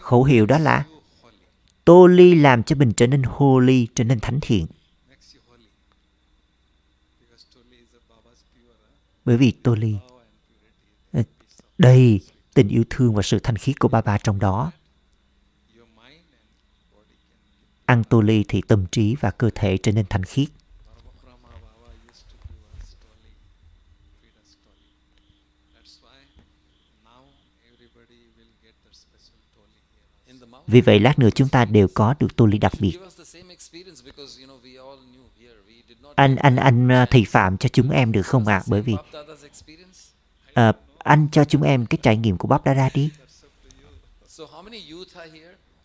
Khẩu 0.01 0.23
hiệu 0.23 0.45
đó 0.45 0.57
là 0.57 0.85
Tô 1.85 2.07
ly 2.07 2.35
làm 2.35 2.63
cho 2.63 2.75
mình 2.75 2.93
trở 2.93 3.07
nên 3.07 3.23
holy, 3.23 3.87
trở 3.95 4.03
nên 4.03 4.19
thánh 4.19 4.39
thiện. 4.41 4.65
Bởi 9.25 9.37
vì 9.37 9.51
Tô 9.51 9.75
ly 9.75 9.95
ờ, 11.11 11.23
đầy 11.77 12.21
tình 12.53 12.67
yêu 12.67 12.83
thương 12.89 13.15
và 13.15 13.21
sự 13.21 13.39
thanh 13.39 13.57
khiết 13.57 13.79
của 13.79 13.87
ba 13.87 14.01
ba 14.01 14.17
trong 14.17 14.39
đó. 14.39 14.71
Ăn 17.89 18.03
tô 18.03 18.21
ly 18.21 18.45
thì 18.47 18.61
tâm 18.67 18.85
trí 18.91 19.15
và 19.19 19.31
cơ 19.31 19.49
thể 19.55 19.77
trở 19.77 19.91
nên 19.91 20.05
thanh 20.09 20.23
khiết. 20.23 20.47
Vì 30.67 30.81
vậy 30.81 30.99
lát 30.99 31.19
nữa 31.19 31.29
chúng 31.35 31.49
ta 31.49 31.65
đều 31.65 31.87
có 31.93 32.15
được 32.19 32.35
tô 32.35 32.45
ly 32.45 32.57
đặc 32.57 32.71
biệt. 32.79 32.99
Anh 36.15 36.35
anh 36.35 36.55
anh 36.55 36.87
ờ, 36.89 37.05
thầy 37.09 37.25
phạm 37.27 37.57
cho 37.57 37.69
chúng 37.69 37.89
em 37.89 38.11
được 38.11 38.23
không 38.23 38.47
ạ? 38.47 38.55
À? 38.55 38.63
Bởi 38.67 38.81
vì 38.81 38.95
à, 40.53 40.73
anh 40.97 41.27
cho 41.31 41.45
chúng 41.45 41.61
em 41.61 41.85
cái 41.85 41.97
trải 42.01 42.17
nghiệm 42.17 42.37
của 42.37 42.47
Bob 42.47 42.61
Dada 42.65 42.89
đi. 42.93 43.09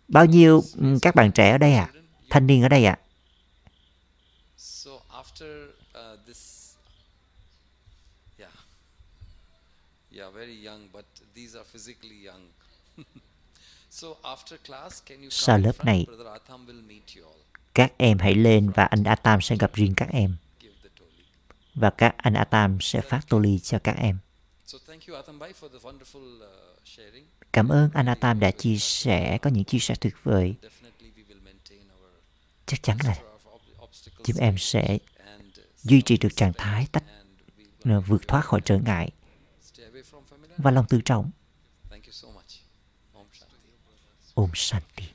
Bao 0.09 0.27
nhiêu 0.27 0.63
ừ, 0.77 0.99
các 1.03 1.15
bạn 1.15 1.33
trẻ 1.33 1.51
ở 1.51 1.59
đây 1.59 1.75
ạ? 1.75 1.89
À? 1.93 1.94
Thanh 2.35 2.47
niên 2.47 2.63
ở 2.63 2.69
đây 2.69 2.85
ạ? 2.85 2.99
À? 8.39 8.51
Yeah, 10.17 10.35
very 10.35 10.67
young, 10.67 10.89
but 10.93 11.05
these 11.35 11.59
are 11.59 11.69
physically 11.73 12.27
young. 12.27 12.49
Sau 15.31 15.59
lớp 15.59 15.85
này, 15.85 16.07
các 17.75 17.93
em 17.97 18.19
hãy 18.19 18.35
lên 18.35 18.71
và 18.71 18.85
anh 18.85 19.05
Atam 19.05 19.41
sẽ 19.41 19.57
gặp 19.57 19.75
riêng 19.75 19.95
các 19.97 20.09
em. 20.13 20.37
Và 21.75 21.91
các 21.91 22.15
anh 22.17 22.35
Atam 22.35 22.81
sẽ 22.81 23.01
phát 23.01 23.21
tô 23.29 23.39
ly 23.39 23.59
cho 23.59 23.79
các 23.79 23.97
em. 23.97 24.19
Uh, 24.75 24.81
Cảm 27.53 27.69
ơn 27.69 27.91
anh 27.95 28.07
Atam 28.07 28.41
đã 28.41 28.51
chia 28.51 28.77
sẻ, 28.77 29.39
có 29.43 29.51
những 29.51 29.65
chia 29.65 29.79
sẻ 29.79 29.95
tuyệt 30.01 30.15
vời. 30.23 30.55
Chắc 32.67 32.83
chắn 32.83 32.99
là 33.05 33.17
chúng 34.25 34.37
em 34.37 34.59
sẽ 34.59 34.99
duy 35.83 36.03
trì 36.03 36.17
được 36.17 36.37
trạng 36.37 36.53
thái 36.53 36.87
tách 36.93 37.05
vượt 38.07 38.29
thoát 38.29 38.45
khỏi 38.45 38.61
trở 38.65 38.79
ngại 38.79 39.11
và 40.57 40.71
lòng 40.71 40.87
tự 40.89 41.01
trọng. 41.05 41.31
Om 44.35 44.51
Shanti. 44.55 45.14